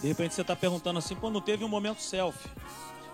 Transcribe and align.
De 0.00 0.08
repente 0.08 0.34
você 0.34 0.42
está 0.42 0.54
perguntando 0.54 0.98
assim, 0.98 1.16
não 1.22 1.40
teve 1.40 1.64
um 1.64 1.68
momento 1.68 2.02
selfie. 2.02 2.50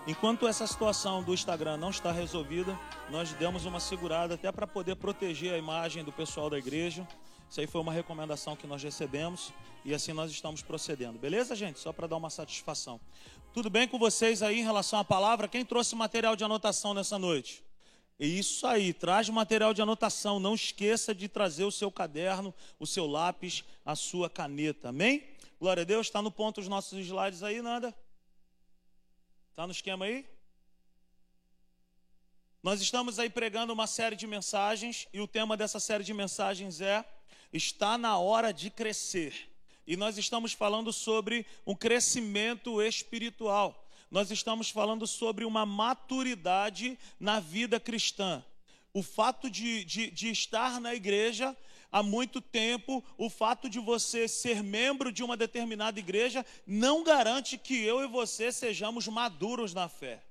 Enquanto 0.07 0.49
essa 0.49 0.67
situação 0.67 1.23
do 1.23 1.33
Instagram 1.33 1.77
não 1.77 1.91
está 1.91 2.11
resolvida, 2.11 2.77
nós 3.09 3.33
demos 3.35 3.65
uma 3.65 3.79
segurada 3.79 4.35
até 4.35 4.51
para 4.51 4.67
poder 4.67 4.97
proteger 4.97 5.55
a 5.55 5.59
imagem 5.59 6.03
do 6.03 6.11
pessoal 6.11 6.51
da 6.51 6.59
igreja. 6.59 7.07
Isso 7.49 7.61
aí 7.61 7.69
foi 7.69 7.81
uma 7.81 7.93
recomendação 7.93 8.57
que 8.57 8.67
nós 8.67 8.83
recebemos 8.83 9.53
e 9.85 9.95
assim 9.95 10.13
nós 10.13 10.33
estamos 10.33 10.61
procedendo. 10.61 11.19
Beleza, 11.19 11.55
gente? 11.55 11.79
Só 11.79 11.93
para 11.93 12.09
dar 12.09 12.17
uma 12.17 12.31
satisfação. 12.31 13.01
Tudo 13.55 13.71
bem 13.71 13.87
com 13.87 13.97
vocês 13.97 14.43
aí 14.43 14.59
em 14.59 14.65
relação 14.65 14.99
à 14.99 15.05
palavra? 15.05 15.47
Quem 15.47 15.65
trouxe 15.65 15.95
material 15.95 16.35
de 16.35 16.43
anotação 16.43 16.95
nessa 16.95 17.17
noite? 17.17 17.63
Isso 18.19 18.67
aí, 18.67 18.93
traz 18.93 19.29
material 19.29 19.73
de 19.73 19.83
anotação. 19.83 20.41
Não 20.41 20.55
esqueça 20.55 21.15
de 21.15 21.29
trazer 21.29 21.65
o 21.65 21.71
seu 21.71 21.93
caderno, 21.93 22.53
o 22.79 22.87
seu 22.87 23.07
lápis, 23.07 23.63
a 23.85 23.95
sua 23.95 24.29
caneta. 24.29 24.89
Amém? 24.89 25.32
Glória 25.63 25.83
a 25.83 25.85
Deus. 25.85 26.09
Está 26.09 26.21
no 26.21 26.33
ponto 26.33 26.61
os 26.61 26.67
nossos 26.67 26.99
slides 27.07 27.41
aí, 27.41 27.63
nada? 27.63 27.97
Está 29.49 29.65
no 29.65 29.71
esquema 29.71 30.07
aí? 30.07 30.27
Nós 32.61 32.81
estamos 32.81 33.21
aí 33.21 33.31
pregando 33.31 33.73
uma 33.73 33.87
série 33.87 34.17
de 34.17 34.27
mensagens 34.27 35.07
e 35.13 35.21
o 35.21 35.29
tema 35.29 35.57
dessa 35.57 35.79
série 35.79 36.03
de 36.03 36.13
mensagens 36.13 36.81
é 36.81 37.05
Está 37.53 37.97
na 37.97 38.19
hora 38.19 38.51
de 38.51 38.71
crescer. 38.71 39.53
E 39.87 39.97
nós 39.97 40.19
estamos 40.19 40.53
falando 40.53 40.93
sobre 40.93 41.47
um 41.65 41.77
crescimento 41.77 42.83
espiritual. 42.83 43.89
Nós 44.11 44.33
estamos 44.33 44.69
falando 44.69 45.07
sobre 45.07 45.45
uma 45.45 45.65
maturidade 45.65 46.99
na 47.21 47.39
vida 47.39 47.79
cristã. 47.79 48.45
O 48.93 49.01
fato 49.01 49.49
de, 49.49 49.85
de, 49.85 50.11
de 50.11 50.29
estar 50.29 50.81
na 50.81 50.93
igreja 50.93 51.57
há 51.93 52.03
muito 52.03 52.41
tempo, 52.41 53.05
o 53.19 53.29
fato 53.29 53.69
de 53.69 53.79
você 53.79 54.27
ser 54.27 54.63
membro 54.63 55.13
de 55.13 55.23
uma 55.23 55.37
determinada 55.37 56.01
igreja 56.01 56.45
não 56.67 57.05
garante 57.05 57.59
que 57.59 57.85
eu 57.85 58.03
e 58.03 58.09
você 58.09 58.51
sejamos 58.51 59.07
maduros 59.07 59.75
na 59.75 59.89
fé. 59.89 60.25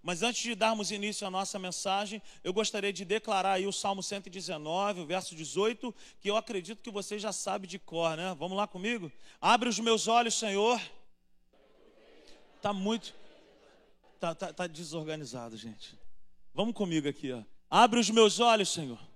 Mas 0.00 0.22
antes 0.22 0.40
de 0.40 0.54
darmos 0.54 0.92
início 0.92 1.26
à 1.26 1.30
nossa 1.30 1.58
mensagem, 1.58 2.22
eu 2.44 2.52
gostaria 2.52 2.92
de 2.92 3.04
declarar 3.04 3.54
aí 3.54 3.66
o 3.66 3.72
Salmo 3.72 4.00
119, 4.00 5.00
o 5.00 5.06
verso 5.06 5.34
18, 5.34 5.92
que 6.20 6.30
eu 6.30 6.36
acredito 6.36 6.80
que 6.80 6.90
você 6.90 7.18
já 7.18 7.32
sabe 7.32 7.66
de 7.66 7.80
cor, 7.80 8.16
né? 8.16 8.34
Vamos 8.38 8.56
lá 8.56 8.68
comigo? 8.68 9.10
Abre 9.40 9.68
os 9.68 9.80
meus 9.80 10.06
olhos, 10.06 10.34
Senhor. 10.38 10.80
Tá 12.62 12.72
muito. 12.72 13.12
Tá, 14.20 14.34
tá, 14.36 14.52
tá 14.52 14.66
desorganizado, 14.68 15.56
gente. 15.56 15.98
Vamos 16.54 16.74
comigo 16.74 17.08
aqui, 17.08 17.32
ó. 17.32 17.42
Abre 17.68 17.98
os 17.98 18.08
meus 18.08 18.38
olhos, 18.38 18.68
Senhor 18.72 19.07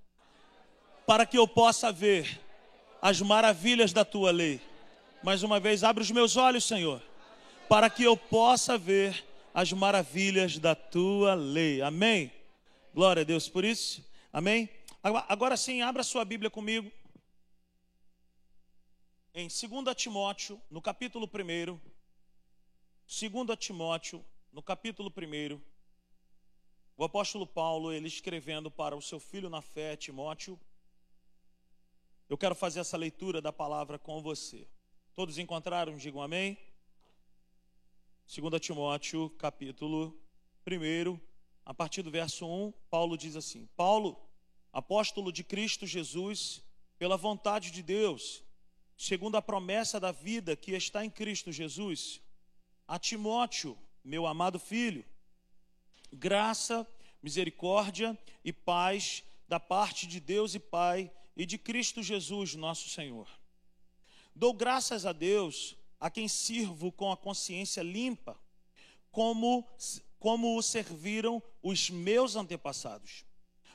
para 1.06 1.26
que 1.26 1.36
eu 1.38 1.46
possa 1.46 1.90
ver 1.92 2.40
as 3.00 3.20
maravilhas 3.20 3.92
da 3.92 4.04
tua 4.04 4.30
lei. 4.30 4.60
Mais 5.22 5.42
uma 5.42 5.58
vez, 5.58 5.84
abre 5.84 6.02
os 6.02 6.10
meus 6.10 6.36
olhos, 6.36 6.64
Senhor, 6.64 7.02
para 7.68 7.88
que 7.90 8.04
eu 8.04 8.16
possa 8.16 8.78
ver 8.78 9.24
as 9.54 9.72
maravilhas 9.72 10.58
da 10.58 10.74
tua 10.74 11.34
lei. 11.34 11.82
Amém? 11.82 12.32
Glória 12.94 13.22
a 13.22 13.24
Deus 13.24 13.48
por 13.48 13.64
isso. 13.64 14.04
Amém? 14.32 14.68
Agora 15.02 15.56
sim, 15.56 15.82
abra 15.82 16.02
sua 16.02 16.24
Bíblia 16.24 16.50
comigo. 16.50 16.90
Em 19.34 19.48
2 19.48 19.60
Timóteo, 19.96 20.60
no 20.70 20.80
capítulo 20.80 21.26
1. 21.26 21.80
2 23.06 23.58
Timóteo, 23.58 24.24
no 24.52 24.62
capítulo 24.62 25.12
1. 25.16 25.60
O 26.96 27.04
apóstolo 27.04 27.46
Paulo, 27.46 27.92
ele 27.92 28.06
escrevendo 28.06 28.70
para 28.70 28.94
o 28.94 29.02
seu 29.02 29.18
filho 29.18 29.48
na 29.48 29.62
fé, 29.62 29.96
Timóteo, 29.96 30.60
eu 32.32 32.38
quero 32.38 32.54
fazer 32.54 32.80
essa 32.80 32.96
leitura 32.96 33.42
da 33.42 33.52
palavra 33.52 33.98
com 33.98 34.22
você. 34.22 34.66
Todos 35.14 35.36
encontraram? 35.36 35.98
Digam 35.98 36.22
amém. 36.22 36.56
2 38.26 38.58
Timóteo, 38.58 39.28
capítulo 39.36 40.18
1, 40.66 41.20
a 41.62 41.74
partir 41.74 42.00
do 42.00 42.10
verso 42.10 42.46
1, 42.46 42.72
Paulo 42.88 43.18
diz 43.18 43.36
assim: 43.36 43.68
Paulo, 43.76 44.18
apóstolo 44.72 45.30
de 45.30 45.44
Cristo 45.44 45.86
Jesus, 45.86 46.64
pela 46.98 47.18
vontade 47.18 47.70
de 47.70 47.82
Deus, 47.82 48.42
segundo 48.96 49.36
a 49.36 49.42
promessa 49.42 50.00
da 50.00 50.10
vida 50.10 50.56
que 50.56 50.72
está 50.72 51.04
em 51.04 51.10
Cristo 51.10 51.52
Jesus, 51.52 52.18
a 52.88 52.98
Timóteo, 52.98 53.76
meu 54.02 54.26
amado 54.26 54.58
filho, 54.58 55.04
graça, 56.10 56.88
misericórdia 57.22 58.18
e 58.42 58.54
paz 58.54 59.22
da 59.46 59.60
parte 59.60 60.06
de 60.06 60.18
Deus 60.18 60.54
e 60.54 60.58
Pai 60.58 61.12
e 61.36 61.46
de 61.46 61.58
Cristo 61.58 62.02
Jesus, 62.02 62.54
nosso 62.54 62.88
Senhor. 62.88 63.28
Dou 64.34 64.52
graças 64.52 65.04
a 65.06 65.12
Deus 65.12 65.76
a 66.00 66.10
quem 66.10 66.26
sirvo 66.26 66.90
com 66.90 67.12
a 67.12 67.16
consciência 67.16 67.82
limpa, 67.82 68.38
como, 69.10 69.66
como 70.18 70.56
o 70.56 70.62
serviram 70.62 71.42
os 71.62 71.90
meus 71.90 72.34
antepassados. 72.34 73.24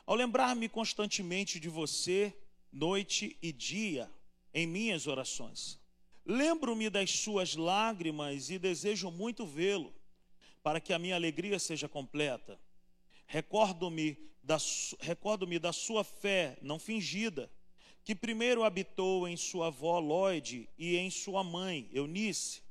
Ao 0.06 0.16
lembrar-me 0.16 0.68
constantemente 0.68 1.60
de 1.60 1.70
você, 1.70 2.36
noite 2.72 3.38
e 3.42 3.52
dia, 3.52 4.12
em 4.54 4.66
minhas 4.66 5.08
orações. 5.08 5.80
Lembro-me 6.26 6.90
das 6.90 7.12
suas 7.12 7.56
lágrimas 7.56 8.50
e 8.50 8.60
desejo 8.60 9.10
muito 9.10 9.46
vê-lo, 9.46 9.94
para 10.62 10.82
que 10.82 10.92
a 10.92 11.00
minha 11.00 11.16
alegria 11.16 11.60
seja 11.60 11.88
completa. 11.88 12.60
Recordo-me 13.26 14.18
recordo-me 15.00 15.60
da 15.60 15.74
sua 15.74 16.04
fé 16.04 16.58
não 16.62 16.80
fingida, 16.80 17.52
que 18.04 18.16
primeiro 18.16 18.64
habitou 18.64 19.28
em 19.28 19.36
sua 19.36 19.68
avó 19.68 20.00
Lloyd 20.00 20.70
e 20.78 20.96
em 20.96 21.10
sua 21.10 21.44
mãe 21.44 21.90
Eunice. 21.92 22.62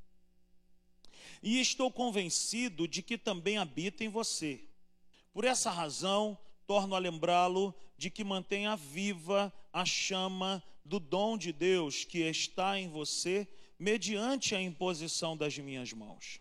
E 1.43 1.59
estou 1.59 1.91
convencido 1.91 2.87
de 2.87 3.03
que 3.03 3.17
também 3.17 3.57
habita 3.57 4.03
em 4.03 4.09
você. 4.09 4.63
Por 5.31 5.45
essa 5.45 5.69
razão, 5.69 6.37
torno 6.65 6.95
a 6.95 6.99
lembrá-lo 6.99 7.73
de 7.97 8.09
que 8.09 8.23
mantenha 8.23 8.75
viva 8.75 9.53
a 9.71 9.85
chama 9.85 10.63
do 10.83 10.99
dom 10.99 11.37
de 11.37 11.51
Deus 11.51 12.03
que 12.03 12.19
está 12.19 12.79
em 12.79 12.87
você, 12.87 13.47
mediante 13.77 14.55
a 14.55 14.61
imposição 14.61 15.37
das 15.37 15.57
minhas 15.57 15.93
mãos. 15.93 16.39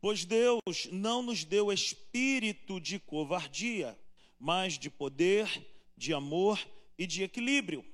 Pois 0.00 0.24
Deus 0.24 0.60
não 0.92 1.22
nos 1.22 1.44
deu 1.44 1.72
espírito 1.72 2.78
de 2.78 2.98
covardia, 2.98 3.98
mas 4.38 4.78
de 4.78 4.90
poder, 4.90 5.48
de 5.96 6.12
amor 6.12 6.58
e 6.98 7.06
de 7.06 7.22
equilíbrio. 7.22 7.84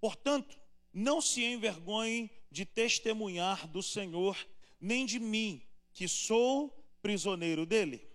Portanto, 0.00 0.58
não 0.92 1.20
se 1.20 1.44
envergonhem 1.44 2.30
de 2.50 2.64
testemunhar 2.64 3.66
do 3.68 3.82
Senhor, 3.82 4.36
nem 4.80 5.06
de 5.06 5.18
mim, 5.18 5.62
que 5.92 6.08
sou 6.08 6.68
prisioneiro 7.02 7.64
dele. 7.64 8.06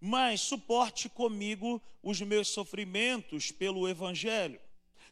Mas 0.00 0.40
suporte 0.40 1.08
comigo 1.08 1.80
os 2.02 2.20
meus 2.20 2.48
sofrimentos 2.48 3.50
pelo 3.50 3.88
Evangelho, 3.88 4.60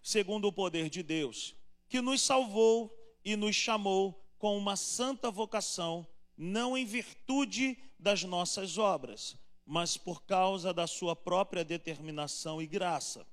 segundo 0.02 0.48
o 0.48 0.52
poder 0.52 0.90
de 0.90 1.02
Deus, 1.02 1.54
que 1.88 2.00
nos 2.00 2.20
salvou 2.20 2.96
e 3.24 3.36
nos 3.36 3.54
chamou 3.54 4.20
com 4.38 4.56
uma 4.56 4.76
santa 4.76 5.30
vocação, 5.30 6.06
não 6.36 6.76
em 6.76 6.84
virtude 6.84 7.76
das 7.98 8.24
nossas 8.24 8.78
obras, 8.78 9.36
mas 9.70 9.96
por 9.96 10.24
causa 10.24 10.74
da 10.74 10.84
sua 10.88 11.14
própria 11.14 11.64
determinação 11.64 12.60
e 12.60 12.66
graça. 12.66 13.24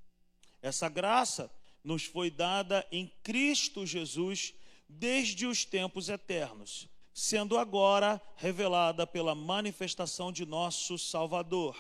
Essa 0.62 0.88
graça 0.88 1.52
nos 1.84 2.04
foi 2.04 2.30
dada 2.30 2.86
em 2.92 3.12
Cristo 3.24 3.88
Jesus 3.88 4.54
desde 4.88 5.48
os 5.48 5.66
tempos 5.66 6.10
eternos, 6.10 6.88
sendo 7.12 7.58
agora 7.58 8.22
revelada 8.36 9.08
pela 9.08 9.34
manifestação 9.34 10.32
de 10.32 10.46
nosso 10.46 10.96
Salvador, 11.00 11.76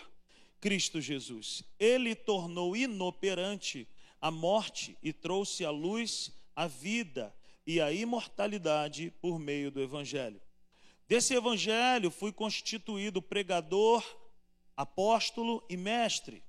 Cristo 0.59 0.99
Jesus. 0.99 1.61
Ele 1.79 2.15
tornou 2.15 2.75
inoperante 2.75 3.87
a 4.19 4.31
morte 4.31 4.97
e 5.03 5.13
trouxe 5.13 5.65
à 5.65 5.69
luz 5.69 6.31
a 6.55 6.65
vida 6.65 7.31
e 7.63 7.79
a 7.79 7.91
imortalidade 7.91 9.13
por 9.21 9.37
meio 9.37 9.69
do 9.69 9.79
Evangelho. 9.83 10.41
Desse 11.07 11.35
Evangelho 11.35 12.09
fui 12.09 12.31
constituído 12.31 13.21
pregador 13.21 14.03
apóstolo 14.77 15.65
e 15.67 15.75
mestre. 15.75 16.43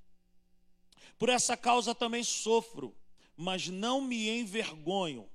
Por 1.17 1.27
essa 1.27 1.57
causa 1.57 1.95
também 1.95 2.23
sofro, 2.23 2.95
mas 3.35 3.67
não 3.67 3.99
me 3.99 4.29
envergonho, 4.29 5.27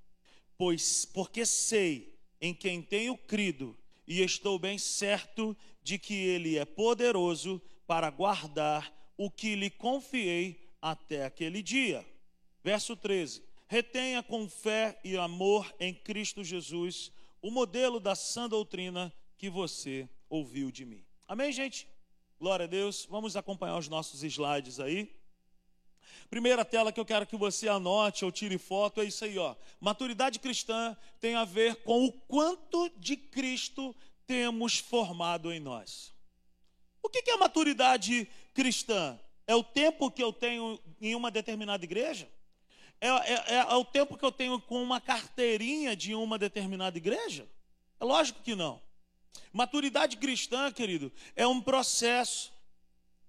pois 0.56 1.04
porque 1.04 1.44
sei 1.44 2.16
em 2.40 2.54
quem 2.54 2.80
tenho 2.80 3.18
crido 3.18 3.76
e 4.06 4.22
estou 4.22 4.58
bem 4.58 4.78
certo 4.78 5.56
de 5.82 5.98
que 5.98 6.14
ele 6.14 6.56
é 6.56 6.64
poderoso 6.64 7.60
para 7.86 8.08
guardar 8.10 8.92
o 9.16 9.30
que 9.30 9.54
lhe 9.54 9.70
confiei 9.70 10.70
até 10.80 11.24
aquele 11.24 11.62
dia. 11.62 12.06
Verso 12.62 12.96
13. 12.96 13.42
Retenha 13.66 14.22
com 14.22 14.48
fé 14.48 14.98
e 15.02 15.16
amor 15.16 15.74
em 15.80 15.92
Cristo 15.92 16.44
Jesus 16.44 17.10
o 17.42 17.50
modelo 17.50 17.98
da 17.98 18.14
sã 18.14 18.48
doutrina 18.48 19.12
que 19.36 19.50
você 19.50 20.08
ouviu 20.28 20.70
de 20.70 20.84
mim. 20.84 21.04
Amém, 21.26 21.52
gente? 21.52 21.86
Glória 22.38 22.64
a 22.64 22.68
Deus. 22.68 23.06
Vamos 23.08 23.36
acompanhar 23.36 23.78
os 23.78 23.88
nossos 23.88 24.22
slides 24.22 24.80
aí. 24.80 25.14
Primeira 26.28 26.64
tela 26.64 26.92
que 26.92 26.98
eu 26.98 27.04
quero 27.04 27.26
que 27.26 27.36
você 27.36 27.68
anote 27.68 28.24
ou 28.24 28.32
tire 28.32 28.58
foto 28.58 29.00
é 29.00 29.04
isso 29.04 29.24
aí, 29.24 29.38
ó. 29.38 29.54
Maturidade 29.80 30.38
cristã 30.38 30.96
tem 31.20 31.34
a 31.34 31.44
ver 31.44 31.76
com 31.84 32.04
o 32.04 32.12
quanto 32.12 32.90
de 32.96 33.16
Cristo 33.16 33.94
temos 34.26 34.78
formado 34.78 35.52
em 35.52 35.60
nós. 35.60 36.12
O 37.02 37.08
que 37.08 37.30
é 37.30 37.36
maturidade 37.36 38.28
cristã? 38.52 39.18
É 39.46 39.54
o 39.54 39.62
tempo 39.62 40.10
que 40.10 40.22
eu 40.22 40.32
tenho 40.32 40.80
em 41.00 41.14
uma 41.14 41.30
determinada 41.30 41.84
igreja? 41.84 42.28
É, 43.00 43.08
é, 43.08 43.32
é, 43.32 43.54
é, 43.56 43.74
o 43.74 43.84
tempo 43.84 44.16
que 44.16 44.24
eu 44.24 44.32
tenho 44.32 44.60
com 44.60 44.82
uma 44.82 45.00
carteirinha 45.00 45.94
de 45.94 46.14
uma 46.14 46.38
determinada 46.38 46.96
igreja? 46.96 47.46
É 48.00 48.04
lógico 48.04 48.42
que 48.42 48.54
não. 48.54 48.80
Maturidade 49.52 50.16
cristã, 50.16 50.72
querido, 50.72 51.12
é 51.36 51.46
um 51.46 51.60
processo. 51.60 52.52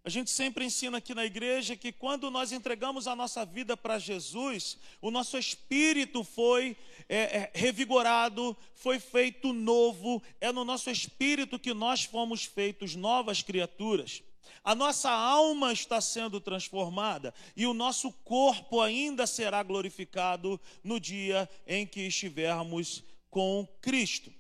A 0.04 0.10
gente 0.10 0.30
sempre 0.30 0.64
ensina 0.66 1.00
aqui 1.00 1.16
na 1.16 1.26
igreja 1.26 1.76
que 1.76 1.92
quando 1.92 2.30
nós 2.30 2.52
entregamos 2.52 3.08
a 3.08 3.16
nossa 3.16 3.44
vida 3.44 3.76
para 3.76 3.98
Jesus, 3.98 4.78
o 5.02 5.10
nosso 5.10 5.36
espírito 5.38 6.24
foi 6.24 6.78
é, 7.10 7.18
é, 7.18 7.52
revigorado, 7.56 8.56
foi 8.76 9.00
feito 9.00 9.52
novo, 9.52 10.22
é 10.40 10.52
no 10.52 10.64
nosso 10.64 10.92
espírito 10.92 11.58
que 11.58 11.74
nós 11.74 12.04
fomos 12.04 12.46
feitos 12.46 12.96
novas 12.96 13.42
criaturas. 13.42 14.22
A 14.64 14.76
nossa 14.76 15.10
alma 15.10 15.74
está 15.74 16.00
sendo 16.02 16.40
transformada 16.40 17.34
e 17.56 17.66
o 17.66 17.74
nosso 17.74 18.12
corpo 18.12 18.82
ainda 18.82 19.26
será 19.28 19.62
glorificado 19.64 20.60
no 20.84 21.00
dia 21.00 21.50
em 21.68 21.86
que 21.86 22.02
estivermos 22.02 23.04
com 23.30 23.68
Cristo. 23.82 24.32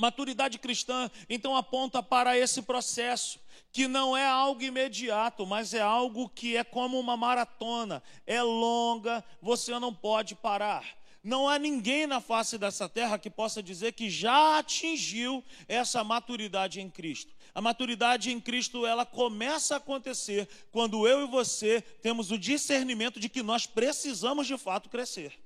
Maturidade 0.00 0.58
cristã, 0.58 1.10
então, 1.28 1.54
aponta 1.54 2.02
para 2.02 2.38
esse 2.38 2.62
processo, 2.62 3.38
que 3.70 3.86
não 3.86 4.16
é 4.16 4.26
algo 4.26 4.62
imediato, 4.62 5.44
mas 5.46 5.74
é 5.74 5.82
algo 5.82 6.26
que 6.30 6.56
é 6.56 6.64
como 6.64 6.98
uma 6.98 7.18
maratona, 7.18 8.02
é 8.26 8.42
longa, 8.42 9.22
você 9.42 9.78
não 9.78 9.94
pode 9.94 10.34
parar. 10.34 10.84
Não 11.22 11.46
há 11.46 11.58
ninguém 11.58 12.06
na 12.06 12.18
face 12.18 12.56
dessa 12.56 12.88
terra 12.88 13.18
que 13.18 13.28
possa 13.28 13.62
dizer 13.62 13.92
que 13.92 14.08
já 14.08 14.58
atingiu 14.58 15.44
essa 15.68 16.02
maturidade 16.02 16.80
em 16.80 16.88
Cristo. 16.88 17.34
A 17.54 17.60
maturidade 17.60 18.30
em 18.30 18.40
Cristo, 18.40 18.86
ela 18.86 19.04
começa 19.04 19.74
a 19.74 19.76
acontecer 19.76 20.48
quando 20.72 21.06
eu 21.06 21.24
e 21.24 21.30
você 21.30 21.82
temos 22.00 22.30
o 22.30 22.38
discernimento 22.38 23.20
de 23.20 23.28
que 23.28 23.42
nós 23.42 23.66
precisamos 23.66 24.46
de 24.46 24.56
fato 24.56 24.88
crescer. 24.88 25.38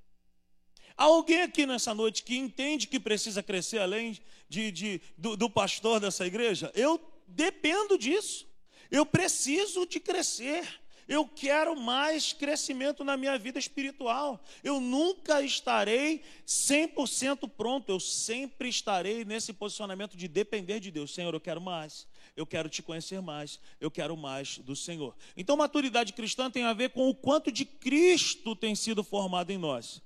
Há 0.96 1.04
alguém 1.04 1.42
aqui 1.42 1.66
nessa 1.66 1.92
noite 1.92 2.22
que 2.22 2.36
entende 2.36 2.86
que 2.86 3.00
precisa 3.00 3.42
crescer 3.42 3.78
além 3.78 4.18
de, 4.48 4.70
de 4.70 5.00
do, 5.18 5.36
do 5.36 5.50
pastor 5.50 5.98
dessa 5.98 6.26
igreja? 6.26 6.70
Eu 6.74 7.00
dependo 7.26 7.98
disso. 7.98 8.46
Eu 8.90 9.04
preciso 9.04 9.86
de 9.86 9.98
crescer. 9.98 10.80
Eu 11.06 11.26
quero 11.26 11.78
mais 11.78 12.32
crescimento 12.32 13.04
na 13.04 13.16
minha 13.16 13.36
vida 13.36 13.58
espiritual. 13.58 14.42
Eu 14.62 14.80
nunca 14.80 15.42
estarei 15.42 16.22
100% 16.46 17.50
pronto. 17.50 17.90
Eu 17.90 17.98
sempre 18.00 18.68
estarei 18.68 19.24
nesse 19.24 19.52
posicionamento 19.52 20.16
de 20.16 20.28
depender 20.28 20.80
de 20.80 20.90
Deus. 20.90 21.12
Senhor, 21.12 21.34
eu 21.34 21.40
quero 21.40 21.60
mais. 21.60 22.06
Eu 22.36 22.46
quero 22.46 22.68
te 22.68 22.82
conhecer 22.82 23.20
mais. 23.20 23.60
Eu 23.80 23.90
quero 23.90 24.16
mais 24.16 24.58
do 24.58 24.74
Senhor. 24.74 25.14
Então, 25.36 25.56
maturidade 25.56 26.12
cristã 26.12 26.50
tem 26.50 26.62
a 26.62 26.72
ver 26.72 26.90
com 26.90 27.08
o 27.08 27.14
quanto 27.14 27.52
de 27.52 27.64
Cristo 27.64 28.56
tem 28.56 28.74
sido 28.74 29.02
formado 29.02 29.50
em 29.50 29.58
nós. 29.58 30.00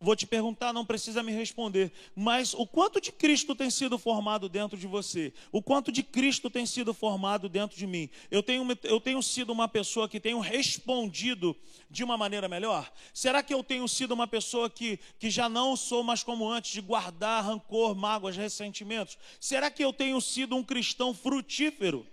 Vou 0.00 0.14
te 0.14 0.28
perguntar, 0.28 0.72
não 0.72 0.86
precisa 0.86 1.24
me 1.24 1.32
responder, 1.32 1.90
mas 2.14 2.54
o 2.54 2.64
quanto 2.64 3.00
de 3.00 3.10
Cristo 3.10 3.52
tem 3.52 3.68
sido 3.68 3.98
formado 3.98 4.48
dentro 4.48 4.78
de 4.78 4.86
você? 4.86 5.32
O 5.50 5.60
quanto 5.60 5.90
de 5.90 6.04
Cristo 6.04 6.48
tem 6.48 6.64
sido 6.64 6.94
formado 6.94 7.48
dentro 7.48 7.76
de 7.76 7.84
mim? 7.84 8.08
Eu 8.30 8.40
tenho, 8.40 8.64
eu 8.84 9.00
tenho 9.00 9.20
sido 9.20 9.50
uma 9.50 9.66
pessoa 9.66 10.08
que 10.08 10.20
tenho 10.20 10.38
respondido 10.38 11.56
de 11.90 12.04
uma 12.04 12.16
maneira 12.16 12.48
melhor? 12.48 12.88
Será 13.12 13.42
que 13.42 13.52
eu 13.52 13.64
tenho 13.64 13.88
sido 13.88 14.12
uma 14.12 14.28
pessoa 14.28 14.70
que, 14.70 15.00
que 15.18 15.30
já 15.30 15.48
não 15.48 15.76
sou 15.76 16.04
mais 16.04 16.22
como 16.22 16.48
antes, 16.48 16.70
de 16.70 16.80
guardar 16.80 17.44
rancor, 17.44 17.96
mágoas, 17.96 18.36
ressentimentos? 18.36 19.18
Será 19.40 19.68
que 19.68 19.84
eu 19.84 19.92
tenho 19.92 20.20
sido 20.20 20.54
um 20.54 20.62
cristão 20.62 21.12
frutífero? 21.12 22.06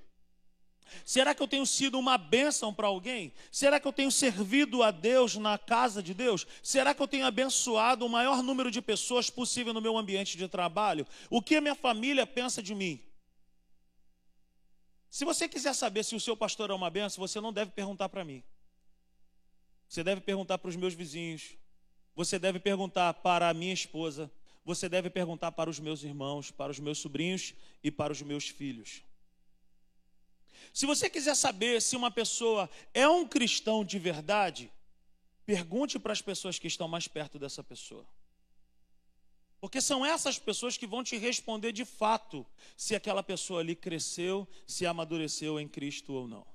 Será 1.03 1.33
que 1.33 1.41
eu 1.41 1.47
tenho 1.47 1.65
sido 1.65 1.99
uma 1.99 2.17
bênção 2.17 2.73
para 2.73 2.87
alguém? 2.87 3.33
Será 3.51 3.79
que 3.79 3.87
eu 3.87 3.93
tenho 3.93 4.11
servido 4.11 4.83
a 4.83 4.91
Deus 4.91 5.35
na 5.35 5.57
casa 5.57 6.01
de 6.01 6.13
Deus? 6.13 6.45
Será 6.61 6.93
que 6.93 7.01
eu 7.01 7.07
tenho 7.07 7.25
abençoado 7.25 8.05
o 8.05 8.09
maior 8.09 8.41
número 8.41 8.71
de 8.71 8.81
pessoas 8.81 9.29
possível 9.29 9.73
no 9.73 9.81
meu 9.81 9.97
ambiente 9.97 10.37
de 10.37 10.47
trabalho? 10.47 11.05
O 11.29 11.41
que 11.41 11.55
a 11.55 11.61
minha 11.61 11.75
família 11.75 12.25
pensa 12.25 12.61
de 12.61 12.73
mim? 12.73 13.01
Se 15.09 15.23
você 15.23 15.47
quiser 15.47 15.73
saber 15.73 16.03
se 16.03 16.15
o 16.15 16.19
seu 16.19 16.35
pastor 16.35 16.69
é 16.69 16.73
uma 16.73 16.89
bênção, 16.89 17.25
você 17.25 17.39
não 17.39 17.53
deve 17.53 17.71
perguntar 17.71 18.09
para 18.09 18.23
mim. 18.25 18.43
Você 19.88 20.03
deve 20.03 20.19
perguntar 20.21 20.57
para 20.57 20.69
os 20.69 20.75
meus 20.75 20.93
vizinhos. 20.93 21.55
Você 22.15 22.38
deve 22.38 22.59
perguntar 22.59 23.13
para 23.13 23.49
a 23.49 23.53
minha 23.53 23.73
esposa. 23.73 24.29
Você 24.65 24.89
deve 24.89 25.09
perguntar 25.09 25.51
para 25.51 25.69
os 25.69 25.79
meus 25.79 26.03
irmãos, 26.03 26.51
para 26.51 26.71
os 26.71 26.79
meus 26.79 26.97
sobrinhos 26.97 27.53
e 27.83 27.91
para 27.91 28.11
os 28.11 28.21
meus 28.21 28.49
filhos. 28.49 29.03
Se 30.73 30.85
você 30.85 31.09
quiser 31.09 31.35
saber 31.35 31.81
se 31.81 31.95
uma 31.95 32.12
pessoa 32.12 32.69
é 32.94 33.07
um 33.07 33.27
cristão 33.27 33.83
de 33.83 33.97
verdade, 33.97 34.71
pergunte 35.45 36.00
para 36.00 36.13
as 36.13 36.21
pessoas 36.21 36.59
que 36.59 36.67
estão 36.67 36.88
mais 36.88 37.07
perto 37.07 37.38
dessa 37.39 37.63
pessoa. 37.63 38.06
Porque 39.59 39.81
são 39.81 40.06
essas 40.06 40.38
pessoas 40.38 40.77
que 40.77 40.85
vão 40.85 41.03
te 41.03 41.17
responder 41.17 41.71
de 41.71 41.85
fato 41.85 42.45
se 42.77 42.95
aquela 42.95 43.23
pessoa 43.23 43.62
ali 43.62 43.75
cresceu, 43.75 44.47
se 44.67 44.85
amadureceu 44.85 45.59
em 45.59 45.67
Cristo 45.67 46.13
ou 46.13 46.27
não. 46.27 46.45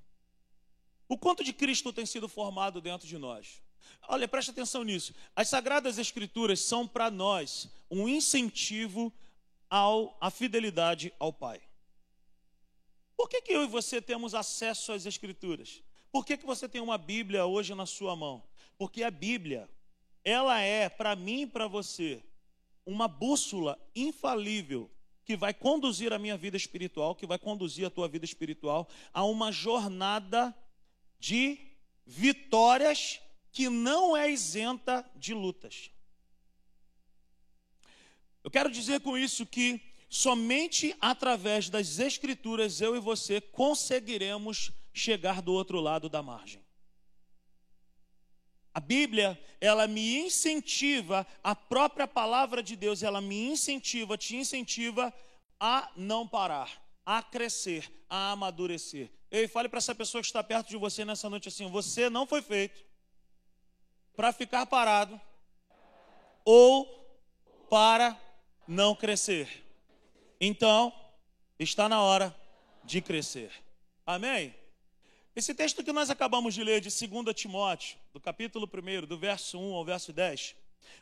O 1.08 1.18
quanto 1.18 1.42
de 1.42 1.52
Cristo 1.52 1.92
tem 1.92 2.06
sido 2.06 2.28
formado 2.28 2.80
dentro 2.80 3.08
de 3.08 3.18
nós? 3.18 3.60
Olha, 4.08 4.28
preste 4.28 4.50
atenção 4.50 4.84
nisso. 4.84 5.12
As 5.34 5.48
Sagradas 5.48 5.98
Escrituras 5.98 6.60
são 6.60 6.86
para 6.86 7.10
nós 7.10 7.68
um 7.90 8.08
incentivo 8.08 9.12
ao, 9.68 10.16
à 10.20 10.30
fidelidade 10.30 11.12
ao 11.18 11.32
Pai. 11.32 11.60
Por 13.20 13.28
que, 13.28 13.42
que 13.42 13.52
eu 13.52 13.62
e 13.64 13.66
você 13.66 14.00
temos 14.00 14.34
acesso 14.34 14.92
às 14.92 15.04
Escrituras? 15.04 15.82
Por 16.10 16.24
que, 16.24 16.38
que 16.38 16.46
você 16.46 16.66
tem 16.66 16.80
uma 16.80 16.96
Bíblia 16.96 17.44
hoje 17.44 17.74
na 17.74 17.84
sua 17.84 18.16
mão? 18.16 18.42
Porque 18.78 19.02
a 19.02 19.10
Bíblia, 19.10 19.68
ela 20.24 20.58
é, 20.58 20.88
para 20.88 21.14
mim 21.14 21.42
e 21.42 21.46
para 21.46 21.68
você, 21.68 22.24
uma 22.86 23.06
bússola 23.06 23.78
infalível 23.94 24.90
que 25.22 25.36
vai 25.36 25.52
conduzir 25.52 26.14
a 26.14 26.18
minha 26.18 26.34
vida 26.34 26.56
espiritual, 26.56 27.14
que 27.14 27.26
vai 27.26 27.38
conduzir 27.38 27.86
a 27.86 27.90
tua 27.90 28.08
vida 28.08 28.24
espiritual 28.24 28.88
a 29.12 29.22
uma 29.22 29.52
jornada 29.52 30.56
de 31.18 31.58
vitórias 32.06 33.20
que 33.52 33.68
não 33.68 34.16
é 34.16 34.30
isenta 34.30 35.04
de 35.14 35.34
lutas. 35.34 35.90
Eu 38.42 38.50
quero 38.50 38.70
dizer 38.70 39.00
com 39.00 39.18
isso 39.18 39.44
que 39.44 39.89
Somente 40.12 40.92
através 41.00 41.70
das 41.70 42.00
Escrituras 42.00 42.80
eu 42.80 42.96
e 42.96 43.00
você 43.00 43.40
conseguiremos 43.40 44.72
chegar 44.92 45.40
do 45.40 45.52
outro 45.52 45.80
lado 45.80 46.08
da 46.08 46.20
margem. 46.20 46.60
A 48.74 48.80
Bíblia, 48.80 49.40
ela 49.60 49.86
me 49.86 50.18
incentiva, 50.18 51.24
a 51.44 51.54
própria 51.54 52.08
palavra 52.08 52.60
de 52.60 52.74
Deus, 52.74 53.04
ela 53.04 53.20
me 53.20 53.50
incentiva, 53.50 54.18
te 54.18 54.34
incentiva 54.34 55.14
a 55.60 55.88
não 55.94 56.26
parar, 56.26 56.82
a 57.06 57.22
crescer, 57.22 57.88
a 58.08 58.32
amadurecer. 58.32 59.12
Ei, 59.30 59.46
fale 59.46 59.68
para 59.68 59.78
essa 59.78 59.94
pessoa 59.94 60.20
que 60.20 60.26
está 60.26 60.42
perto 60.42 60.70
de 60.70 60.76
você 60.76 61.04
nessa 61.04 61.30
noite 61.30 61.46
assim: 61.46 61.70
você 61.70 62.10
não 62.10 62.26
foi 62.26 62.42
feito 62.42 62.84
para 64.16 64.32
ficar 64.32 64.66
parado 64.66 65.20
ou 66.44 66.84
para 67.68 68.20
não 68.66 68.92
crescer. 68.92 69.69
Então, 70.40 70.90
está 71.58 71.86
na 71.86 72.00
hora 72.00 72.34
de 72.82 73.02
crescer. 73.02 73.52
Amém? 74.06 74.54
Esse 75.36 75.54
texto 75.54 75.84
que 75.84 75.92
nós 75.92 76.08
acabamos 76.08 76.54
de 76.54 76.64
ler 76.64 76.80
de 76.80 76.88
2 76.88 77.34
Timóteo, 77.36 77.98
do 78.10 78.18
capítulo 78.18 78.66
1, 78.66 79.06
do 79.06 79.18
verso 79.18 79.58
1 79.58 79.74
ao 79.74 79.84
verso 79.84 80.14
10, 80.14 80.56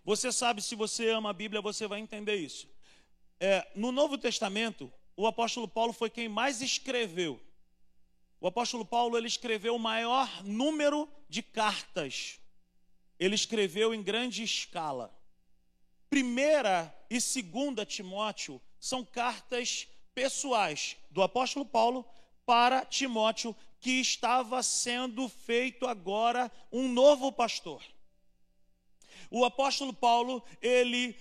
você 0.04 0.32
sabe, 0.32 0.60
se 0.60 0.74
você 0.74 1.10
ama 1.10 1.30
a 1.30 1.32
Bíblia, 1.32 1.62
você 1.62 1.86
vai 1.86 2.00
entender 2.00 2.34
isso. 2.34 2.68
É, 3.38 3.64
no 3.76 3.92
Novo 3.92 4.18
Testamento, 4.18 4.92
o 5.16 5.24
apóstolo 5.24 5.68
Paulo 5.68 5.92
foi 5.92 6.10
quem 6.10 6.28
mais 6.28 6.60
escreveu. 6.60 7.40
O 8.40 8.48
apóstolo 8.48 8.84
Paulo 8.84 9.16
ele 9.16 9.28
escreveu 9.28 9.76
o 9.76 9.78
maior 9.78 10.28
número 10.42 11.08
de 11.28 11.44
cartas. 11.44 12.40
Ele 13.20 13.36
escreveu 13.36 13.94
em 13.94 14.02
grande 14.02 14.42
escala. 14.42 15.16
Primeira 16.10 16.92
e 17.08 17.20
segunda 17.20 17.86
Timóteo 17.86 18.60
são 18.80 19.04
cartas 19.04 19.86
pessoais 20.14 20.96
do 21.10 21.22
apóstolo 21.22 21.64
Paulo 21.64 22.04
para 22.44 22.84
Timóteo, 22.84 23.54
que 23.80 24.00
estava 24.00 24.62
sendo 24.62 25.28
feito 25.28 25.86
agora 25.86 26.50
um 26.72 26.88
novo 26.88 27.30
pastor. 27.30 27.82
o 29.30 29.44
apóstolo 29.44 29.92
Paulo, 29.92 30.42
ele, 30.62 31.14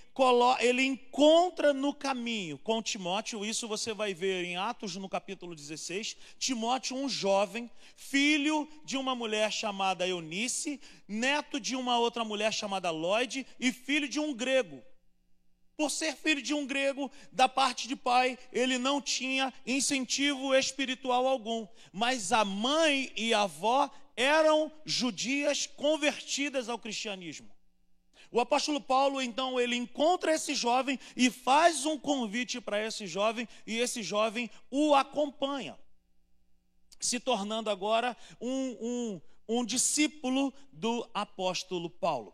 ele 0.60 0.84
encontra 0.84 1.74
no 1.74 1.94
caminho 1.94 2.58
com 2.58 2.82
Timóteo, 2.82 3.46
isso 3.46 3.68
você 3.68 3.94
vai 3.94 4.14
ver 4.14 4.46
em 4.46 4.56
Atos 4.56 4.96
no 4.96 5.10
capítulo 5.10 5.54
16, 5.54 6.16
Timóteo, 6.40 6.96
um 6.96 7.10
jovem, 7.10 7.70
filho 7.96 8.68
de 8.86 8.96
uma 8.96 9.14
mulher 9.14 9.52
chamada 9.52 10.08
Eunice, 10.08 10.80
neto 11.08 11.60
de 11.60 11.76
uma 11.76 12.00
outra 12.00 12.24
mulher 12.24 12.54
chamada 12.54 12.90
Lloyd 12.90 13.46
e 13.60 13.72
filho 13.74 14.08
de 14.08 14.20
um 14.20 14.34
grego. 14.34 14.82
Por 15.78 15.92
ser 15.92 16.16
filho 16.16 16.42
de 16.42 16.56
um 16.56 16.66
grego, 16.66 17.12
da 17.32 17.48
parte 17.48 17.88
de 17.88 17.96
pai, 17.96 18.38
ele 18.52 18.80
não 18.80 19.00
tinha 19.00 19.54
incentivo 19.64 20.56
espiritual 20.56 21.28
algum, 21.28 21.68
mas 21.94 22.32
a 22.32 22.44
mãe 22.44 23.14
e 23.16 23.32
a 23.32 23.44
avó 23.44 23.88
eram 24.16 24.72
judias 24.84 25.68
convertidas 25.68 26.68
ao 26.68 26.80
cristianismo. 26.80 27.56
O 28.32 28.40
apóstolo 28.40 28.82
Paulo, 28.82 29.22
então, 29.22 29.60
ele 29.60 29.76
encontra 29.76 30.34
esse 30.34 30.56
jovem 30.56 31.00
e 31.16 31.30
faz 31.30 31.86
um 31.86 31.98
convite 31.98 32.60
para 32.60 32.84
esse 32.84 33.06
jovem, 33.06 33.48
e 33.66 33.78
esse 33.78 34.02
jovem 34.02 34.50
o 34.72 34.96
acompanha, 34.96 35.78
se 37.00 37.20
tornando 37.20 37.70
agora 37.70 38.18
um, 38.42 38.78
um, 38.82 39.22
um 39.48 39.64
discípulo 39.64 40.52
do 40.74 41.08
apóstolo 41.14 41.88
Paulo. 41.88 42.34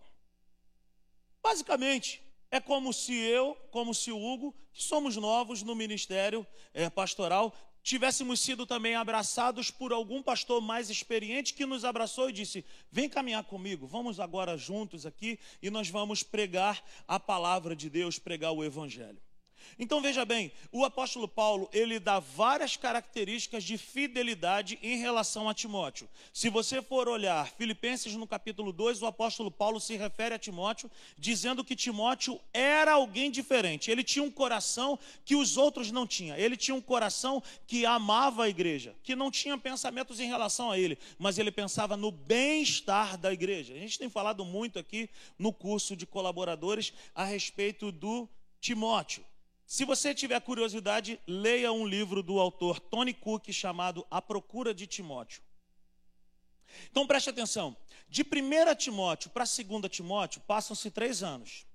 Basicamente, 1.43 2.23
é 2.53 2.60
como 2.60 2.93
se 2.93 3.15
eu, 3.15 3.57
como 3.72 3.95
se 3.95 4.12
o 4.12 4.24
Hugo, 4.24 4.53
que 4.72 4.83
somos 4.83 5.15
novos 5.15 5.63
no 5.63 5.74
ministério 5.74 6.45
é, 6.72 6.88
pastoral, 6.88 7.51
tivéssemos 7.81 8.39
sido 8.41 8.63
também 8.67 8.93
abraçados 8.93 9.72
por 9.72 9.91
algum 9.91 10.22
pastor 10.22 10.62
mais 10.62 10.88
experiente 10.88 11.55
que 11.55 11.65
nos 11.65 11.83
abraçou 11.83 12.29
e 12.29 12.31
disse: 12.31 12.63
Vem 12.91 13.10
caminhar 13.10 13.43
comigo, 13.43 13.88
vamos 13.88 14.19
agora 14.19 14.55
juntos 14.55 15.03
aqui 15.03 15.39
e 15.63 15.72
nós 15.72 15.89
vamos 15.89 16.22
pregar 16.22 16.79
a 17.07 17.19
palavra 17.19 17.75
de 17.75 17.89
Deus, 17.89 18.19
pregar 18.19 18.51
o 18.51 18.63
Evangelho. 18.63 19.19
Então 19.77 20.01
veja 20.01 20.25
bem, 20.25 20.51
o 20.72 20.86
apóstolo 20.86 21.27
Paulo, 21.27 21.70
ele 21.74 22.00
dá 22.00 22.20
várias 22.20 22.77
características 22.77 23.63
de 23.63 23.77
fidelidade 23.77 24.79
em 24.82 24.98
relação 24.98 25.50
a 25.50 25.53
Timóteo. 25.53 26.08
Se 26.34 26.50
você 26.50 26.82
for 26.82 27.08
olhar 27.08 27.48
Filipenses 27.58 28.13
no 28.15 28.27
capítulo 28.27 28.72
2, 28.72 29.01
o 29.01 29.05
apóstolo 29.05 29.51
Paulo 29.51 29.79
se 29.79 29.96
refere 29.96 30.36
a 30.36 30.39
Timóteo 30.39 30.89
dizendo 31.17 31.63
que 31.63 31.75
Timóteo 31.75 32.39
era 32.53 32.93
alguém 32.93 33.29
diferente. 33.29 33.89
Ele 33.89 34.03
tinha 34.03 34.24
um 34.24 34.32
coração 34.32 34.98
que 35.25 35.36
os 35.36 35.58
outros 35.58 35.91
não 35.91 36.05
tinham. 36.05 36.38
Ele 36.38 36.58
tinha 36.58 36.75
um 36.75 36.82
coração 36.82 37.41
que 37.67 37.86
amava 37.86 38.43
a 38.43 38.50
igreja, 38.50 38.96
que 39.03 39.15
não 39.15 39.32
tinha 39.32 39.58
pensamentos 39.58 40.20
em 40.20 40.27
relação 40.27 40.72
a 40.72 40.77
ele, 40.77 40.98
mas 41.17 41.38
ele 41.38 41.51
pensava 41.51 41.98
no 41.98 42.12
bem-estar 42.12 43.17
da 43.17 43.32
igreja. 43.32 43.74
A 43.74 43.77
gente 43.77 44.00
tem 44.00 44.10
falado 44.10 44.46
muito 44.46 44.79
aqui 44.79 45.10
no 45.38 45.51
curso 45.51 45.96
de 45.96 46.05
colaboradores 46.05 46.93
a 47.13 47.24
respeito 47.24 47.91
do 47.91 48.27
Timóteo. 48.60 49.24
Se 49.74 49.86
você 49.86 50.13
tiver 50.13 50.39
curiosidade, 50.39 51.20
leia 51.25 51.72
um 51.72 51.88
livro 51.88 52.22
do 52.22 52.39
autor 52.39 52.80
Tony 52.80 53.12
Cook 53.12 53.51
chamado 53.51 54.06
A 54.12 54.22
Procura 54.22 54.72
de 54.72 54.86
Timóteo. 54.86 55.42
Então 56.92 57.08
preste 57.08 57.32
atenção: 57.32 57.75
de 58.08 58.22
1 58.22 58.75
Timóteo 58.75 59.32
para 59.32 59.46
2 59.46 59.89
Timóteo 59.89 60.42
passam-se 60.42 60.92
três 60.92 61.24
anos. 61.24 61.65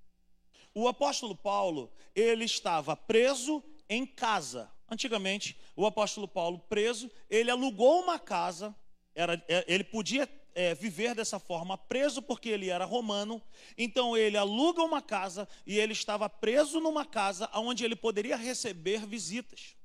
O 0.73 0.87
apóstolo 0.87 1.35
Paulo, 1.35 1.93
ele 2.15 2.45
estava 2.45 2.97
preso 2.97 3.65
em 3.89 4.07
casa. 4.07 4.71
Antigamente, 4.89 5.59
o 5.75 5.85
apóstolo 5.85 6.29
Paulo 6.29 6.61
preso, 6.69 7.11
ele 7.29 7.51
alugou 7.51 8.01
uma 8.01 8.17
casa, 8.17 8.73
era, 9.13 9.45
é, 9.49 9.65
ele 9.67 9.83
podia 9.83 10.25
é, 10.59 10.75
viver 10.75 11.15
dessa 11.15 11.39
forma, 11.39 11.79
preso 11.79 12.21
porque 12.21 12.49
ele 12.49 12.69
era 12.69 12.85
romano. 12.85 13.41
Então 13.77 14.17
ele 14.17 14.37
aluga 14.37 14.83
uma 14.83 15.01
casa 15.01 15.49
e 15.65 15.79
ele 15.79 15.93
estava 15.93 16.29
preso 16.29 16.81
numa 16.81 17.05
casa 17.05 17.49
onde 17.55 17.85
ele 17.85 17.95
poderia 17.95 18.37
receber 18.37 19.07
visitas. 19.07 19.77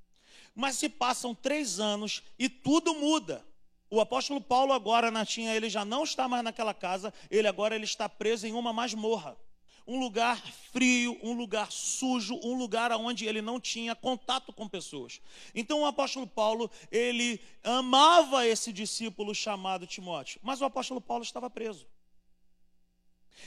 Mas 0.55 0.75
se 0.77 0.89
passam 0.89 1.35
três 1.35 1.79
anos 1.79 2.23
e 2.39 2.49
tudo 2.49 2.95
muda. 2.95 3.45
O 3.87 4.01
apóstolo 4.01 4.41
Paulo 4.41 4.73
agora 4.73 5.11
na 5.11 5.23
tinha, 5.23 5.55
ele 5.55 5.69
já 5.69 5.85
não 5.85 6.03
está 6.03 6.27
mais 6.27 6.43
naquela 6.43 6.73
casa, 6.73 7.13
ele 7.29 7.47
agora 7.47 7.75
ele 7.75 7.85
está 7.85 8.09
preso 8.09 8.47
em 8.47 8.53
uma 8.53 8.73
masmorra 8.73 9.37
um 9.85 9.99
lugar 9.99 10.41
frio, 10.71 11.19
um 11.21 11.33
lugar 11.33 11.71
sujo, 11.71 12.39
um 12.43 12.57
lugar 12.57 12.91
onde 12.93 13.25
ele 13.25 13.41
não 13.41 13.59
tinha 13.59 13.95
contato 13.95 14.53
com 14.53 14.67
pessoas. 14.67 15.21
Então 15.53 15.81
o 15.81 15.85
apóstolo 15.85 16.25
Paulo, 16.25 16.71
ele 16.91 17.39
amava 17.63 18.47
esse 18.47 18.71
discípulo 18.71 19.35
chamado 19.35 19.85
Timóteo, 19.85 20.39
mas 20.43 20.61
o 20.61 20.65
apóstolo 20.65 21.01
Paulo 21.01 21.23
estava 21.23 21.49
preso. 21.49 21.85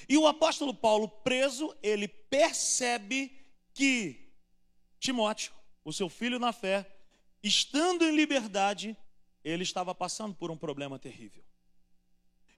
E 0.08 0.16
o 0.18 0.26
apóstolo 0.26 0.74
Paulo, 0.74 1.08
preso, 1.08 1.74
ele 1.82 2.06
percebe 2.06 3.32
que 3.72 4.30
Timóteo, 5.00 5.52
o 5.84 5.92
seu 5.92 6.08
filho 6.08 6.38
na 6.38 6.52
fé, 6.52 6.86
estando 7.42 8.04
em 8.04 8.14
liberdade, 8.14 8.96
ele 9.44 9.62
estava 9.62 9.94
passando 9.94 10.34
por 10.34 10.50
um 10.50 10.56
problema 10.56 10.98
terrível. 10.98 11.45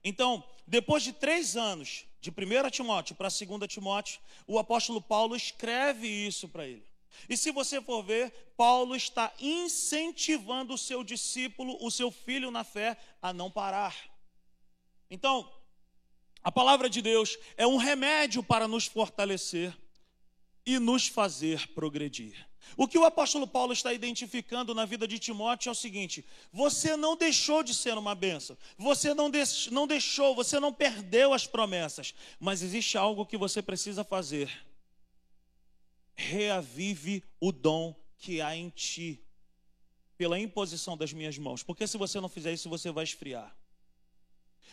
Então, 0.03 0.43
depois 0.65 1.03
de 1.03 1.13
três 1.13 1.57
anos, 1.57 2.05
de 2.21 2.29
1 2.29 2.69
Timóteo 2.69 3.15
para 3.15 3.29
2 3.29 3.67
Timóteo, 3.67 4.19
o 4.47 4.59
apóstolo 4.59 5.01
Paulo 5.01 5.35
escreve 5.35 6.07
isso 6.07 6.47
para 6.47 6.67
ele. 6.67 6.87
E 7.27 7.35
se 7.35 7.51
você 7.51 7.81
for 7.81 8.03
ver, 8.03 8.31
Paulo 8.55 8.95
está 8.95 9.33
incentivando 9.39 10.73
o 10.73 10.77
seu 10.77 11.03
discípulo, 11.03 11.77
o 11.81 11.91
seu 11.91 12.11
filho 12.11 12.51
na 12.51 12.63
fé, 12.63 12.97
a 13.21 13.33
não 13.33 13.51
parar. 13.51 13.95
Então, 15.09 15.51
a 16.43 16.51
palavra 16.51 16.89
de 16.89 17.01
Deus 17.01 17.37
é 17.57 17.67
um 17.67 17.77
remédio 17.77 18.41
para 18.41 18.67
nos 18.67 18.85
fortalecer 18.85 19.75
e 20.65 20.79
nos 20.79 21.07
fazer 21.07 21.67
progredir. 21.69 22.48
O 22.77 22.87
que 22.87 22.97
o 22.97 23.05
apóstolo 23.05 23.47
Paulo 23.47 23.73
está 23.73 23.93
identificando 23.93 24.73
na 24.73 24.85
vida 24.85 25.07
de 25.07 25.19
Timóteo 25.19 25.69
é 25.69 25.71
o 25.71 25.75
seguinte: 25.75 26.25
você 26.51 26.95
não 26.95 27.15
deixou 27.15 27.63
de 27.63 27.73
ser 27.73 27.97
uma 27.97 28.15
benção, 28.15 28.57
você 28.77 29.13
não, 29.13 29.29
deix, 29.29 29.67
não 29.67 29.87
deixou, 29.87 30.35
você 30.35 30.59
não 30.59 30.73
perdeu 30.73 31.33
as 31.33 31.47
promessas, 31.47 32.13
mas 32.39 32.61
existe 32.61 32.97
algo 32.97 33.25
que 33.25 33.37
você 33.37 33.61
precisa 33.61 34.03
fazer. 34.03 34.51
Reavive 36.15 37.23
o 37.39 37.51
dom 37.51 37.95
que 38.17 38.41
há 38.41 38.55
em 38.55 38.69
ti, 38.69 39.23
pela 40.17 40.37
imposição 40.37 40.97
das 40.97 41.13
minhas 41.13 41.37
mãos, 41.37 41.63
porque 41.63 41.87
se 41.87 41.97
você 41.97 42.19
não 42.19 42.27
fizer 42.27 42.53
isso, 42.53 42.69
você 42.69 42.91
vai 42.91 43.05
esfriar. 43.05 43.55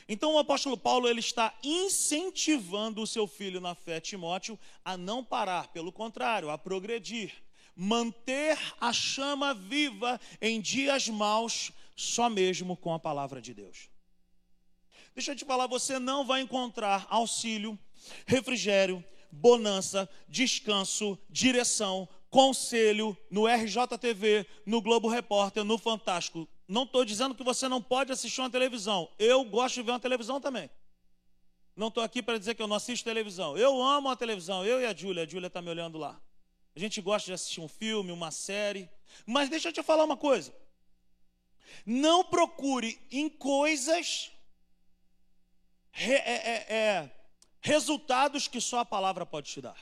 Então 0.08 0.34
o 0.34 0.38
apóstolo 0.38 0.76
Paulo 0.76 1.08
ele 1.08 1.20
está 1.20 1.56
incentivando 1.62 3.02
o 3.02 3.06
seu 3.06 3.26
filho 3.26 3.60
na 3.60 3.74
fé, 3.74 4.00
Timóteo, 4.00 4.58
a 4.84 4.96
não 4.96 5.24
parar, 5.24 5.68
pelo 5.68 5.90
contrário, 5.90 6.50
a 6.50 6.58
progredir 6.58 7.45
manter 7.76 8.58
a 8.80 8.92
chama 8.92 9.52
viva 9.52 10.18
em 10.40 10.60
dias 10.60 11.08
maus, 11.08 11.70
só 11.94 12.30
mesmo 12.30 12.76
com 12.76 12.94
a 12.94 12.98
palavra 12.98 13.40
de 13.40 13.52
Deus. 13.52 13.90
Deixa 15.14 15.32
eu 15.32 15.36
te 15.36 15.44
falar, 15.44 15.66
você 15.66 15.98
não 15.98 16.26
vai 16.26 16.40
encontrar 16.40 17.06
auxílio, 17.10 17.78
refrigério, 18.26 19.04
bonança, 19.30 20.08
descanso, 20.28 21.18
direção, 21.28 22.08
conselho 22.30 23.16
no 23.30 23.46
RJTV, 23.46 24.46
no 24.64 24.80
Globo 24.80 25.08
Repórter, 25.08 25.64
no 25.64 25.78
Fantástico. 25.78 26.48
Não 26.68 26.82
estou 26.82 27.04
dizendo 27.04 27.34
que 27.34 27.44
você 27.44 27.68
não 27.68 27.80
pode 27.80 28.12
assistir 28.12 28.40
uma 28.40 28.50
televisão. 28.50 29.08
Eu 29.18 29.44
gosto 29.44 29.76
de 29.76 29.82
ver 29.82 29.92
uma 29.92 30.00
televisão 30.00 30.40
também. 30.40 30.68
Não 31.76 31.88
estou 31.88 32.02
aqui 32.02 32.22
para 32.22 32.38
dizer 32.38 32.54
que 32.54 32.62
eu 32.62 32.66
não 32.66 32.76
assisto 32.76 33.04
televisão. 33.04 33.56
Eu 33.56 33.82
amo 33.82 34.08
a 34.08 34.16
televisão. 34.16 34.64
Eu 34.64 34.80
e 34.80 34.86
a 34.86 34.94
Júlia. 34.94 35.22
A 35.22 35.26
Júlia 35.26 35.46
está 35.46 35.62
me 35.62 35.68
olhando 35.68 35.98
lá. 35.98 36.20
A 36.76 36.78
gente 36.78 37.00
gosta 37.00 37.26
de 37.26 37.32
assistir 37.32 37.62
um 37.62 37.68
filme, 37.68 38.12
uma 38.12 38.30
série. 38.30 38.88
Mas 39.24 39.48
deixa 39.48 39.70
eu 39.70 39.72
te 39.72 39.82
falar 39.82 40.04
uma 40.04 40.16
coisa. 40.16 40.54
Não 41.86 42.22
procure 42.22 43.00
em 43.10 43.30
coisas 43.30 44.30
é, 45.94 46.12
é, 46.12 46.74
é, 46.74 47.10
resultados 47.62 48.46
que 48.46 48.60
só 48.60 48.80
a 48.80 48.84
palavra 48.84 49.24
pode 49.24 49.50
te 49.50 49.62
dar. 49.62 49.76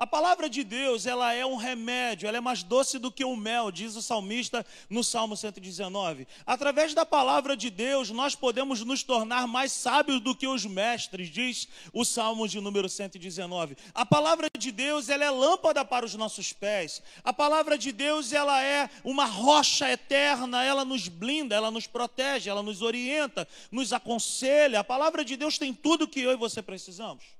A 0.00 0.06
palavra 0.06 0.48
de 0.48 0.62
Deus, 0.62 1.06
ela 1.06 1.34
é 1.34 1.44
um 1.44 1.56
remédio, 1.56 2.28
ela 2.28 2.36
é 2.36 2.40
mais 2.40 2.62
doce 2.62 3.00
do 3.00 3.10
que 3.10 3.24
o 3.24 3.34
mel, 3.34 3.72
diz 3.72 3.96
o 3.96 4.02
salmista 4.02 4.64
no 4.88 5.02
Salmo 5.02 5.36
119. 5.36 6.24
Através 6.46 6.94
da 6.94 7.04
palavra 7.04 7.56
de 7.56 7.68
Deus, 7.68 8.08
nós 8.10 8.36
podemos 8.36 8.84
nos 8.84 9.02
tornar 9.02 9.48
mais 9.48 9.72
sábios 9.72 10.20
do 10.20 10.36
que 10.36 10.46
os 10.46 10.64
mestres, 10.64 11.28
diz 11.28 11.66
o 11.92 12.04
Salmo 12.04 12.46
de 12.46 12.60
número 12.60 12.88
119. 12.88 13.76
A 13.92 14.06
palavra 14.06 14.48
de 14.56 14.70
Deus, 14.70 15.08
ela 15.08 15.24
é 15.24 15.30
lâmpada 15.30 15.84
para 15.84 16.06
os 16.06 16.14
nossos 16.14 16.52
pés. 16.52 17.02
A 17.24 17.32
palavra 17.32 17.76
de 17.76 17.90
Deus, 17.90 18.32
ela 18.32 18.62
é 18.62 18.88
uma 19.02 19.24
rocha 19.24 19.90
eterna, 19.90 20.62
ela 20.62 20.84
nos 20.84 21.08
blinda, 21.08 21.56
ela 21.56 21.72
nos 21.72 21.88
protege, 21.88 22.48
ela 22.48 22.62
nos 22.62 22.82
orienta, 22.82 23.48
nos 23.68 23.92
aconselha. 23.92 24.78
A 24.78 24.84
palavra 24.84 25.24
de 25.24 25.36
Deus 25.36 25.58
tem 25.58 25.74
tudo 25.74 26.06
que 26.06 26.20
eu 26.20 26.30
e 26.30 26.36
você 26.36 26.62
precisamos. 26.62 27.37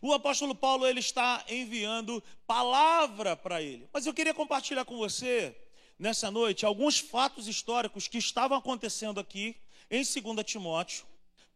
O 0.00 0.12
apóstolo 0.12 0.54
Paulo 0.54 0.86
ele 0.86 1.00
está 1.00 1.44
enviando 1.48 2.22
palavra 2.46 3.36
para 3.36 3.60
ele. 3.62 3.88
Mas 3.92 4.06
eu 4.06 4.14
queria 4.14 4.34
compartilhar 4.34 4.84
com 4.84 4.96
você 4.96 5.56
nessa 5.98 6.30
noite 6.30 6.64
alguns 6.64 6.98
fatos 6.98 7.48
históricos 7.48 8.06
que 8.06 8.18
estavam 8.18 8.56
acontecendo 8.56 9.18
aqui 9.18 9.56
em 9.90 10.02
2 10.02 10.44
Timóteo 10.44 11.06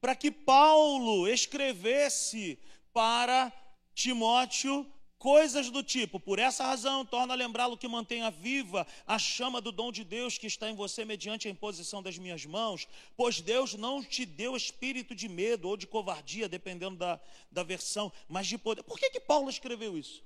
para 0.02 0.16
que 0.16 0.32
Paulo 0.32 1.28
escrevesse 1.28 2.58
para 2.92 3.52
Timóteo 3.94 4.84
coisas 5.22 5.70
do 5.70 5.84
tipo, 5.84 6.18
por 6.18 6.40
essa 6.40 6.64
razão, 6.64 7.06
torna 7.06 7.32
a 7.32 7.36
lembrá-lo 7.36 7.76
que 7.76 7.86
mantenha 7.86 8.28
viva 8.28 8.84
a 9.06 9.20
chama 9.20 9.60
do 9.60 9.70
dom 9.70 9.92
de 9.92 10.02
Deus 10.02 10.36
que 10.36 10.48
está 10.48 10.68
em 10.68 10.74
você 10.74 11.04
mediante 11.04 11.46
a 11.46 11.50
imposição 11.52 12.02
das 12.02 12.18
minhas 12.18 12.44
mãos, 12.44 12.88
pois 13.16 13.40
Deus 13.40 13.74
não 13.74 14.02
te 14.02 14.26
deu 14.26 14.56
espírito 14.56 15.14
de 15.14 15.28
medo 15.28 15.68
ou 15.68 15.76
de 15.76 15.86
covardia, 15.86 16.48
dependendo 16.48 16.96
da, 16.96 17.20
da 17.52 17.62
versão, 17.62 18.12
mas 18.28 18.48
de 18.48 18.58
poder. 18.58 18.82
Por 18.82 18.98
que, 18.98 19.10
que 19.10 19.20
Paulo 19.20 19.48
escreveu 19.48 19.96
isso? 19.96 20.24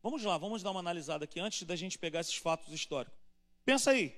Vamos 0.00 0.22
lá, 0.22 0.38
vamos 0.38 0.62
dar 0.62 0.70
uma 0.70 0.78
analisada 0.78 1.24
aqui 1.24 1.40
antes 1.40 1.64
da 1.64 1.74
gente 1.74 1.98
pegar 1.98 2.20
esses 2.20 2.36
fatos 2.36 2.72
históricos. 2.72 3.18
Pensa 3.64 3.90
aí, 3.90 4.14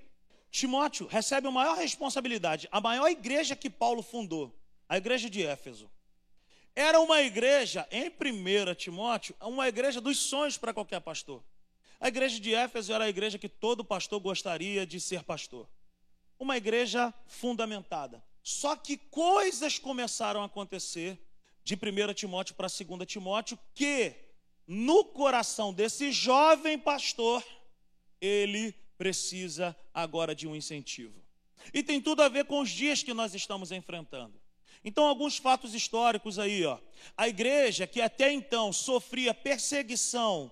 Timóteo 0.50 1.06
recebe 1.06 1.48
a 1.48 1.50
maior 1.50 1.78
responsabilidade, 1.78 2.68
a 2.70 2.78
maior 2.78 3.08
igreja 3.08 3.56
que 3.56 3.70
Paulo 3.70 4.02
fundou, 4.02 4.54
a 4.86 4.98
igreja 4.98 5.30
de 5.30 5.42
Éfeso. 5.42 5.90
Era 6.74 7.00
uma 7.00 7.20
igreja, 7.20 7.86
em 7.90 8.08
1 8.08 8.74
Timóteo, 8.74 9.36
uma 9.40 9.68
igreja 9.68 10.00
dos 10.00 10.18
sonhos 10.18 10.56
para 10.56 10.72
qualquer 10.72 11.00
pastor. 11.00 11.44
A 12.00 12.08
igreja 12.08 12.40
de 12.40 12.54
Éfeso 12.54 12.92
era 12.92 13.04
a 13.04 13.08
igreja 13.08 13.38
que 13.38 13.48
todo 13.48 13.84
pastor 13.84 14.18
gostaria 14.18 14.86
de 14.86 14.98
ser 14.98 15.22
pastor. 15.22 15.68
Uma 16.38 16.56
igreja 16.56 17.12
fundamentada. 17.26 18.24
Só 18.42 18.74
que 18.74 18.96
coisas 18.96 19.78
começaram 19.78 20.42
a 20.42 20.46
acontecer 20.46 21.20
de 21.62 21.74
1 21.74 22.14
Timóteo 22.14 22.56
para 22.56 22.66
2 22.66 23.06
Timóteo 23.06 23.58
que, 23.74 24.14
no 24.66 25.04
coração 25.04 25.72
desse 25.72 26.10
jovem 26.10 26.78
pastor, 26.78 27.44
ele 28.20 28.74
precisa 28.98 29.76
agora 29.94 30.34
de 30.34 30.48
um 30.48 30.56
incentivo. 30.56 31.22
E 31.72 31.82
tem 31.82 32.00
tudo 32.00 32.22
a 32.22 32.28
ver 32.28 32.46
com 32.46 32.60
os 32.60 32.70
dias 32.70 33.02
que 33.02 33.14
nós 33.14 33.34
estamos 33.34 33.70
enfrentando. 33.70 34.41
Então, 34.84 35.04
alguns 35.04 35.36
fatos 35.36 35.74
históricos 35.74 36.38
aí, 36.38 36.64
ó. 36.64 36.78
A 37.16 37.28
igreja 37.28 37.86
que 37.86 38.00
até 38.00 38.32
então 38.32 38.72
sofria 38.72 39.32
perseguição 39.32 40.50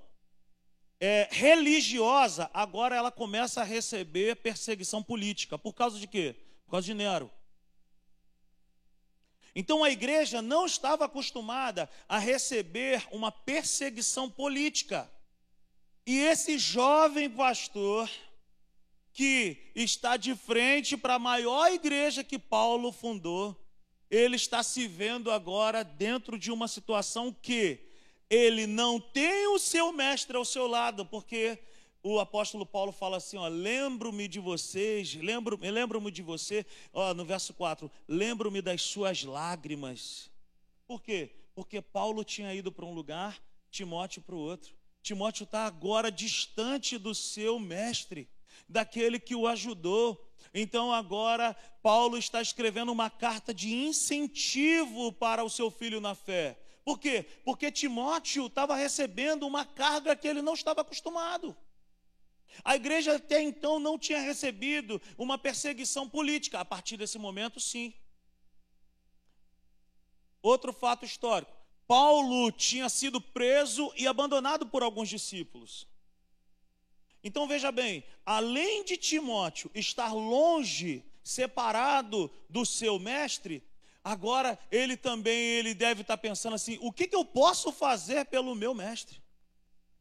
é, 1.00 1.28
religiosa, 1.32 2.50
agora 2.52 2.94
ela 2.94 3.10
começa 3.10 3.62
a 3.62 3.64
receber 3.64 4.36
perseguição 4.36 5.02
política. 5.02 5.58
Por 5.58 5.72
causa 5.72 5.98
de 5.98 6.06
quê? 6.06 6.36
Por 6.66 6.72
causa 6.72 6.84
de 6.86 6.94
Nero. 6.94 7.30
Então 9.54 9.82
a 9.82 9.90
igreja 9.90 10.40
não 10.40 10.66
estava 10.66 11.06
acostumada 11.06 11.90
a 12.08 12.18
receber 12.18 13.04
uma 13.10 13.32
perseguição 13.32 14.30
política. 14.30 15.10
E 16.06 16.18
esse 16.18 16.58
jovem 16.58 17.28
pastor, 17.28 18.08
que 19.12 19.72
está 19.74 20.16
de 20.16 20.34
frente 20.36 20.96
para 20.96 21.14
a 21.14 21.18
maior 21.18 21.72
igreja 21.72 22.22
que 22.22 22.38
Paulo 22.38 22.92
fundou, 22.92 23.56
ele 24.10 24.36
está 24.36 24.62
se 24.62 24.88
vendo 24.88 25.30
agora 25.30 25.84
dentro 25.84 26.38
de 26.38 26.50
uma 26.50 26.66
situação 26.66 27.32
que 27.32 27.78
ele 28.28 28.66
não 28.66 29.00
tem 29.00 29.46
o 29.48 29.58
seu 29.58 29.92
mestre 29.92 30.36
ao 30.36 30.44
seu 30.44 30.66
lado, 30.66 31.06
porque 31.06 31.58
o 32.02 32.18
apóstolo 32.18 32.64
Paulo 32.64 32.92
fala 32.92 33.18
assim, 33.18 33.36
ó, 33.36 33.46
lembro-me 33.46 34.26
de 34.26 34.40
vocês, 34.40 35.14
lembro, 35.14 35.58
lembro-me 35.60 36.10
de 36.10 36.22
você, 36.22 36.64
ó, 36.92 37.12
no 37.12 37.24
verso 37.24 37.52
4, 37.54 37.90
lembro-me 38.08 38.62
das 38.62 38.82
suas 38.82 39.22
lágrimas. 39.22 40.30
Por 40.86 41.02
quê? 41.02 41.30
Porque 41.54 41.80
Paulo 41.80 42.24
tinha 42.24 42.54
ido 42.54 42.72
para 42.72 42.86
um 42.86 42.94
lugar, 42.94 43.40
Timóteo 43.70 44.22
para 44.22 44.34
o 44.34 44.38
outro. 44.38 44.74
Timóteo 45.02 45.44
está 45.44 45.66
agora 45.66 46.10
distante 46.10 46.98
do 46.98 47.14
seu 47.14 47.58
mestre, 47.58 48.28
daquele 48.68 49.18
que 49.18 49.34
o 49.34 49.46
ajudou. 49.46 50.29
Então 50.52 50.92
agora 50.92 51.54
Paulo 51.82 52.18
está 52.18 52.42
escrevendo 52.42 52.90
uma 52.90 53.08
carta 53.08 53.54
de 53.54 53.72
incentivo 53.72 55.12
para 55.12 55.44
o 55.44 55.50
seu 55.50 55.70
filho 55.70 56.00
na 56.00 56.14
fé. 56.14 56.58
Por 56.84 56.98
quê? 56.98 57.24
Porque 57.44 57.70
Timóteo 57.70 58.46
estava 58.46 58.74
recebendo 58.74 59.46
uma 59.46 59.64
carga 59.64 60.16
que 60.16 60.26
ele 60.26 60.42
não 60.42 60.54
estava 60.54 60.80
acostumado. 60.80 61.56
A 62.64 62.74
igreja 62.74 63.16
até 63.16 63.40
então 63.40 63.78
não 63.78 63.98
tinha 63.98 64.20
recebido 64.20 65.00
uma 65.16 65.38
perseguição 65.38 66.08
política. 66.08 66.58
A 66.58 66.64
partir 66.64 66.96
desse 66.96 67.18
momento, 67.18 67.60
sim. 67.60 67.94
Outro 70.42 70.72
fato 70.72 71.04
histórico: 71.04 71.52
Paulo 71.86 72.50
tinha 72.50 72.88
sido 72.88 73.20
preso 73.20 73.92
e 73.96 74.06
abandonado 74.06 74.66
por 74.66 74.82
alguns 74.82 75.08
discípulos. 75.08 75.86
Então 77.22 77.46
veja 77.46 77.70
bem, 77.70 78.02
além 78.24 78.84
de 78.84 78.96
Timóteo 78.96 79.70
estar 79.74 80.12
longe, 80.12 81.04
separado 81.22 82.30
do 82.48 82.64
seu 82.64 82.98
mestre, 82.98 83.62
agora 84.02 84.58
ele 84.70 84.96
também 84.96 85.38
ele 85.38 85.74
deve 85.74 86.00
estar 86.00 86.16
pensando 86.16 86.54
assim: 86.54 86.78
o 86.80 86.90
que, 86.90 87.06
que 87.06 87.16
eu 87.16 87.24
posso 87.24 87.70
fazer 87.70 88.24
pelo 88.26 88.54
meu 88.54 88.74
mestre? 88.74 89.20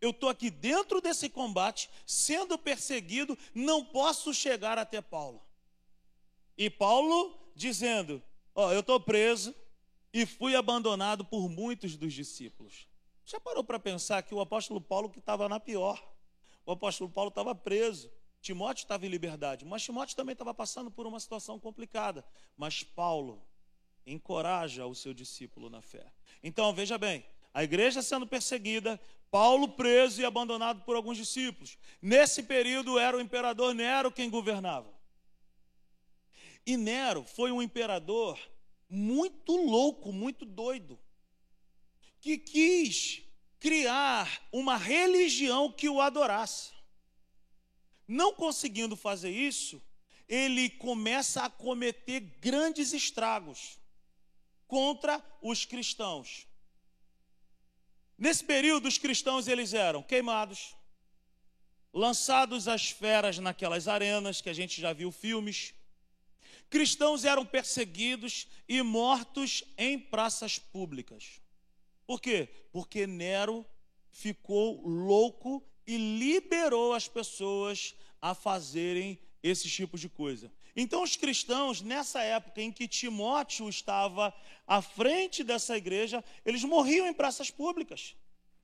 Eu 0.02 0.12
estou 0.12 0.30
aqui 0.30 0.50
dentro 0.50 1.02
desse 1.02 1.28
combate, 1.28 1.90
sendo 2.06 2.58
perseguido, 2.58 3.38
não 3.54 3.84
posso 3.84 4.34
chegar 4.34 4.78
até 4.78 5.02
Paulo. 5.02 5.42
E 6.58 6.70
Paulo 6.70 7.38
dizendo: 7.54 8.24
Ó, 8.56 8.68
oh, 8.68 8.72
eu 8.72 8.80
estou 8.80 9.00
preso 9.00 9.54
e 10.14 10.26
fui 10.26 10.56
abandonado 10.56 11.26
por 11.26 11.50
muitos 11.50 11.98
dos 11.98 12.14
discípulos. 12.14 12.88
Já 13.26 13.40
parou 13.40 13.64
para 13.64 13.78
pensar 13.78 14.24
que 14.24 14.34
o 14.34 14.40
apóstolo 14.40 14.82
Paulo 14.82 15.10
que 15.10 15.20
estava 15.20 15.48
na 15.48 15.60
pior? 15.60 16.02
O 16.70 16.74
apóstolo 16.74 17.10
Paulo 17.10 17.30
estava 17.30 17.56
preso, 17.56 18.12
Timóteo 18.44 18.84
estava 18.84 19.04
em 19.04 19.10
liberdade, 19.10 19.66
mas 19.66 19.82
Timóteo 19.82 20.16
também 20.16 20.34
estava 20.34 20.54
passando 20.54 20.92
por 20.92 21.08
uma 21.08 21.20
situação 21.20 21.60
complicada. 21.60 22.24
Mas 22.56 22.84
Paulo 22.84 23.42
encoraja 24.06 24.86
o 24.86 24.94
seu 24.94 25.12
discípulo 25.12 25.68
na 25.68 25.82
fé. 25.82 26.06
Então, 26.44 26.72
veja 26.72 26.96
bem, 26.96 27.26
a 27.52 27.64
igreja 27.64 28.04
sendo 28.04 28.28
perseguida, 28.28 29.02
Paulo 29.32 29.70
preso 29.70 30.22
e 30.22 30.26
abandonado 30.26 30.84
por 30.84 30.96
alguns 30.96 31.18
discípulos. 31.18 31.76
Nesse 32.00 32.44
período 32.44 33.00
era 33.00 33.18
o 33.18 33.22
imperador 33.22 33.74
Nero 33.74 34.12
quem 34.12 34.30
governava. 34.30 34.94
E 36.68 36.78
Nero 36.78 37.24
foi 37.24 37.52
um 37.52 37.64
imperador 37.64 38.40
muito 38.88 39.58
louco, 39.58 40.14
muito 40.14 40.46
doido, 40.46 41.00
que 42.22 42.38
quis 42.38 43.28
criar 43.60 44.48
uma 44.52 44.78
religião 44.78 45.72
que 45.72 45.90
o 45.90 46.00
adorasse. 46.00 46.72
Não 48.08 48.34
conseguindo 48.34 48.96
fazer 48.96 49.30
isso, 49.30 49.82
ele 50.28 50.70
começa 50.70 51.44
a 51.44 51.50
cometer 51.50 52.20
grandes 52.40 52.94
estragos 52.94 53.78
contra 54.68 55.24
os 55.42 55.66
cristãos. 55.66 56.48
Nesse 58.18 58.44
período, 58.44 58.88
os 58.88 58.98
cristãos 58.98 59.48
eles 59.48 59.74
eram 59.74 60.04
queimados, 60.04 60.76
lançados 61.94 62.68
às 62.68 62.90
feras 62.90 63.40
naquelas 63.40 63.88
arenas 63.88 64.42
que 64.42 64.50
a 64.50 64.54
gente 64.54 64.80
já 64.80 64.94
viu 64.94 65.12
filmes. 65.12 65.74
Cristãos 66.70 67.26
eram 67.26 67.46
perseguidos 67.46 68.48
e 68.68 68.82
mortos 68.82 69.64
em 69.78 69.98
praças 69.98 70.60
públicas. 70.60 71.42
Por 72.10 72.20
quê? 72.20 72.50
Porque 72.72 73.06
Nero 73.06 73.64
ficou 74.10 74.82
louco 74.82 75.64
e 75.86 75.96
liberou 75.96 76.92
as 76.92 77.08
pessoas 77.08 77.94
a 78.20 78.34
fazerem 78.34 79.20
esses 79.44 79.72
tipos 79.72 80.02
de 80.02 80.10
coisa. 80.10 80.52
Então, 80.76 81.04
os 81.04 81.16
cristãos, 81.16 81.84
nessa 81.84 82.24
época 82.24 82.64
em 82.64 82.72
que 82.72 82.88
Timóteo 82.88 83.70
estava 83.70 84.34
à 84.66 84.82
frente 84.82 85.44
dessa 85.44 85.78
igreja, 85.78 86.26
eles 86.44 86.64
morriam 86.64 87.06
em 87.06 87.14
praças 87.14 87.52
públicas. 87.52 88.16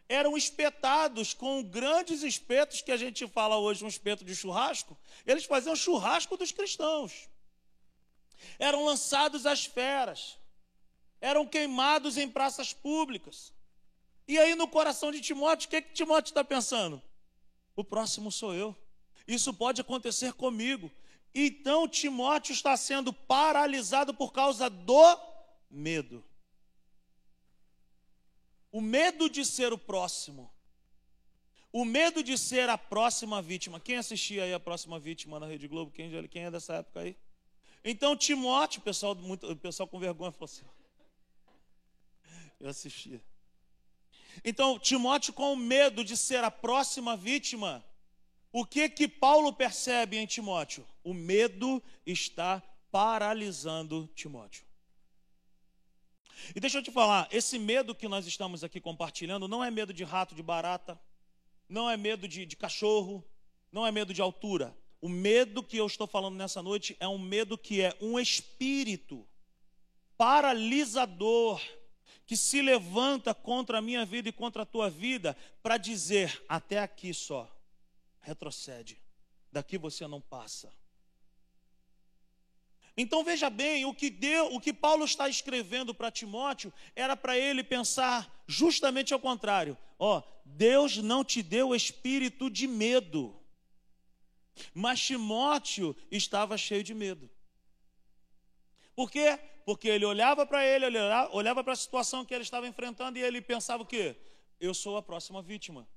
Eram 0.09 0.35
espetados 0.35 1.35
com 1.35 1.61
grandes 1.61 2.23
espetos, 2.23 2.81
que 2.81 2.91
a 2.91 2.97
gente 2.97 3.27
fala 3.27 3.59
hoje 3.59 3.85
um 3.85 3.87
espeto 3.87 4.25
de 4.25 4.35
churrasco. 4.35 4.97
Eles 5.23 5.45
faziam 5.45 5.75
churrasco 5.75 6.35
dos 6.35 6.51
cristãos. 6.51 7.29
Eram 8.57 8.85
lançados 8.85 9.45
às 9.45 9.65
feras 9.65 10.39
eram 11.25 11.43
queimados 11.43 12.17
em 12.17 12.29
praças 12.29 12.71
públicas. 12.71 13.51
E 14.27 14.37
aí, 14.37 14.53
no 14.53 14.67
coração 14.67 15.11
de 15.11 15.19
Timóteo, 15.19 15.65
o 15.65 15.69
que, 15.71 15.81
que 15.81 15.91
Timóteo 15.91 16.29
está 16.29 16.43
pensando? 16.43 17.01
O 17.75 17.83
próximo 17.83 18.31
sou 18.31 18.53
eu. 18.53 18.75
Isso 19.27 19.51
pode 19.51 19.81
acontecer 19.81 20.33
comigo. 20.33 20.91
Então, 21.33 21.87
Timóteo 21.87 22.53
está 22.53 22.77
sendo 22.77 23.11
paralisado 23.11 24.13
por 24.13 24.31
causa 24.31 24.69
do 24.69 25.19
medo. 25.67 26.23
O 28.71 28.79
medo 28.79 29.27
de 29.27 29.43
ser 29.43 29.73
o 29.73 29.79
próximo. 29.79 30.51
O 31.73 31.83
medo 31.83 32.21
de 32.21 32.37
ser 32.37 32.69
a 32.69 32.77
próxima 32.77 33.41
vítima. 33.41 33.79
Quem 33.79 33.97
assistia 33.97 34.43
aí 34.43 34.53
a 34.53 34.59
próxima 34.59 34.99
vítima 34.99 35.39
na 35.39 35.47
Rede 35.47 35.67
Globo? 35.67 35.91
Quem, 35.91 36.27
quem 36.27 36.43
é 36.43 36.51
dessa 36.51 36.75
época 36.75 36.99
aí? 36.99 37.17
Então, 37.83 38.15
Timóteo, 38.15 38.79
pessoal, 38.81 39.17
pessoal 39.59 39.87
com 39.87 39.99
vergonha 39.99 40.31
falou 40.31 40.45
assim: 40.45 40.74
eu 42.65 42.71
assistia. 42.71 43.21
Então, 44.43 44.77
Timóteo, 44.79 45.33
com 45.33 45.55
medo 45.55 46.03
de 46.03 46.17
ser 46.17 46.43
a 46.43 46.51
próxima 46.51 47.15
vítima, 47.15 47.85
o 48.51 48.65
que 48.65 48.89
que 48.89 49.07
Paulo 49.07 49.53
percebe 49.53 50.17
em 50.17 50.25
Timóteo? 50.25 50.85
O 51.03 51.13
medo 51.13 51.81
está 52.05 52.61
paralisando 52.91 54.09
Timóteo. 54.15 54.65
E 56.55 56.59
deixa 56.59 56.79
eu 56.79 56.83
te 56.83 56.91
falar, 56.91 57.27
esse 57.31 57.57
medo 57.57 57.95
que 57.95 58.07
nós 58.07 58.25
estamos 58.27 58.63
aqui 58.63 58.81
compartilhando 58.81 59.47
não 59.47 59.63
é 59.63 59.71
medo 59.71 59.93
de 59.93 60.03
rato, 60.03 60.35
de 60.35 60.43
barata, 60.43 60.99
não 61.67 61.89
é 61.89 61.95
medo 61.95 62.27
de, 62.27 62.45
de 62.45 62.55
cachorro, 62.55 63.23
não 63.71 63.85
é 63.85 63.91
medo 63.91 64.13
de 64.13 64.21
altura. 64.21 64.75
O 65.01 65.07
medo 65.07 65.63
que 65.63 65.77
eu 65.77 65.85
estou 65.85 66.07
falando 66.07 66.35
nessa 66.35 66.61
noite 66.61 66.95
é 66.99 67.07
um 67.07 67.17
medo 67.17 67.57
que 67.57 67.81
é 67.81 67.95
um 68.01 68.19
espírito 68.19 69.27
paralisador 70.17 71.61
que 72.25 72.35
se 72.35 72.61
levanta 72.61 73.33
contra 73.33 73.77
a 73.77 73.81
minha 73.81 74.05
vida 74.05 74.29
e 74.29 74.33
contra 74.33 74.63
a 74.63 74.65
tua 74.65 74.89
vida 74.89 75.35
para 75.61 75.77
dizer: 75.77 76.43
até 76.47 76.79
aqui 76.79 77.13
só, 77.13 77.49
retrocede, 78.21 78.97
daqui 79.51 79.77
você 79.77 80.07
não 80.07 80.21
passa. 80.21 80.73
Então 82.97 83.23
veja 83.23 83.49
bem, 83.49 83.85
o 83.85 83.93
que 83.93 84.09
deu, 84.09 84.53
o 84.53 84.59
que 84.59 84.71
Paulo 84.71 85.03
está 85.03 85.27
escrevendo 85.27 85.93
para 85.93 86.11
Timóteo 86.11 86.71
era 86.95 87.15
para 87.17 87.37
ele 87.37 87.63
pensar 87.63 88.43
justamente 88.47 89.13
ao 89.13 89.19
contrário. 89.19 89.77
Ó, 89.99 90.23
Deus 90.45 90.97
não 90.97 91.23
te 91.23 91.43
deu 91.43 91.75
espírito 91.75 92.49
de 92.49 92.67
medo. 92.67 93.35
Mas 94.73 95.01
Timóteo 95.01 95.95
estava 96.09 96.57
cheio 96.57 96.83
de 96.83 96.93
medo. 96.93 97.29
Por 98.95 99.11
quê? 99.11 99.37
Porque 99.65 99.87
ele 99.87 100.05
olhava 100.05 100.45
para 100.45 100.65
ele, 100.65 100.85
olhava 101.31 101.63
para 101.63 101.73
a 101.73 101.75
situação 101.75 102.23
que 102.23 102.33
ele 102.33 102.43
estava 102.43 102.67
enfrentando 102.67 103.17
e 103.17 103.21
ele 103.21 103.41
pensava 103.41 103.83
o 103.83 103.85
quê? 103.85 104.15
Eu 104.59 104.73
sou 104.73 104.95
a 104.95 105.01
próxima 105.01 105.41
vítima. 105.41 105.87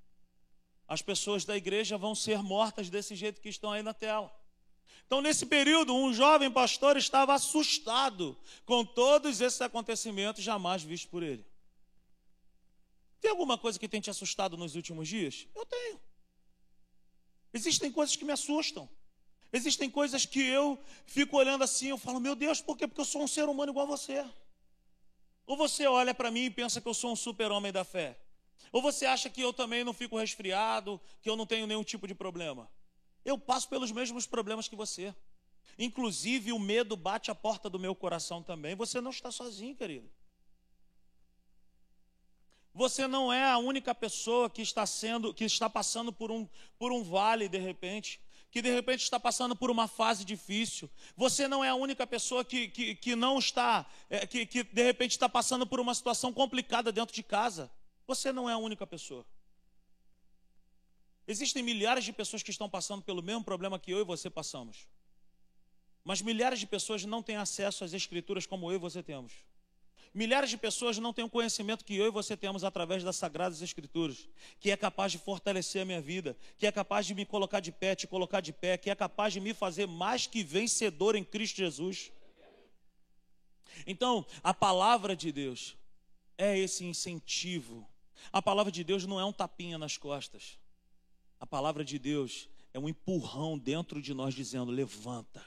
As 0.86 1.02
pessoas 1.02 1.44
da 1.44 1.56
igreja 1.56 1.96
vão 1.96 2.14
ser 2.14 2.42
mortas 2.42 2.90
desse 2.90 3.14
jeito 3.14 3.40
que 3.40 3.48
estão 3.48 3.70
aí 3.70 3.82
na 3.82 3.94
tela. 3.94 4.34
Então, 5.06 5.20
nesse 5.20 5.46
período, 5.46 5.94
um 5.94 6.12
jovem 6.12 6.50
pastor 6.50 6.96
estava 6.96 7.34
assustado 7.34 8.36
com 8.66 8.84
todos 8.84 9.40
esses 9.40 9.60
acontecimentos 9.60 10.42
jamais 10.42 10.82
vistos 10.82 11.10
por 11.10 11.22
ele. 11.22 11.46
Tem 13.20 13.30
alguma 13.30 13.56
coisa 13.56 13.78
que 13.78 13.88
tem 13.88 14.00
te 14.00 14.10
assustado 14.10 14.56
nos 14.56 14.74
últimos 14.74 15.08
dias? 15.08 15.46
Eu 15.54 15.64
tenho. 15.66 16.00
Existem 17.52 17.90
coisas 17.90 18.16
que 18.16 18.24
me 18.24 18.32
assustam. 18.32 18.88
Existem 19.52 19.90
coisas 19.90 20.26
que 20.26 20.40
eu 20.40 20.78
fico 21.06 21.36
olhando 21.36 21.64
assim, 21.64 21.88
eu 21.88 21.98
falo, 21.98 22.20
meu 22.20 22.34
Deus, 22.34 22.60
por 22.60 22.76
quê? 22.76 22.86
Porque 22.86 23.00
eu 23.00 23.04
sou 23.04 23.22
um 23.22 23.28
ser 23.28 23.48
humano 23.48 23.72
igual 23.72 23.86
a 23.86 23.88
você. 23.88 24.24
Ou 25.46 25.56
você 25.56 25.86
olha 25.86 26.12
para 26.12 26.30
mim 26.30 26.44
e 26.44 26.50
pensa 26.50 26.80
que 26.80 26.88
eu 26.88 26.92
sou 26.92 27.12
um 27.12 27.16
super-homem 27.16 27.72
da 27.72 27.82
fé. 27.82 28.18
Ou 28.70 28.82
você 28.82 29.06
acha 29.06 29.30
que 29.30 29.40
eu 29.40 29.52
também 29.52 29.82
não 29.82 29.94
fico 29.94 30.18
resfriado, 30.18 31.00
que 31.22 31.30
eu 31.30 31.36
não 31.36 31.46
tenho 31.46 31.66
nenhum 31.66 31.82
tipo 31.82 32.06
de 32.06 32.14
problema. 32.14 32.70
Eu 33.24 33.38
passo 33.38 33.68
pelos 33.68 33.90
mesmos 33.90 34.26
problemas 34.26 34.68
que 34.68 34.76
você. 34.76 35.14
Inclusive, 35.78 36.52
o 36.52 36.58
medo 36.58 36.96
bate 36.96 37.30
a 37.30 37.34
porta 37.34 37.70
do 37.70 37.78
meu 37.78 37.94
coração 37.94 38.42
também. 38.42 38.74
Você 38.74 39.00
não 39.00 39.10
está 39.10 39.30
sozinho, 39.30 39.74
querido. 39.74 40.10
Você 42.74 43.06
não 43.06 43.32
é 43.32 43.44
a 43.44 43.58
única 43.58 43.94
pessoa 43.94 44.50
que 44.50 44.62
está 44.62 44.84
sendo, 44.86 45.32
que 45.32 45.44
está 45.44 45.68
passando 45.70 46.12
por 46.12 46.30
um, 46.30 46.46
por 46.78 46.92
um 46.92 47.02
vale 47.02 47.48
de 47.48 47.58
repente, 47.58 48.20
que 48.50 48.62
de 48.62 48.72
repente 48.72 49.02
está 49.02 49.20
passando 49.20 49.54
por 49.54 49.70
uma 49.70 49.86
fase 49.86 50.24
difícil. 50.24 50.90
Você 51.16 51.46
não 51.46 51.62
é 51.62 51.68
a 51.68 51.74
única 51.74 52.06
pessoa 52.06 52.44
que, 52.44 52.68
que, 52.68 52.94
que 52.94 53.14
não 53.14 53.38
está, 53.38 53.86
é, 54.08 54.26
que, 54.26 54.46
que 54.46 54.62
de 54.62 54.82
repente 54.82 55.12
está 55.12 55.28
passando 55.28 55.66
por 55.66 55.80
uma 55.80 55.94
situação 55.94 56.32
complicada 56.32 56.90
dentro 56.90 57.14
de 57.14 57.22
casa. 57.22 57.70
Você 58.06 58.32
não 58.32 58.48
é 58.48 58.54
a 58.54 58.58
única 58.58 58.86
pessoa. 58.86 59.26
Existem 61.26 61.62
milhares 61.62 62.04
de 62.04 62.12
pessoas 62.12 62.42
que 62.42 62.50
estão 62.50 62.70
passando 62.70 63.02
pelo 63.02 63.22
mesmo 63.22 63.44
problema 63.44 63.78
que 63.78 63.90
eu 63.90 64.00
e 64.00 64.04
você 64.04 64.30
passamos. 64.30 64.88
Mas 66.02 66.22
milhares 66.22 66.58
de 66.58 66.66
pessoas 66.66 67.04
não 67.04 67.22
têm 67.22 67.36
acesso 67.36 67.84
às 67.84 67.92
escrituras 67.92 68.46
como 68.46 68.70
eu 68.70 68.76
e 68.76 68.78
você 68.78 69.02
temos. 69.02 69.34
Milhares 70.14 70.50
de 70.50 70.56
pessoas 70.56 70.98
não 70.98 71.12
têm 71.12 71.24
o 71.24 71.30
conhecimento 71.30 71.84
que 71.84 71.94
eu 71.94 72.06
e 72.06 72.10
você 72.10 72.36
temos 72.36 72.64
através 72.64 73.04
das 73.04 73.16
Sagradas 73.16 73.62
Escrituras, 73.62 74.28
que 74.58 74.70
é 74.70 74.76
capaz 74.76 75.12
de 75.12 75.18
fortalecer 75.18 75.82
a 75.82 75.84
minha 75.84 76.00
vida, 76.00 76.36
que 76.56 76.66
é 76.66 76.72
capaz 76.72 77.06
de 77.06 77.14
me 77.14 77.24
colocar 77.24 77.60
de 77.60 77.70
pé, 77.70 77.94
te 77.94 78.06
colocar 78.06 78.40
de 78.40 78.52
pé, 78.52 78.76
que 78.76 78.90
é 78.90 78.94
capaz 78.94 79.32
de 79.32 79.40
me 79.40 79.52
fazer 79.52 79.86
mais 79.86 80.26
que 80.26 80.42
vencedor 80.42 81.14
em 81.14 81.24
Cristo 81.24 81.56
Jesus. 81.56 82.10
Então, 83.86 84.26
a 84.42 84.52
palavra 84.54 85.14
de 85.14 85.30
Deus 85.30 85.76
é 86.36 86.58
esse 86.58 86.84
incentivo. 86.84 87.86
A 88.32 88.42
palavra 88.42 88.72
de 88.72 88.82
Deus 88.82 89.04
não 89.06 89.20
é 89.20 89.24
um 89.24 89.32
tapinha 89.32 89.78
nas 89.78 89.96
costas. 89.96 90.58
A 91.38 91.46
palavra 91.46 91.84
de 91.84 91.98
Deus 91.98 92.48
é 92.72 92.78
um 92.78 92.88
empurrão 92.88 93.58
dentro 93.58 94.02
de 94.02 94.12
nós 94.14 94.34
dizendo: 94.34 94.70
levanta. 94.70 95.44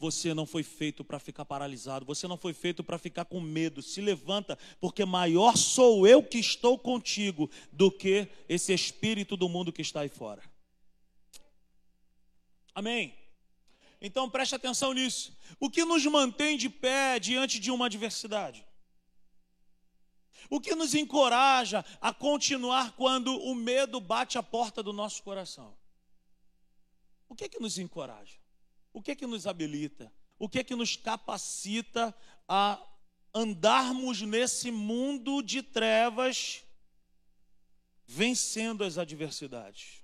Você 0.00 0.32
não 0.32 0.46
foi 0.46 0.62
feito 0.62 1.04
para 1.04 1.18
ficar 1.18 1.44
paralisado, 1.44 2.06
você 2.06 2.26
não 2.26 2.38
foi 2.38 2.54
feito 2.54 2.82
para 2.82 2.98
ficar 2.98 3.26
com 3.26 3.38
medo. 3.38 3.82
Se 3.82 4.00
levanta, 4.00 4.58
porque 4.80 5.04
maior 5.04 5.58
sou 5.58 6.06
eu 6.06 6.22
que 6.22 6.38
estou 6.38 6.78
contigo 6.78 7.50
do 7.70 7.92
que 7.92 8.26
esse 8.48 8.72
espírito 8.72 9.36
do 9.36 9.46
mundo 9.46 9.70
que 9.70 9.82
está 9.82 10.00
aí 10.00 10.08
fora. 10.08 10.42
Amém? 12.74 13.14
Então 14.00 14.30
preste 14.30 14.54
atenção 14.54 14.94
nisso. 14.94 15.36
O 15.60 15.68
que 15.68 15.84
nos 15.84 16.06
mantém 16.06 16.56
de 16.56 16.70
pé 16.70 17.18
diante 17.18 17.60
de 17.60 17.70
uma 17.70 17.84
adversidade? 17.84 18.64
O 20.48 20.58
que 20.58 20.74
nos 20.74 20.94
encoraja 20.94 21.84
a 22.00 22.10
continuar 22.10 22.92
quando 22.92 23.38
o 23.38 23.54
medo 23.54 24.00
bate 24.00 24.38
a 24.38 24.42
porta 24.42 24.82
do 24.82 24.94
nosso 24.94 25.22
coração? 25.22 25.76
O 27.28 27.34
que 27.34 27.44
é 27.44 27.48
que 27.50 27.60
nos 27.60 27.76
encoraja? 27.76 28.40
O 28.92 29.02
que 29.02 29.12
é 29.12 29.14
que 29.14 29.26
nos 29.26 29.46
habilita? 29.46 30.12
O 30.38 30.48
que 30.48 30.58
é 30.58 30.64
que 30.64 30.74
nos 30.74 30.96
capacita 30.96 32.14
a 32.48 32.82
andarmos 33.34 34.22
nesse 34.22 34.70
mundo 34.70 35.42
de 35.42 35.62
trevas, 35.62 36.64
vencendo 38.06 38.82
as 38.82 38.98
adversidades? 38.98 40.02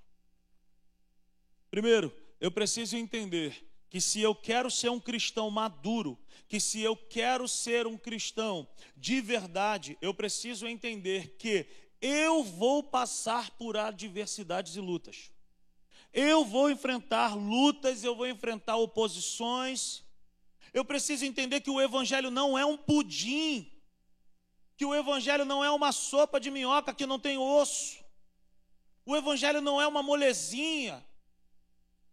Primeiro, 1.69 2.15
eu 2.39 2.51
preciso 2.51 2.95
entender 2.95 3.65
que 3.89 3.99
se 3.99 4.21
eu 4.21 4.35
quero 4.35 4.69
ser 4.69 4.89
um 4.89 4.99
cristão 4.99 5.49
maduro, 5.49 6.17
que 6.47 6.59
se 6.59 6.81
eu 6.81 6.95
quero 6.95 7.47
ser 7.47 7.87
um 7.87 7.97
cristão 7.97 8.67
de 8.95 9.19
verdade, 9.21 9.97
eu 10.01 10.13
preciso 10.13 10.67
entender 10.67 11.35
que 11.37 11.65
eu 12.01 12.43
vou 12.43 12.83
passar 12.83 13.51
por 13.51 13.75
adversidades 13.75 14.75
e 14.75 14.79
lutas. 14.79 15.31
Eu 16.13 16.45
vou 16.45 16.69
enfrentar 16.69 17.35
lutas, 17.35 18.03
eu 18.03 18.15
vou 18.15 18.27
enfrentar 18.27 18.77
oposições. 18.77 20.03
Eu 20.73 20.83
preciso 20.83 21.25
entender 21.25 21.61
que 21.61 21.69
o 21.69 21.81
evangelho 21.81 22.29
não 22.29 22.57
é 22.57 22.65
um 22.65 22.77
pudim, 22.77 23.71
que 24.75 24.85
o 24.85 24.93
evangelho 24.93 25.45
não 25.45 25.63
é 25.63 25.71
uma 25.71 25.91
sopa 25.91 26.39
de 26.39 26.51
minhoca 26.51 26.93
que 26.93 27.05
não 27.05 27.19
tem 27.19 27.37
osso. 27.37 27.97
O 29.05 29.15
evangelho 29.15 29.61
não 29.61 29.81
é 29.81 29.87
uma 29.87 30.03
molezinha 30.03 31.03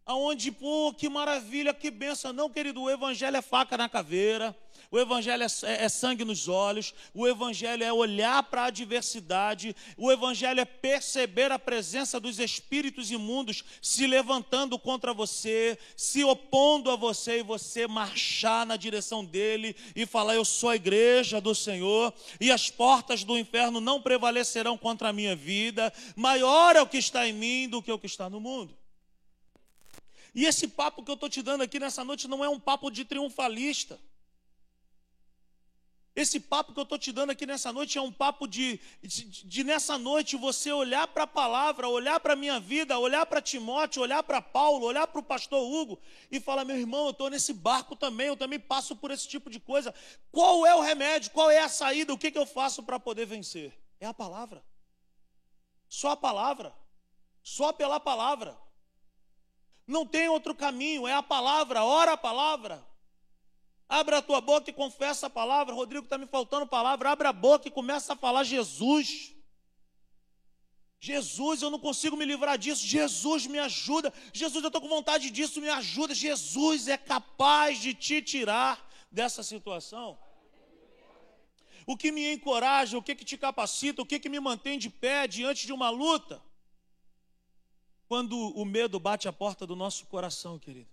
aonde, 0.07 0.53
pô, 0.53 0.93
que 0.93 1.09
maravilha, 1.09 1.75
que 1.75 1.91
benção. 1.91 2.33
Não, 2.33 2.51
querido, 2.51 2.83
o 2.83 2.91
evangelho 2.91 3.37
é 3.37 3.43
faca 3.43 3.77
na 3.77 3.89
caveira, 3.89 4.57
o 4.95 4.99
evangelho 5.01 5.43
é, 5.43 5.85
é, 5.85 5.89
sangue 5.89 6.25
nos 6.25 6.47
olhos, 6.47 6.95
o 7.13 7.27
evangelho 7.27 7.83
é 7.83 7.93
olhar 7.93 8.45
para 8.45 8.63
a 8.63 8.67
adversidade, 8.67 9.75
o 9.97 10.13
evangelho 10.13 10.61
é 10.61 10.65
perceber 10.65 11.51
a 11.51 11.59
presença 11.59 12.21
dos 12.21 12.39
espíritos 12.39 13.11
imundos 13.11 13.65
se 13.83 14.07
levantando 14.07 14.79
contra 14.79 15.13
você, 15.13 15.77
se 15.97 16.23
opondo 16.23 16.93
a 16.93 16.97
você 16.97 17.41
e 17.41 17.43
você 17.43 17.89
marchar 17.89 18.65
na 18.65 18.77
direção 18.77 19.25
dele 19.25 19.75
e 19.97 20.07
falar: 20.07 20.37
Eu 20.37 20.45
sou 20.45 20.71
a 20.71 20.77
igreja 20.77 21.41
do 21.41 21.57
Senhor 21.57 22.15
e 22.41 22.53
as 22.53 22.71
portas 22.71 23.25
do 23.25 23.37
inferno 23.37 23.81
não 23.81 24.01
prevalecerão 24.01 24.79
contra 24.79 25.09
a 25.09 25.13
minha 25.13 25.35
vida. 25.35 25.93
Maior 26.15 26.77
é 26.77 26.81
o 26.81 26.87
que 26.87 26.99
está 26.99 27.27
em 27.27 27.33
mim 27.33 27.69
do 27.69 27.83
que 27.83 27.91
o 27.91 27.99
que 27.99 28.07
está 28.07 28.31
no 28.31 28.39
mundo. 28.39 28.79
E 30.33 30.45
esse 30.45 30.69
papo 30.69 31.03
que 31.03 31.11
eu 31.11 31.15
estou 31.15 31.29
te 31.29 31.43
dando 31.43 31.63
aqui 31.63 31.81
nessa 31.81 32.05
noite 32.05 32.29
não 32.29 32.45
é 32.45 32.49
um 32.49 32.61
papo 32.61 32.93
de 32.93 33.05
triunfalista. 33.05 33.99
Esse 36.17 36.39
papo 36.39 36.73
que 36.73 36.79
eu 36.79 36.85
estou 36.85 36.97
te 36.97 37.11
dando 37.11 37.31
aqui 37.31 37.45
nessa 37.45 37.73
noite 37.73 37.99
é 37.99 38.01
um 38.01 38.13
papo 38.13 38.47
de, 38.47 38.79
de, 39.03 39.25
de 39.25 39.65
nessa 39.65 39.99
noite 39.99 40.37
você 40.37 40.71
olhar 40.71 41.09
para 41.09 41.25
a 41.25 41.27
palavra, 41.27 41.89
olhar 41.89 42.21
para 42.21 42.35
a 42.35 42.37
minha 42.37 42.61
vida, 42.61 42.97
olhar 42.97 43.27
para 43.27 43.43
Timóteo, 43.43 44.01
olhar 44.01 44.23
para 44.23 44.41
Paulo, 44.41 44.87
olhar 44.87 45.09
para 45.09 45.19
o 45.19 45.25
pastor 45.25 45.61
Hugo 45.61 45.99
e 46.31 46.39
falar: 46.39 46.65
meu 46.65 46.77
irmão, 46.77 47.07
eu 47.07 47.11
estou 47.11 47.29
nesse 47.29 47.53
barco 47.53 47.97
também, 47.97 48.29
eu 48.29 48.37
também 48.37 48.61
passo 48.61 48.95
por 48.95 49.11
esse 49.11 49.27
tipo 49.27 49.51
de 49.51 49.59
coisa. 49.59 49.93
Qual 50.31 50.65
é 50.65 50.73
o 50.77 50.81
remédio? 50.81 51.33
Qual 51.33 51.51
é 51.51 51.59
a 51.59 51.69
saída? 51.69 52.15
O 52.15 52.19
que, 52.19 52.31
que 52.31 52.39
eu 52.39 52.47
faço 52.47 52.85
para 52.85 53.01
poder 53.01 53.27
vencer? 53.27 53.77
É 53.99 54.07
a 54.07 54.15
palavra. 54.15 54.65
Só 55.89 56.11
a 56.11 56.17
palavra. 56.17 56.73
Só 57.43 57.73
pela 57.73 57.99
palavra. 57.99 58.57
Não 59.85 60.07
tem 60.07 60.29
outro 60.29 60.55
caminho, 60.55 61.09
é 61.09 61.13
a 61.13 61.23
palavra, 61.23 61.83
ora 61.83 62.13
a 62.13 62.17
palavra. 62.17 62.94
Abra 63.89 64.19
a 64.19 64.23
tua 64.23 64.41
boca 64.41 64.71
e 64.71 64.73
confessa 64.73 65.27
a 65.27 65.31
palavra. 65.31 65.75
Rodrigo 65.75 66.05
está 66.05 66.17
me 66.17 66.27
faltando 66.27 66.67
palavra. 66.67 67.11
Abra 67.11 67.29
a 67.29 67.33
boca 67.33 67.69
e 67.69 67.71
começa 67.71 68.15
a 68.15 68.17
falar 68.17 68.45
Jesus. 68.45 69.35
Jesus, 70.99 71.61
eu 71.61 71.69
não 71.69 71.79
consigo 71.79 72.17
me 72.17 72.25
livrar 72.25 72.57
disso. 72.57 72.87
Jesus, 72.87 73.47
me 73.47 73.59
ajuda. 73.59 74.13
Jesus, 74.33 74.65
eu 74.65 74.69
estou 74.69 74.81
com 74.81 74.89
vontade 74.89 75.31
disso, 75.31 75.61
me 75.61 75.69
ajuda. 75.69 76.15
Jesus 76.15 76.89
é 76.89 76.97
capaz 76.97 77.79
de 77.79 77.93
te 77.93 78.23
tirar 78.23 78.91
dessa 79.11 79.43
situação. 79.43 80.19
O 81.87 81.97
que 81.97 82.11
me 82.11 82.33
encoraja, 82.33 82.97
o 82.97 83.03
que, 83.03 83.15
que 83.15 83.25
te 83.25 83.37
capacita, 83.37 84.01
o 84.01 84.07
que, 84.07 84.19
que 84.19 84.31
me 84.31 84.41
mantém 84.41 84.79
de 84.79 84.89
pé 84.89 85.27
diante 85.27 85.67
de 85.67 85.73
uma 85.75 85.91
luta? 85.91 86.43
Quando 88.09 88.39
o 88.39 88.65
medo 88.65 88.99
bate 88.99 89.29
a 89.29 89.33
porta 89.33 89.67
do 89.67 89.77
nosso 89.77 90.07
coração, 90.07 90.59
querido, 90.59 90.91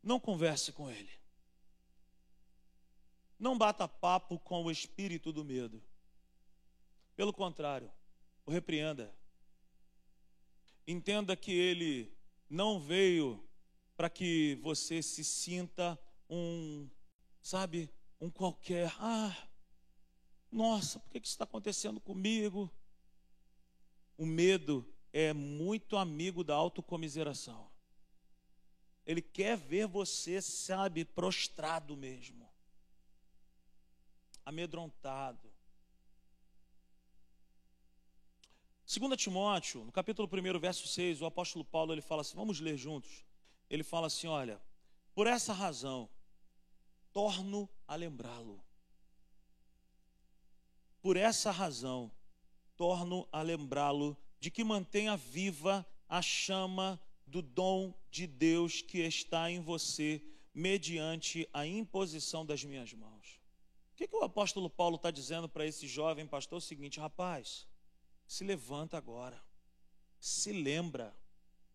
não 0.00 0.20
converse 0.20 0.70
com 0.70 0.88
ele. 0.88 1.19
Não 3.40 3.56
bata 3.56 3.88
papo 3.88 4.38
com 4.38 4.62
o 4.62 4.70
espírito 4.70 5.32
do 5.32 5.42
medo. 5.42 5.82
Pelo 7.16 7.32
contrário, 7.32 7.90
o 8.44 8.50
repreenda. 8.50 9.16
Entenda 10.86 11.34
que 11.34 11.50
ele 11.50 12.14
não 12.50 12.78
veio 12.78 13.42
para 13.96 14.10
que 14.10 14.58
você 14.62 15.02
se 15.02 15.24
sinta 15.24 15.98
um, 16.28 16.86
sabe, 17.40 17.90
um 18.20 18.28
qualquer. 18.28 18.92
Ah, 18.98 19.34
nossa, 20.52 21.00
por 21.00 21.10
que 21.10 21.18
isso 21.18 21.28
está 21.28 21.44
acontecendo 21.44 21.98
comigo? 21.98 22.70
O 24.18 24.26
medo 24.26 24.86
é 25.14 25.32
muito 25.32 25.96
amigo 25.96 26.44
da 26.44 26.54
autocomiseração. 26.54 27.70
Ele 29.06 29.22
quer 29.22 29.56
ver 29.56 29.86
você, 29.86 30.42
sabe, 30.42 31.06
prostrado 31.06 31.96
mesmo 31.96 32.49
amedrontado. 34.50 35.50
2 38.84 39.16
Timóteo, 39.16 39.84
no 39.84 39.92
capítulo 39.92 40.28
1, 40.28 40.58
verso 40.58 40.86
6, 40.88 41.22
o 41.22 41.26
apóstolo 41.26 41.64
Paulo 41.64 41.92
ele 41.94 42.02
fala 42.02 42.22
assim: 42.22 42.36
vamos 42.36 42.60
ler 42.60 42.76
juntos. 42.76 43.24
Ele 43.70 43.84
fala 43.84 44.08
assim: 44.08 44.26
olha, 44.26 44.60
por 45.14 45.28
essa 45.28 45.52
razão, 45.52 46.10
torno 47.12 47.68
a 47.86 47.94
lembrá-lo. 47.94 48.60
Por 51.00 51.16
essa 51.16 51.52
razão, 51.52 52.10
torno 52.76 53.28
a 53.32 53.40
lembrá-lo 53.42 54.16
de 54.40 54.50
que 54.50 54.64
mantenha 54.64 55.16
viva 55.16 55.86
a 56.08 56.20
chama 56.20 57.00
do 57.24 57.40
dom 57.40 57.94
de 58.10 58.26
Deus 58.26 58.82
que 58.82 58.98
está 58.98 59.48
em 59.48 59.60
você, 59.60 60.20
mediante 60.52 61.48
a 61.52 61.64
imposição 61.64 62.44
das 62.44 62.64
minhas 62.64 62.92
mãos 62.92 63.19
que, 64.00 64.08
que 64.08 64.16
o 64.16 64.24
apóstolo 64.24 64.70
Paulo 64.70 64.96
está 64.96 65.10
dizendo 65.10 65.46
para 65.46 65.66
esse 65.66 65.86
jovem 65.86 66.26
pastor? 66.26 66.56
O 66.56 66.60
seguinte, 66.62 66.98
rapaz, 66.98 67.66
se 68.26 68.42
levanta 68.42 68.96
agora, 68.96 69.38
se 70.18 70.52
lembra, 70.52 71.14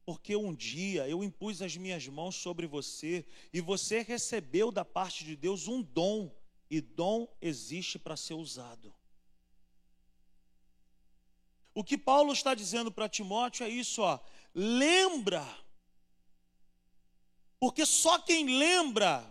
porque 0.03 0.35
um 0.35 0.51
dia 0.51 1.07
eu 1.07 1.23
impus 1.23 1.61
as 1.61 1.77
minhas 1.77 2.07
mãos 2.07 2.35
sobre 2.35 2.65
você 2.65 3.23
e 3.53 3.61
você 3.61 4.01
recebeu 4.01 4.71
da 4.71 4.83
parte 4.83 5.23
de 5.23 5.35
Deus 5.35 5.67
um 5.67 5.83
dom, 5.83 6.35
e 6.67 6.81
dom 6.81 7.27
existe 7.39 7.99
para 7.99 8.17
ser 8.17 8.33
usado. 8.33 8.91
O 11.75 11.83
que 11.83 11.97
Paulo 11.97 12.33
está 12.33 12.55
dizendo 12.55 12.91
para 12.91 13.07
Timóteo 13.07 13.67
é 13.67 13.69
isso, 13.69 14.01
ó, 14.01 14.19
lembra, 14.51 15.45
porque 17.59 17.85
só 17.85 18.17
quem 18.17 18.57
lembra 18.57 19.23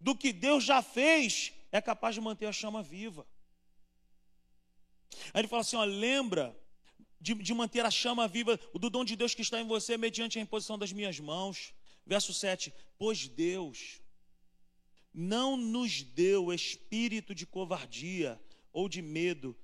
do 0.00 0.16
que 0.16 0.32
Deus 0.32 0.64
já 0.64 0.80
fez 0.80 1.52
é 1.70 1.80
capaz 1.80 2.14
de 2.14 2.20
manter 2.20 2.46
a 2.46 2.52
chama 2.52 2.82
viva. 2.82 3.26
Aí 5.32 5.40
ele 5.40 5.48
fala 5.48 5.62
assim: 5.62 5.76
ó, 5.76 5.84
lembra 5.84 6.56
de, 7.20 7.34
de 7.34 7.54
manter 7.54 7.84
a 7.84 7.90
chama 7.90 8.28
viva 8.28 8.58
do 8.74 8.90
dom 8.90 9.04
de 9.04 9.16
Deus 9.16 9.34
que 9.34 9.42
está 9.42 9.60
em 9.60 9.66
você 9.66 9.96
mediante 9.96 10.38
a 10.38 10.42
imposição 10.42 10.78
das 10.78 10.92
minhas 10.92 11.18
mãos. 11.18 11.74
Verso 12.06 12.32
7: 12.32 12.72
Pois 12.98 13.28
Deus 13.28 14.00
não 15.12 15.56
nos 15.56 16.02
deu 16.02 16.52
espírito 16.52 17.34
de 17.34 17.46
covardia 17.46 18.40
ou 18.72 18.88
de 18.88 19.02
medo. 19.02 19.58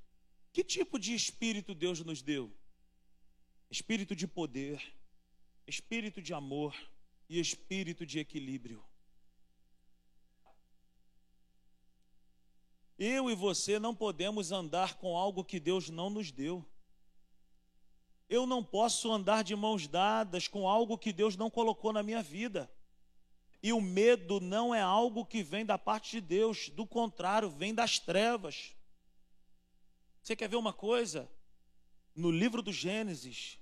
Que 0.53 0.63
tipo 0.63 0.99
de 0.99 1.15
espírito 1.15 1.75
Deus 1.75 2.01
nos 2.01 2.23
deu? 2.23 2.53
Espírito 3.71 4.15
de 4.15 4.27
poder, 4.27 4.81
espírito 5.67 6.23
de 6.23 6.33
amor 6.33 6.75
e 7.29 7.41
espírito 7.41 8.07
de 8.07 8.19
equilíbrio. 8.19 8.85
Eu 12.99 13.29
e 13.29 13.35
você 13.35 13.79
não 13.79 13.95
podemos 13.95 14.53
andar 14.53 14.95
com 14.95 15.17
algo 15.17 15.45
que 15.45 15.59
Deus 15.59 15.91
não 15.91 16.09
nos 16.09 16.31
deu. 16.31 16.65
Eu 18.29 18.47
não 18.47 18.63
posso 18.63 19.11
andar 19.11 19.43
de 19.43 19.55
mãos 19.57 19.89
dadas 19.89 20.47
com 20.47 20.69
algo 20.69 20.97
que 20.97 21.13
Deus 21.13 21.37
não 21.37 21.51
colocou 21.51 21.93
na 21.93 22.03
minha 22.03 22.23
vida. 22.23 22.71
E 23.63 23.73
o 23.73 23.81
medo 23.81 24.41
não 24.41 24.75
é 24.75 24.81
algo 24.81 25.27
que 25.27 25.43
vem 25.43 25.65
da 25.65 25.77
parte 25.77 26.13
de 26.13 26.21
Deus, 26.21 26.69
do 26.69 26.87
contrário, 26.87 27.51
vem 27.51 27.75
das 27.75 27.99
trevas. 27.99 28.75
Você 30.23 30.37
quer 30.37 30.49
ver 30.49 30.57
uma 30.57 30.73
coisa? 30.73 31.29
No 32.15 32.31
livro 32.31 32.63
do 32.63 32.73
Gênesis, 32.73 33.59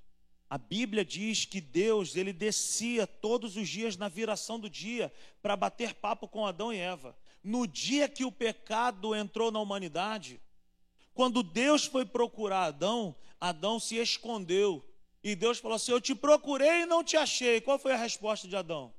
a 0.49 0.59
Bíblia 0.59 1.05
diz 1.05 1.47
que 1.47 1.61
Deus, 1.61 2.16
ele 2.16 2.33
descia 2.33 3.07
todos 3.07 3.57
os 3.57 3.66
dias 3.68 3.97
na 3.97 4.09
viração 4.09 4.61
do 4.61 4.68
dia 4.68 5.12
para 5.40 5.57
bater 5.57 5.95
papo 5.95 6.29
com 6.29 6.47
Adão 6.47 6.73
e 6.73 6.77
Eva 6.77 7.16
no 7.42 7.66
dia 7.66 8.09
que 8.09 8.24
o 8.24 8.33
pecado 8.33 9.14
entrou 9.14 9.50
na 9.50 9.61
humanidade, 9.61 10.40
quando 11.14 11.42
Deus 11.42 11.85
foi 11.85 12.05
procurar 12.05 12.64
Adão, 12.64 13.14
Adão 13.40 13.78
se 13.78 13.96
escondeu. 13.96 14.85
E 15.22 15.35
Deus 15.35 15.59
falou 15.59 15.76
assim: 15.76 15.92
Eu 15.92 16.00
te 16.00 16.14
procurei 16.14 16.83
e 16.83 16.87
não 16.87 17.05
te 17.05 17.16
achei. 17.16 17.61
Qual 17.61 17.78
foi 17.78 17.92
a 17.92 17.96
resposta 17.96 18.48
de 18.48 18.57
Adão? 18.57 18.92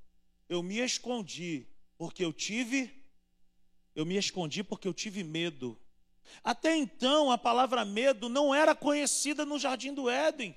Eu 0.47 0.61
me 0.61 0.79
escondi, 0.79 1.67
porque 1.97 2.23
eu 2.23 2.31
tive. 2.31 2.93
Eu 3.95 4.05
me 4.05 4.17
escondi 4.17 4.63
porque 4.63 4.87
eu 4.87 4.93
tive 4.93 5.23
medo. 5.23 5.79
Até 6.43 6.75
então, 6.75 7.31
a 7.31 7.37
palavra 7.37 7.85
medo 7.85 8.29
não 8.29 8.53
era 8.53 8.73
conhecida 8.73 9.45
no 9.45 9.59
jardim 9.59 9.93
do 9.93 10.09
Éden. 10.09 10.55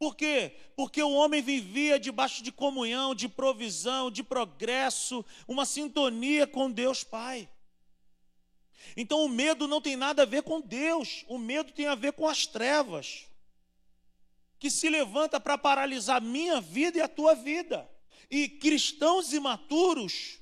Por 0.00 0.16
quê? 0.16 0.56
Porque 0.74 1.02
o 1.02 1.12
homem 1.12 1.42
vivia 1.42 2.00
debaixo 2.00 2.42
de 2.42 2.50
comunhão, 2.50 3.14
de 3.14 3.28
provisão, 3.28 4.10
de 4.10 4.22
progresso, 4.22 5.22
uma 5.46 5.66
sintonia 5.66 6.46
com 6.46 6.70
Deus 6.70 7.04
Pai. 7.04 7.46
Então 8.96 9.22
o 9.22 9.28
medo 9.28 9.68
não 9.68 9.78
tem 9.78 9.96
nada 9.96 10.22
a 10.22 10.24
ver 10.24 10.42
com 10.42 10.58
Deus, 10.58 11.22
o 11.28 11.36
medo 11.36 11.70
tem 11.72 11.84
a 11.84 11.94
ver 11.94 12.14
com 12.14 12.26
as 12.26 12.46
trevas, 12.46 13.26
que 14.58 14.70
se 14.70 14.88
levanta 14.88 15.38
para 15.38 15.58
paralisar 15.58 16.16
a 16.16 16.20
minha 16.20 16.62
vida 16.62 16.96
e 16.96 17.02
a 17.02 17.08
tua 17.08 17.34
vida. 17.34 17.86
E 18.30 18.48
cristãos 18.48 19.34
imaturos, 19.34 20.38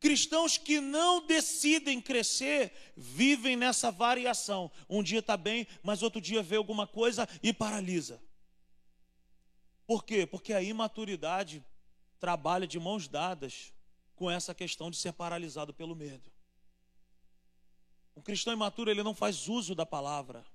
cristãos 0.00 0.56
que 0.56 0.80
não 0.80 1.26
decidem 1.26 2.00
crescer, 2.00 2.72
vivem 2.96 3.54
nessa 3.54 3.90
variação. 3.90 4.72
Um 4.88 5.02
dia 5.02 5.18
está 5.18 5.36
bem, 5.36 5.66
mas 5.82 6.02
outro 6.02 6.22
dia 6.22 6.42
vê 6.42 6.56
alguma 6.56 6.86
coisa 6.86 7.28
e 7.42 7.52
paralisa. 7.52 8.29
Por 9.90 10.04
quê? 10.04 10.24
Porque 10.24 10.52
a 10.52 10.62
imaturidade 10.62 11.66
trabalha 12.20 12.64
de 12.64 12.78
mãos 12.78 13.08
dadas 13.08 13.72
com 14.14 14.30
essa 14.30 14.54
questão 14.54 14.88
de 14.88 14.96
ser 14.96 15.12
paralisado 15.12 15.74
pelo 15.74 15.96
medo. 15.96 16.30
Um 18.14 18.22
cristão 18.22 18.52
imaturo, 18.52 18.88
ele 18.88 19.02
não 19.02 19.16
faz 19.16 19.48
uso 19.48 19.74
da 19.74 19.84
palavra. 19.84 20.46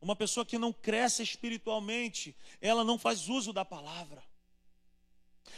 Uma 0.00 0.14
pessoa 0.14 0.46
que 0.46 0.56
não 0.56 0.72
cresce 0.72 1.24
espiritualmente, 1.24 2.36
ela 2.60 2.84
não 2.84 2.96
faz 2.96 3.28
uso 3.28 3.52
da 3.52 3.64
palavra. 3.64 4.22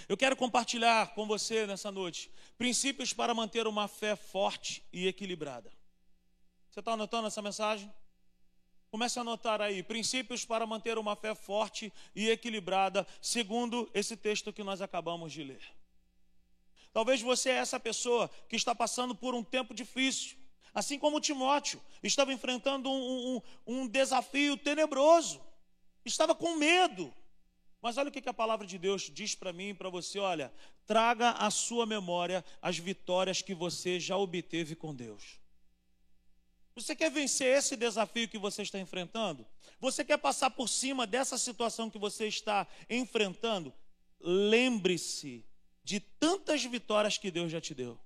Eu 0.09 0.17
quero 0.17 0.35
compartilhar 0.35 1.13
com 1.13 1.27
você 1.27 1.67
nessa 1.67 1.93
noite 1.93 2.33
princípios 2.57 3.13
para 3.13 3.35
manter 3.35 3.67
uma 3.67 3.87
fé 3.87 4.17
forte 4.17 4.83
e 4.91 5.07
equilibrada. 5.07 5.71
Você 6.71 6.81
está 6.81 6.93
anotando 6.93 7.27
essa 7.29 7.43
mensagem? 7.43 7.93
Comece 8.91 9.19
a 9.19 9.23
anotar 9.23 9.61
aí 9.61 9.83
princípios 9.83 10.45
para 10.45 10.67
manter 10.67 10.97
uma 10.97 11.15
fé 11.15 11.35
forte 11.35 11.93
e 12.15 12.31
equilibrada, 12.31 13.07
segundo 13.21 13.89
esse 13.93 14.17
texto 14.17 14.53
que 14.53 14.65
nós 14.65 14.81
acabamos 14.81 15.33
de 15.33 15.45
ler. 15.45 15.63
Talvez 16.93 17.21
você 17.21 17.51
é 17.51 17.59
essa 17.59 17.79
pessoa 17.79 18.31
que 18.49 18.57
está 18.57 18.75
passando 18.75 19.15
por 19.15 19.35
um 19.35 19.45
tempo 19.45 19.75
difícil, 19.75 20.39
assim 20.73 20.99
como 20.99 21.21
Timóteo 21.21 21.81
estava 22.03 22.33
enfrentando 22.33 22.91
um, 22.91 23.37
um, 23.37 23.43
um 23.67 23.87
desafio 23.87 24.57
tenebroso, 24.57 25.41
estava 26.05 26.35
com 26.35 26.57
medo. 26.57 27.13
Mas 27.81 27.97
olha 27.97 28.09
o 28.09 28.13
que 28.13 28.29
a 28.29 28.35
palavra 28.35 28.67
de 28.67 28.79
Deus 28.79 29.03
diz 29.03 29.35
para 29.35 29.53
mim 29.53 29.69
e 29.69 29.75
para 29.75 29.89
você: 29.89 30.19
olha, 30.19 30.53
traga 30.87 31.33
à 31.33 31.51
sua 31.51 31.87
memória 31.87 32.45
as 32.61 32.79
vitórias 32.79 33.43
que 33.43 33.55
você 33.55 34.01
já 34.01 34.17
obteve 34.17 34.75
com 34.75 34.95
Deus. 34.95 35.39
Você 36.83 36.95
quer 36.95 37.11
vencer 37.11 37.59
esse 37.59 37.77
desafio 37.77 38.29
que 38.29 38.39
você 38.39 38.63
está 38.63 38.79
enfrentando? 38.79 39.45
Você 39.81 40.05
quer 40.05 40.17
passar 40.17 40.51
por 40.51 40.69
cima 40.69 41.07
dessa 41.07 41.37
situação 41.37 41.91
que 41.91 41.99
você 41.99 42.29
está 42.29 42.69
enfrentando? 42.89 43.75
Lembre-se 44.21 45.45
de 45.83 45.99
tantas 45.99 46.65
vitórias 46.65 47.19
que 47.19 47.33
Deus 47.33 47.51
já 47.51 47.61
te 47.61 47.75
deu. 47.75 47.99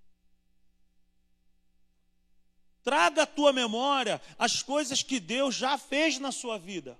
Traga 2.83 3.25
à 3.25 3.27
tua 3.27 3.53
memória 3.53 4.21
as 4.39 4.63
coisas 4.63 5.03
que 5.03 5.21
Deus 5.21 5.55
já 5.55 5.77
fez 5.77 6.19
na 6.19 6.33
sua 6.33 6.59
vida. 6.59 6.99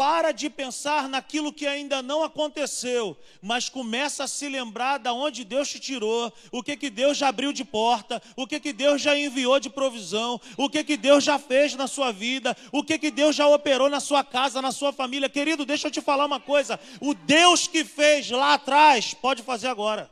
Para 0.00 0.32
de 0.32 0.48
pensar 0.48 1.10
naquilo 1.10 1.52
que 1.52 1.66
ainda 1.66 2.00
não 2.00 2.24
aconteceu, 2.24 3.14
mas 3.42 3.68
começa 3.68 4.24
a 4.24 4.26
se 4.26 4.48
lembrar 4.48 4.96
da 4.96 5.12
onde 5.12 5.44
Deus 5.44 5.68
te 5.68 5.78
tirou, 5.78 6.32
o 6.50 6.62
que 6.62 6.74
que 6.74 6.88
Deus 6.88 7.18
já 7.18 7.28
abriu 7.28 7.52
de 7.52 7.66
porta, 7.66 8.22
o 8.34 8.46
que 8.46 8.58
que 8.58 8.72
Deus 8.72 9.02
já 9.02 9.14
enviou 9.14 9.60
de 9.60 9.68
provisão, 9.68 10.40
o 10.56 10.70
que 10.70 10.82
que 10.82 10.96
Deus 10.96 11.22
já 11.22 11.38
fez 11.38 11.74
na 11.74 11.86
sua 11.86 12.12
vida, 12.12 12.56
o 12.72 12.82
que 12.82 12.98
que 12.98 13.10
Deus 13.10 13.36
já 13.36 13.46
operou 13.46 13.90
na 13.90 14.00
sua 14.00 14.24
casa, 14.24 14.62
na 14.62 14.72
sua 14.72 14.90
família. 14.90 15.28
Querido, 15.28 15.66
deixa 15.66 15.88
eu 15.88 15.90
te 15.90 16.00
falar 16.00 16.24
uma 16.24 16.40
coisa: 16.40 16.80
o 16.98 17.12
Deus 17.12 17.66
que 17.66 17.84
fez 17.84 18.30
lá 18.30 18.54
atrás 18.54 19.12
pode 19.12 19.42
fazer 19.42 19.68
agora. 19.68 20.10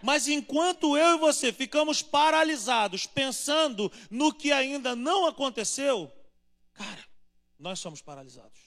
Mas 0.00 0.26
enquanto 0.26 0.96
eu 0.96 1.16
e 1.16 1.18
você 1.18 1.52
ficamos 1.52 2.00
paralisados 2.00 3.06
pensando 3.06 3.92
no 4.10 4.32
que 4.32 4.50
ainda 4.50 4.96
não 4.96 5.26
aconteceu, 5.26 6.10
cara, 6.72 7.04
nós 7.58 7.78
somos 7.78 8.00
paralisados. 8.00 8.59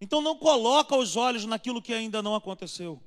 Então 0.00 0.20
não 0.20 0.36
coloca 0.36 0.96
os 0.96 1.16
olhos 1.16 1.44
naquilo 1.44 1.82
que 1.82 1.92
ainda 1.92 2.22
não 2.22 2.34
aconteceu. 2.34 3.02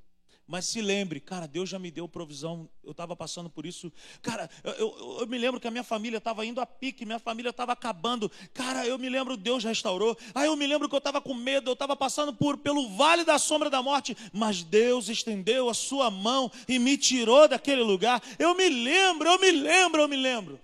Mas 0.48 0.66
se 0.66 0.82
lembre, 0.82 1.20
cara, 1.20 1.46
Deus 1.46 1.68
já 1.68 1.78
me 1.78 1.92
deu 1.92 2.08
provisão. 2.08 2.70
Eu 2.82 2.92
estava 2.92 3.18
passando 3.18 3.50
por 3.50 3.66
isso. 3.66 3.92
Cara, 4.22 4.50
eu, 4.64 4.72
eu, 4.72 5.18
eu, 5.20 5.28
me 5.28 5.38
lembro 5.38 5.60
que 5.60 5.68
a 5.68 5.72
minha 5.72 5.84
família 5.84 6.20
estava 6.20 6.46
indo 6.46 6.62
a 6.62 6.66
pique, 6.66 7.06
minha 7.06 7.20
família 7.20 7.50
estava 7.50 7.74
acabando. 7.74 8.32
Cara, 8.54 8.88
eu 8.88 8.98
me 8.98 9.10
lembro, 9.10 9.36
Deus 9.36 9.66
restaurou. 9.66 10.18
Aí 10.34 10.48
eu 10.48 10.56
me 10.56 10.66
lembro 10.66 10.88
que 10.88 10.96
eu 10.96 11.00
estava 11.00 11.20
com 11.20 11.34
medo, 11.34 11.70
eu 11.70 11.74
estava 11.74 11.98
passando 11.98 12.34
por 12.34 12.58
pelo 12.58 12.88
vale 12.96 13.26
da 13.26 13.38
sombra 13.38 13.70
da 13.70 13.84
morte. 13.84 14.16
Mas 14.32 14.64
Deus 14.64 15.10
estendeu 15.10 15.68
a 15.68 15.74
sua 15.74 16.10
mão 16.10 16.50
e 16.66 16.80
me 16.80 16.98
tirou 16.98 17.50
daquele 17.50 17.84
lugar. 17.84 18.24
Eu 18.40 18.56
me 18.56 18.70
lembro, 18.70 19.28
eu 19.28 19.40
me 19.40 19.52
lembro, 19.52 20.02
eu 20.02 20.08
me 20.08 20.16
lembro. 20.16 20.58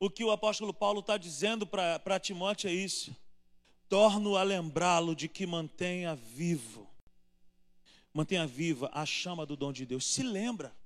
O 0.00 0.10
que 0.10 0.24
o 0.24 0.32
apóstolo 0.32 0.74
Paulo 0.74 1.00
está 1.00 1.16
dizendo 1.16 1.64
para 1.64 2.18
Timóteo 2.18 2.68
é 2.68 2.72
isso. 2.72 3.14
Torno 3.88 4.36
a 4.36 4.42
lembrá-lo 4.42 5.14
de 5.14 5.28
que 5.28 5.46
mantenha 5.46 6.14
vivo 6.14 6.88
mantenha 8.18 8.46
viva 8.46 8.90
a 8.92 9.06
chama 9.06 9.46
do 9.46 9.56
dom 9.56 9.72
de 9.72 9.86
Deus. 9.86 10.04
Se 10.04 10.22
lembra. 10.22 10.76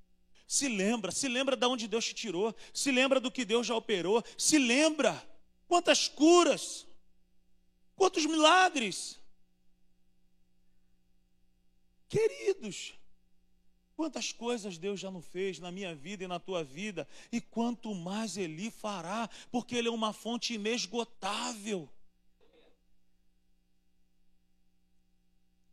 Se 0.47 0.69
lembra, 0.69 1.11
se 1.11 1.29
lembra 1.29 1.57
de 1.57 1.67
onde 1.67 1.88
Deus 1.88 2.05
te 2.05 2.15
tirou, 2.15 2.55
se 2.75 2.93
lembra 2.93 3.19
do 3.19 3.31
que 3.31 3.43
Deus 3.43 3.67
já 3.67 3.75
operou, 3.75 4.23
se 4.37 4.59
lembra 4.59 5.27
quantas 5.67 6.09
curas, 6.09 6.87
quantos 7.97 8.27
milagres. 8.27 9.19
Queridos, 12.07 12.93
quantas 13.97 14.31
coisas 14.31 14.77
Deus 14.77 15.01
já 15.01 15.11
não 15.11 15.23
fez 15.23 15.59
na 15.59 15.73
minha 15.73 15.95
vida 15.95 16.25
e 16.25 16.29
na 16.29 16.38
tua 16.38 16.62
vida, 16.62 17.09
e 17.31 17.41
quanto 17.41 17.95
mais 17.95 18.37
Ele 18.37 18.71
fará, 18.71 19.31
porque 19.51 19.75
Ele 19.75 19.88
é 19.88 19.91
uma 19.91 20.12
fonte 20.12 20.53
inesgotável. 20.53 21.88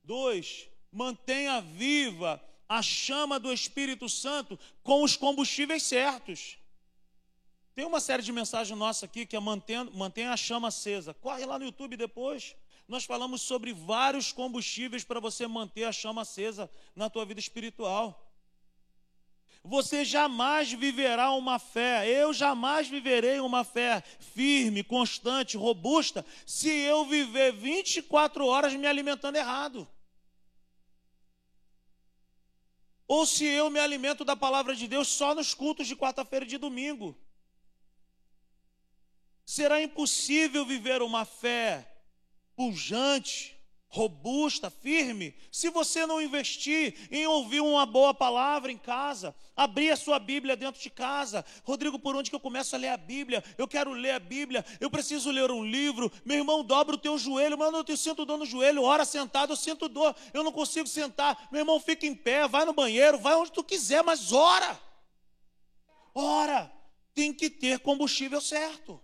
Dois, 0.10 0.67
mantenha 0.91 1.62
viva 1.62 2.43
a 2.67 2.82
chama 2.82 3.39
do 3.39 3.54
Espírito 3.54 4.10
Santo 4.10 4.58
com 4.82 5.04
os 5.04 5.15
combustíveis 5.15 5.84
certos. 5.84 6.58
Tem 7.76 7.86
uma 7.86 8.00
série 8.00 8.24
de 8.24 8.32
mensagens 8.32 8.76
nossa 8.76 9.06
aqui 9.06 9.24
que 9.24 9.36
é 9.36 9.39
mantendo, 9.39 9.95
mantenha 9.95 10.32
a 10.32 10.36
chama 10.36 10.69
acesa. 10.69 11.13
Corre 11.13 11.45
lá 11.45 11.60
no 11.60 11.65
YouTube 11.65 11.95
depois. 11.95 12.56
Nós 12.88 13.06
falamos 13.06 13.43
sobre 13.43 13.72
vários 13.72 14.32
combustíveis 14.32 15.04
para 15.04 15.19
você 15.19 15.45
manter 15.45 15.84
a 15.84 15.91
chama 15.91 16.24
acesa 16.24 16.67
na 16.95 17.08
tua 17.08 17.24
vida 17.24 17.39
espiritual. 17.39 18.34
Você 19.63 20.04
jamais 20.04 20.74
viverá 20.74 21.30
uma 21.34 21.60
fé, 21.60 22.10
eu 22.10 22.34
jamais 22.34 22.88
viverei 22.88 23.39
uma 23.39 23.63
fé 23.63 24.02
firme, 24.34 24.84
constante, 24.84 25.56
robusta, 25.56 26.26
se 26.48 26.67
eu 26.67 27.06
viver 27.06 27.54
24 27.54 28.43
horas 28.48 28.74
me 28.74 28.88
alimentando 28.88 29.36
errado. 29.36 29.88
Ou 33.10 33.26
se 33.26 33.43
eu 33.43 33.72
me 33.72 33.80
alimento 33.80 34.24
da 34.24 34.36
palavra 34.36 34.76
de 34.76 34.88
Deus 34.88 35.08
só 35.08 35.34
nos 35.34 35.56
cultos 35.56 35.88
de 35.88 35.95
quarta-feira 35.95 36.45
e 36.45 36.48
de 36.48 36.60
domingo. 36.60 37.19
Será 39.43 39.82
impossível 39.82 40.63
viver 40.63 41.02
uma 41.02 41.26
fé 41.26 41.91
pujante, 42.56 43.59
robusta, 43.89 44.69
firme, 44.69 45.36
se 45.52 45.69
você 45.71 46.06
não 46.06 46.21
investir 46.21 46.95
em 47.10 47.25
ouvir 47.25 47.60
uma 47.60 47.88
boa 47.88 48.13
palavra 48.13 48.71
em 48.71 48.78
casa, 48.78 49.36
abrir 49.56 49.89
a 49.89 49.97
sua 49.97 50.19
Bíblia 50.19 50.56
dentro 50.56 50.80
de 50.80 50.91
casa. 50.91 51.43
Rodrigo, 51.63 51.97
por 51.97 52.15
onde 52.15 52.30
que 52.30 52.36
eu 52.36 52.39
começo 52.39 52.75
a 52.75 52.80
ler 52.80 52.89
a 52.89 52.97
Bíblia? 52.97 53.43
Eu 53.58 53.67
quero 53.67 53.91
ler 53.91 54.12
a 54.12 54.19
Bíblia, 54.19 54.63
eu 54.80 54.91
preciso 54.91 55.32
ler 55.32 55.49
um 55.49 55.65
livro. 55.65 56.12
Meu 56.23 56.38
irmão, 56.38 56.63
dobra 56.63 56.95
o 56.95 56.99
teu 56.99 57.17
joelho, 57.17 57.58
mano, 57.58 57.84
eu 57.86 57.97
sinto 57.97 58.25
dor 58.25 58.38
no 58.38 58.45
joelho, 58.45 58.84
hora 58.84 59.04
sentado, 59.04 59.54
eu 59.54 59.58
sinto 59.58 59.89
dor, 59.89 60.15
eu 60.34 60.43
não 60.43 60.52
consigo 60.52 60.88
sentar. 60.88 61.49
Meu 61.52 61.62
irmão, 61.62 61.80
fica 61.80 62.06
em 62.06 62.13
pé, 62.13 62.47
vai 62.47 62.65
no 62.65 62.73
banheiro, 62.73 63.17
vai 63.17 63.34
onde 63.34 63.52
tu 63.52 63.63
quiser, 63.63 64.04
mas 64.04 64.32
ora. 64.32 64.80
Ora, 66.13 66.71
tem 67.15 67.34
que 67.34 67.49
ter 67.49 67.80
combustível 67.80 68.39
certo. 68.39 69.02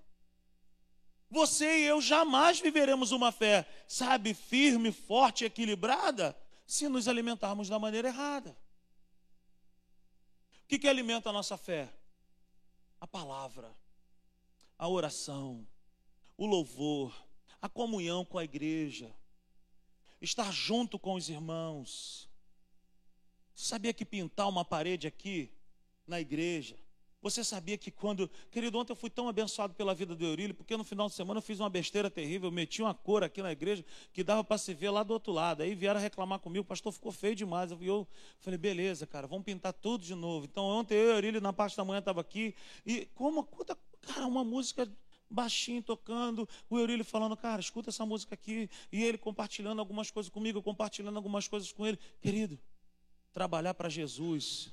Você 1.36 1.80
e 1.80 1.84
eu 1.84 2.00
jamais 2.02 2.62
viveremos 2.62 3.12
uma 3.12 3.30
fé, 3.30 3.68
sabe, 3.90 4.34
firme, 4.34 4.90
forte, 4.90 5.44
equilibrada, 5.44 6.34
se 6.66 6.88
nos 6.88 7.10
alimentarmos 7.10 7.68
da 7.68 7.78
maneira 7.78 8.08
errada. 8.08 8.58
O 10.64 10.68
que, 10.70 10.80
que 10.80 10.88
alimenta 10.88 11.30
a 11.30 11.34
nossa 11.34 11.58
fé? 11.58 11.94
A 13.02 13.06
palavra, 13.06 13.70
a 14.80 14.88
oração, 14.88 15.68
o 16.38 16.46
louvor, 16.46 17.14
a 17.62 17.68
comunhão 17.68 18.24
com 18.24 18.38
a 18.38 18.46
igreja, 18.46 19.14
estar 20.22 20.54
junto 20.54 20.98
com 20.98 21.16
os 21.16 21.28
irmãos. 21.28 22.30
Sabia 23.54 23.94
que 23.94 24.06
pintar 24.06 24.48
uma 24.48 24.64
parede 24.64 25.06
aqui 25.06 25.52
na 26.08 26.18
igreja 26.18 26.85
você 27.32 27.44
sabia 27.44 27.76
que 27.76 27.90
quando. 27.90 28.30
Querido, 28.52 28.78
ontem 28.78 28.92
eu 28.92 28.96
fui 28.96 29.10
tão 29.10 29.28
abençoado 29.28 29.74
pela 29.74 29.96
vida 29.96 30.16
do 30.16 30.24
Eurílio, 30.24 30.54
porque 30.54 30.78
no 30.78 30.84
final 30.84 31.08
de 31.08 31.16
semana 31.16 31.40
eu 31.40 31.42
fiz 31.42 31.60
uma 31.60 31.72
besteira 31.72 32.08
terrível. 32.08 32.52
Meti 32.52 32.84
uma 32.84 32.94
cor 32.94 33.24
aqui 33.24 33.42
na 33.42 33.52
igreja 33.52 33.84
que 34.14 34.24
dava 34.24 34.44
para 34.44 34.60
se 34.60 34.76
ver 34.76 34.92
lá 34.92 35.02
do 35.02 35.12
outro 35.12 35.34
lado. 35.34 35.64
Aí 35.64 35.74
vieram 35.74 36.00
reclamar 36.00 36.38
comigo, 36.38 36.62
o 36.62 36.68
pastor 36.68 36.92
ficou 36.94 37.12
feio 37.12 37.36
demais. 37.36 37.72
Eu, 37.72 37.82
eu 37.82 38.08
falei, 38.38 38.60
beleza, 38.60 39.08
cara, 39.08 39.26
vamos 39.26 39.44
pintar 39.44 39.74
tudo 39.74 40.04
de 40.04 40.14
novo. 40.14 40.46
Então 40.46 40.64
ontem 40.66 40.94
eu 40.94 41.14
e 41.14 41.16
Eurílio, 41.16 41.42
na 41.42 41.52
parte 41.52 41.76
da 41.76 41.84
manhã, 41.84 41.98
estava 41.98 42.22
aqui. 42.22 42.54
E 42.86 43.08
como. 43.16 43.44
Cara, 44.02 44.28
uma 44.28 44.44
música 44.44 44.88
baixinho 45.28 45.82
tocando, 45.82 46.48
o 46.70 46.78
Eurílio 46.78 47.04
falando, 47.04 47.36
cara, 47.36 47.60
escuta 47.60 47.90
essa 47.90 48.06
música 48.06 48.36
aqui, 48.36 48.70
e 48.92 49.04
ele 49.04 49.18
compartilhando 49.18 49.80
algumas 49.80 50.12
coisas 50.12 50.30
comigo, 50.30 50.62
compartilhando 50.62 51.18
algumas 51.18 51.48
coisas 51.48 51.72
com 51.72 51.88
ele. 51.88 51.98
Querido, 52.22 52.60
trabalhar 53.34 53.74
para 53.74 53.90
Jesus, 53.90 54.72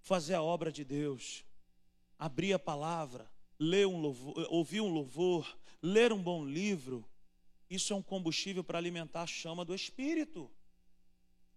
fazer 0.00 0.34
a 0.34 0.42
obra 0.42 0.72
de 0.72 0.84
Deus, 0.84 1.44
abrir 2.24 2.54
a 2.54 2.58
palavra, 2.58 3.30
ler 3.58 3.86
um 3.86 4.00
louvor, 4.00 4.34
ouvir 4.48 4.80
um 4.80 4.88
louvor, 4.88 5.58
ler 5.82 6.10
um 6.10 6.22
bom 6.22 6.42
livro, 6.42 7.06
isso 7.68 7.92
é 7.92 7.96
um 7.96 8.02
combustível 8.02 8.64
para 8.64 8.78
alimentar 8.78 9.22
a 9.22 9.26
chama 9.26 9.62
do 9.62 9.74
Espírito. 9.74 10.50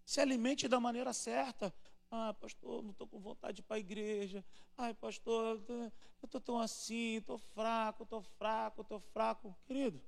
Se 0.04 0.20
alimente 0.20 0.68
da 0.68 0.78
maneira 0.78 1.14
certa. 1.14 1.74
Ah, 2.10 2.34
pastor, 2.34 2.82
não 2.82 2.90
estou 2.90 3.06
com 3.06 3.18
vontade 3.18 3.62
para 3.62 3.76
a 3.76 3.80
igreja. 3.80 4.44
Ai, 4.76 4.92
pastor, 4.92 5.58
eu 5.68 5.92
estou 6.22 6.40
tão 6.40 6.58
assim, 6.58 7.16
estou 7.16 7.38
fraco, 7.38 8.02
estou 8.02 8.20
fraco, 8.20 8.82
estou 8.82 9.00
fraco. 9.00 9.56
Querido, 9.66 10.02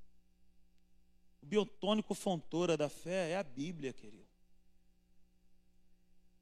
o 1.40 1.46
biotônico 1.46 2.14
fontora 2.14 2.76
da 2.76 2.90
fé 2.90 3.30
é 3.30 3.36
a 3.38 3.42
Bíblia, 3.42 3.94
querido. 3.94 4.28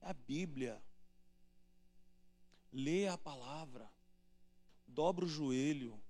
É 0.00 0.10
a 0.10 0.12
Bíblia. 0.12 0.82
Leia 2.72 3.12
a 3.12 3.18
palavra 3.18 3.88
dobra 4.88 5.24
o 5.24 5.28
joelho, 5.28 6.00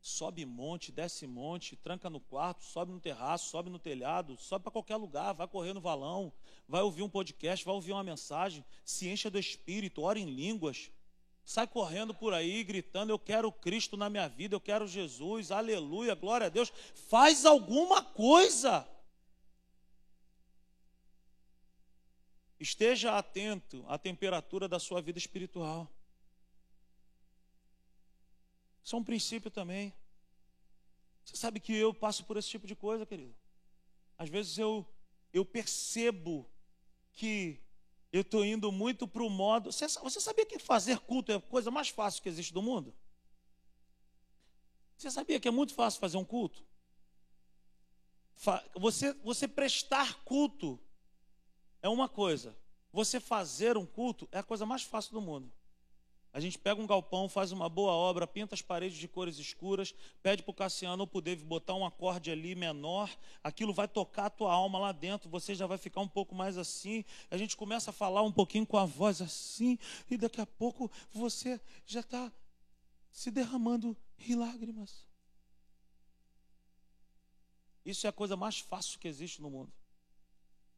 sobe 0.00 0.44
monte, 0.44 0.90
desce 0.90 1.26
monte, 1.26 1.76
tranca 1.76 2.08
no 2.08 2.20
quarto, 2.20 2.64
sobe 2.64 2.92
no 2.92 3.00
terraço, 3.00 3.50
sobe 3.50 3.70
no 3.70 3.78
telhado, 3.78 4.36
sobe 4.36 4.64
para 4.64 4.72
qualquer 4.72 4.96
lugar, 4.96 5.32
vai 5.32 5.46
correr 5.46 5.72
no 5.72 5.80
valão, 5.80 6.32
vai 6.66 6.82
ouvir 6.82 7.02
um 7.02 7.08
podcast, 7.08 7.64
vai 7.64 7.74
ouvir 7.74 7.92
uma 7.92 8.02
mensagem, 8.02 8.64
se 8.84 9.08
encha 9.08 9.30
do 9.30 9.38
espírito, 9.38 10.02
ora 10.02 10.18
em 10.18 10.30
línguas, 10.30 10.90
sai 11.44 11.66
correndo 11.66 12.14
por 12.14 12.34
aí 12.34 12.64
gritando: 12.64 13.10
Eu 13.10 13.18
quero 13.18 13.52
Cristo 13.52 13.96
na 13.96 14.10
minha 14.10 14.28
vida, 14.28 14.54
eu 14.54 14.60
quero 14.60 14.88
Jesus, 14.88 15.50
aleluia, 15.50 16.14
glória 16.14 16.46
a 16.46 16.50
Deus. 16.50 16.72
Faz 17.08 17.44
alguma 17.44 18.02
coisa. 18.02 18.88
Esteja 22.58 23.18
atento 23.18 23.84
à 23.88 23.98
temperatura 23.98 24.68
da 24.68 24.78
sua 24.78 25.02
vida 25.02 25.18
espiritual. 25.18 25.88
Isso 28.82 28.96
é 28.96 28.98
um 28.98 29.04
princípio 29.04 29.50
também. 29.50 29.94
Você 31.24 31.36
sabe 31.36 31.60
que 31.60 31.74
eu 31.74 31.94
passo 31.94 32.24
por 32.24 32.36
esse 32.36 32.48
tipo 32.48 32.66
de 32.66 32.74
coisa, 32.74 33.06
querido. 33.06 33.34
Às 34.18 34.28
vezes 34.28 34.58
eu, 34.58 34.86
eu 35.32 35.44
percebo 35.44 36.48
que 37.12 37.60
eu 38.12 38.22
estou 38.22 38.44
indo 38.44 38.70
muito 38.70 39.06
para 39.06 39.22
o 39.22 39.30
modo. 39.30 39.72
Você, 39.72 39.86
você 39.86 40.20
sabia 40.20 40.44
que 40.44 40.58
fazer 40.58 40.98
culto 41.00 41.32
é 41.32 41.36
a 41.36 41.40
coisa 41.40 41.70
mais 41.70 41.88
fácil 41.88 42.22
que 42.22 42.28
existe 42.28 42.52
do 42.52 42.62
mundo? 42.62 42.94
Você 44.96 45.10
sabia 45.10 45.40
que 45.40 45.48
é 45.48 45.50
muito 45.50 45.74
fácil 45.74 46.00
fazer 46.00 46.16
um 46.16 46.24
culto? 46.24 46.64
Você, 48.74 49.12
você 49.14 49.46
prestar 49.48 50.22
culto 50.24 50.78
é 51.80 51.88
uma 51.88 52.08
coisa. 52.08 52.56
Você 52.92 53.18
fazer 53.18 53.76
um 53.76 53.86
culto 53.86 54.28
é 54.30 54.38
a 54.38 54.42
coisa 54.42 54.66
mais 54.66 54.82
fácil 54.82 55.12
do 55.12 55.20
mundo. 55.20 55.52
A 56.34 56.40
gente 56.40 56.58
pega 56.58 56.80
um 56.80 56.86
galpão, 56.86 57.28
faz 57.28 57.52
uma 57.52 57.68
boa 57.68 57.92
obra, 57.92 58.26
pinta 58.26 58.54
as 58.54 58.62
paredes 58.62 58.96
de 58.96 59.06
cores 59.06 59.38
escuras, 59.38 59.94
pede 60.22 60.42
para 60.42 60.50
o 60.50 60.54
Cassiano 60.54 61.02
ou 61.02 61.06
para 61.06 61.18
o 61.18 61.20
David 61.20 61.44
botar 61.44 61.74
um 61.74 61.84
acorde 61.84 62.30
ali 62.30 62.54
menor, 62.54 63.10
aquilo 63.44 63.74
vai 63.74 63.86
tocar 63.86 64.26
a 64.26 64.30
tua 64.30 64.50
alma 64.50 64.78
lá 64.78 64.92
dentro, 64.92 65.28
você 65.28 65.54
já 65.54 65.66
vai 65.66 65.76
ficar 65.76 66.00
um 66.00 66.08
pouco 66.08 66.34
mais 66.34 66.56
assim. 66.56 67.04
A 67.30 67.36
gente 67.36 67.54
começa 67.54 67.90
a 67.90 67.92
falar 67.92 68.22
um 68.22 68.32
pouquinho 68.32 68.66
com 68.66 68.78
a 68.78 68.86
voz 68.86 69.20
assim, 69.20 69.78
e 70.10 70.16
daqui 70.16 70.40
a 70.40 70.46
pouco 70.46 70.90
você 71.12 71.60
já 71.84 72.00
está 72.00 72.32
se 73.10 73.30
derramando 73.30 73.94
em 74.18 74.34
lágrimas. 74.34 75.06
Isso 77.84 78.06
é 78.06 78.08
a 78.08 78.12
coisa 78.12 78.38
mais 78.38 78.58
fácil 78.58 78.98
que 78.98 79.06
existe 79.06 79.42
no 79.42 79.50
mundo. 79.50 79.70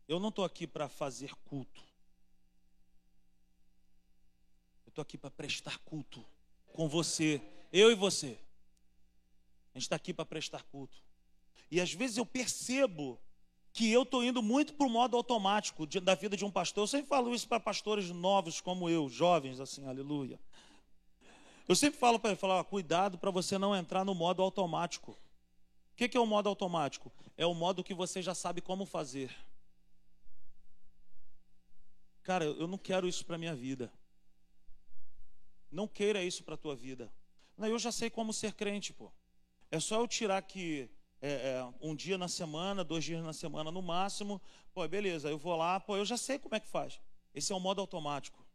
Eu 0.09 0.19
não 0.19 0.31
estou 0.31 0.45
aqui 0.45 0.67
para 0.67 0.89
fazer 0.89 1.33
culto 1.45 1.94
estou 4.95 5.03
aqui 5.03 5.19
para 5.19 5.31
prestar 5.31 5.79
culto 5.79 6.25
com 6.73 6.89
você, 6.89 7.43
eu 7.73 7.91
e 7.91 7.95
você. 7.95 8.39
A 9.75 9.79
gente 9.79 9.87
está 9.87 9.97
aqui 9.97 10.15
para 10.15 10.25
prestar 10.25 10.63
culto. 10.65 10.97
E 11.69 11.81
às 11.81 11.93
vezes 11.93 12.17
eu 12.17 12.25
percebo 12.25 13.21
que 13.73 13.91
eu 13.91 14.05
estou 14.05 14.23
indo 14.23 14.41
muito 14.41 14.75
para 14.75 14.87
o 14.87 14.91
modo 14.91 15.17
automático 15.17 15.85
de, 15.85 15.99
da 15.99 16.15
vida 16.15 16.37
de 16.37 16.45
um 16.45 16.51
pastor. 16.51 16.85
Eu 16.85 16.87
sempre 16.87 17.09
falo 17.09 17.35
isso 17.35 17.49
para 17.49 17.59
pastores 17.59 18.09
novos 18.11 18.61
como 18.61 18.89
eu, 18.89 19.09
jovens, 19.09 19.59
assim, 19.59 19.85
aleluia. 19.87 20.39
Eu 21.67 21.75
sempre 21.75 21.99
falo 21.99 22.21
para 22.21 22.31
ele, 22.31 22.39
falar, 22.39 22.63
cuidado 22.63 23.19
para 23.19 23.33
você 23.33 23.59
não 23.59 23.75
entrar 23.75 24.05
no 24.05 24.15
modo 24.15 24.43
automático. 24.43 25.11
O 25.11 25.97
que, 25.97 26.09
que 26.09 26.17
é 26.17 26.21
o 26.21 26.27
modo 26.27 26.49
automático? 26.49 27.13
É 27.37 27.45
o 27.45 27.55
modo 27.55 27.83
que 27.83 27.95
você 27.95 28.23
já 28.23 28.35
sabe 28.35 28.61
como 28.61 28.87
fazer. 28.87 29.35
Cara, 32.23 32.45
eu 32.45 32.69
não 32.69 32.79
quero 32.79 33.09
isso 33.09 33.25
para 33.25 33.39
minha 33.39 33.55
vida. 33.57 33.93
Não 35.75 35.89
queira 35.89 36.23
isso 36.23 36.45
para 36.45 36.55
a 36.55 36.59
tua 36.59 36.77
vida. 36.77 37.13
Não, 37.59 37.67
eu 37.67 37.79
já 37.81 37.91
sei 37.91 38.09
como 38.09 38.33
ser 38.33 38.55
crente, 38.55 38.93
pô. 38.93 39.13
É 39.73 39.81
só 39.81 40.01
eu 40.01 40.07
tirar 40.07 40.39
aqui 40.39 40.89
é, 41.21 41.33
é, 41.33 41.75
um 41.81 41.97
dia 41.97 42.17
na 42.17 42.29
semana, 42.29 42.85
dois 42.85 43.03
dias 43.03 43.25
na 43.25 43.33
semana 43.33 43.73
no 43.73 43.83
máximo. 43.83 44.41
Pô, 44.73 44.87
beleza, 44.87 45.29
eu 45.29 45.37
vou 45.37 45.57
lá, 45.57 45.81
pô, 45.81 45.97
eu 45.97 46.05
já 46.05 46.17
sei 46.17 46.39
como 46.39 46.55
é 46.55 46.61
que 46.61 46.69
faz. 46.69 47.01
Esse 47.35 47.53
é 47.53 47.57
o 47.57 47.61
modo 47.61 47.81
automático. 47.81 48.47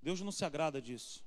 Deus 0.00 0.22
não 0.22 0.32
se 0.32 0.42
agrada 0.42 0.80
disso. 0.80 1.22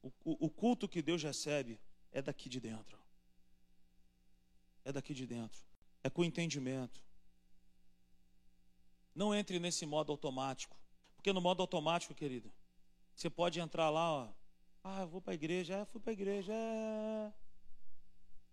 O, 0.00 0.12
o, 0.24 0.46
o 0.46 0.50
culto 0.50 0.88
que 0.88 1.02
Deus 1.02 1.20
recebe 1.20 1.80
é 2.12 2.22
daqui 2.22 2.48
de 2.48 2.60
dentro. 2.60 2.96
É 4.84 4.92
daqui 4.92 5.12
de 5.12 5.26
dentro. 5.26 5.60
É 6.04 6.08
com 6.08 6.22
entendimento. 6.22 7.02
Não 9.12 9.34
entre 9.34 9.58
nesse 9.58 9.84
modo 9.84 10.12
automático. 10.12 10.76
Porque 11.16 11.32
no 11.32 11.40
modo 11.40 11.60
automático, 11.60 12.14
querido, 12.14 12.52
você 13.14 13.30
pode 13.30 13.60
entrar 13.60 13.90
lá, 13.90 14.12
ó. 14.12 14.28
Ah, 14.82 15.00
eu 15.02 15.08
vou 15.08 15.20
para 15.20 15.32
a 15.32 15.34
igreja, 15.34 15.74
é, 15.74 15.84
fui 15.84 16.00
para 16.00 16.10
a 16.10 16.12
igreja. 16.12 16.52
É. 16.52 17.32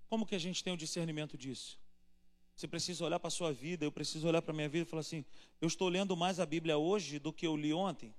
Como 0.07 0.25
que 0.25 0.35
a 0.35 0.39
gente 0.39 0.63
tem 0.63 0.73
o 0.73 0.77
discernimento 0.77 1.37
disso? 1.37 1.79
Você 2.55 2.67
precisa 2.67 3.03
olhar 3.03 3.19
para 3.19 3.27
a 3.27 3.31
sua 3.31 3.51
vida, 3.51 3.83
eu 3.85 3.91
preciso 3.91 4.27
olhar 4.27 4.41
para 4.41 4.51
a 4.51 4.55
minha 4.55 4.69
vida 4.69 4.83
e 4.83 4.89
falar 4.89 5.01
assim: 5.01 5.25
eu 5.59 5.67
estou 5.67 5.89
lendo 5.89 6.15
mais 6.15 6.39
a 6.39 6.45
Bíblia 6.45 6.77
hoje 6.77 7.17
do 7.17 7.33
que 7.33 7.45
eu 7.45 7.57
li 7.57 7.73
ontem? 7.73 8.13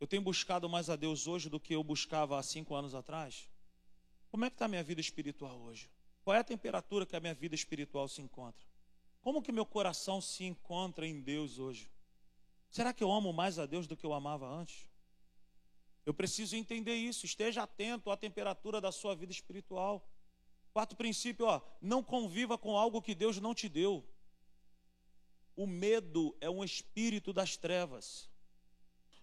Eu 0.00 0.06
tenho 0.06 0.22
buscado 0.22 0.68
mais 0.68 0.88
a 0.90 0.96
Deus 0.96 1.26
hoje 1.26 1.48
do 1.48 1.58
que 1.58 1.74
eu 1.74 1.82
buscava 1.82 2.38
há 2.38 2.42
cinco 2.42 2.74
anos 2.74 2.94
atrás? 2.94 3.48
Como 4.30 4.44
é 4.44 4.50
que 4.50 4.54
está 4.54 4.66
a 4.66 4.68
minha 4.68 4.82
vida 4.82 5.00
espiritual 5.00 5.58
hoje? 5.60 5.90
Qual 6.22 6.36
é 6.36 6.40
a 6.40 6.44
temperatura 6.44 7.06
que 7.06 7.16
a 7.16 7.20
minha 7.20 7.34
vida 7.34 7.54
espiritual 7.54 8.06
se 8.08 8.20
encontra? 8.20 8.66
Como 9.20 9.42
que 9.42 9.50
meu 9.50 9.66
coração 9.66 10.20
se 10.20 10.44
encontra 10.44 11.06
em 11.06 11.20
Deus 11.20 11.58
hoje? 11.58 11.90
Será 12.70 12.92
que 12.92 13.02
eu 13.02 13.10
amo 13.10 13.32
mais 13.32 13.58
a 13.58 13.66
Deus 13.66 13.86
do 13.86 13.96
que 13.96 14.04
eu 14.04 14.12
amava 14.12 14.46
antes? 14.46 14.88
Eu 16.04 16.14
preciso 16.14 16.56
entender 16.56 16.94
isso. 16.94 17.26
Esteja 17.26 17.62
atento 17.62 18.10
à 18.10 18.16
temperatura 18.16 18.80
da 18.80 18.92
sua 18.92 19.14
vida 19.14 19.32
espiritual. 19.32 20.08
Quarto 20.72 20.96
princípio, 20.96 21.46
ó, 21.46 21.60
não 21.80 22.02
conviva 22.02 22.56
com 22.56 22.76
algo 22.76 23.02
que 23.02 23.14
Deus 23.14 23.40
não 23.40 23.54
te 23.54 23.68
deu. 23.68 24.06
O 25.56 25.66
medo 25.66 26.36
é 26.40 26.48
um 26.48 26.62
espírito 26.62 27.32
das 27.32 27.56
trevas. 27.56 28.28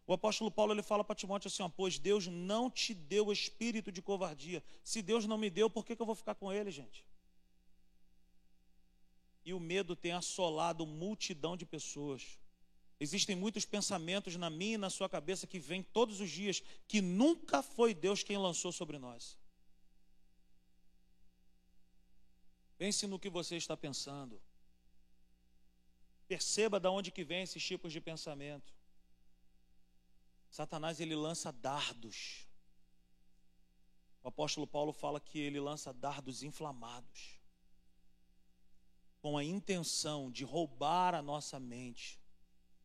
O 0.07 0.13
apóstolo 0.13 0.51
Paulo 0.51 0.73
ele 0.73 0.83
fala 0.83 1.03
para 1.03 1.15
Timóteo 1.15 1.47
assim: 1.47 1.63
ó, 1.63 1.69
pois 1.69 1.97
Deus 1.97 2.27
não 2.27 2.69
te 2.69 2.93
deu 2.93 3.31
espírito 3.31 3.91
de 3.91 4.01
covardia. 4.01 4.63
Se 4.83 5.01
Deus 5.01 5.25
não 5.25 5.37
me 5.37 5.49
deu, 5.49 5.69
por 5.69 5.85
que, 5.85 5.95
que 5.95 6.01
eu 6.01 6.05
vou 6.05 6.15
ficar 6.15 6.35
com 6.35 6.51
ele, 6.51 6.69
gente? 6.69 7.05
E 9.43 9.53
o 9.53 9.59
medo 9.59 9.95
tem 9.95 10.11
assolado 10.11 10.85
multidão 10.85 11.55
de 11.55 11.65
pessoas. 11.65 12.37
Existem 12.99 13.35
muitos 13.35 13.65
pensamentos 13.65 14.35
na 14.37 14.49
minha 14.49 14.75
e 14.75 14.77
na 14.77 14.89
sua 14.89 15.09
cabeça 15.09 15.45
que 15.45 15.59
vêm 15.59 15.83
todos 15.83 16.21
os 16.21 16.29
dias, 16.29 16.63
que 16.87 17.01
nunca 17.01 17.61
foi 17.61 17.93
Deus 17.93 18.23
quem 18.23 18.37
lançou 18.37 18.71
sobre 18.71 18.97
nós. 18.97 19.37
Pense 22.77 23.05
no 23.05 23.19
que 23.19 23.29
você 23.29 23.57
está 23.57 23.75
pensando. 23.75 24.41
Perceba 26.27 26.79
de 26.79 26.87
onde 26.87 27.11
que 27.11 27.23
vem 27.23 27.43
esses 27.43 27.63
tipos 27.63 27.91
de 27.91 27.99
pensamento. 27.99 28.73
Satanás 30.49 30.99
ele 31.01 31.15
lança 31.15 31.51
dardos. 31.51 32.47
O 34.23 34.29
apóstolo 34.29 34.65
Paulo 34.65 34.93
fala 34.93 35.19
que 35.19 35.37
ele 35.37 35.59
lança 35.59 35.93
dardos 35.93 36.43
inflamados 36.43 37.39
com 39.21 39.37
a 39.37 39.43
intenção 39.43 40.31
de 40.31 40.43
roubar 40.43 41.13
a 41.13 41.21
nossa 41.21 41.59
mente 41.59 42.19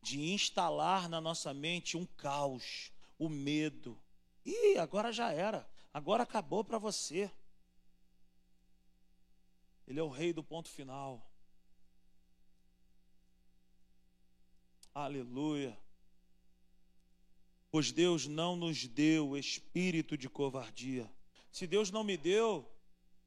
de 0.01 0.19
instalar 0.19 1.07
na 1.07 1.21
nossa 1.21 1.53
mente 1.53 1.95
um 1.95 2.05
caos, 2.05 2.91
o 3.19 3.29
medo. 3.29 3.97
E 4.45 4.77
agora 4.77 5.11
já 5.11 5.31
era, 5.31 5.67
agora 5.93 6.23
acabou 6.23 6.63
para 6.63 6.77
você. 6.77 7.31
Ele 9.87 9.99
é 9.99 10.03
o 10.03 10.09
rei 10.09 10.33
do 10.33 10.43
ponto 10.43 10.69
final. 10.69 11.25
Aleluia. 14.93 15.77
Pois 17.69 17.91
Deus 17.91 18.27
não 18.27 18.55
nos 18.55 18.85
deu 18.85 19.37
espírito 19.37 20.17
de 20.17 20.27
covardia. 20.29 21.09
Se 21.51 21.65
Deus 21.65 21.91
não 21.91 22.03
me 22.03 22.17
deu, 22.17 22.69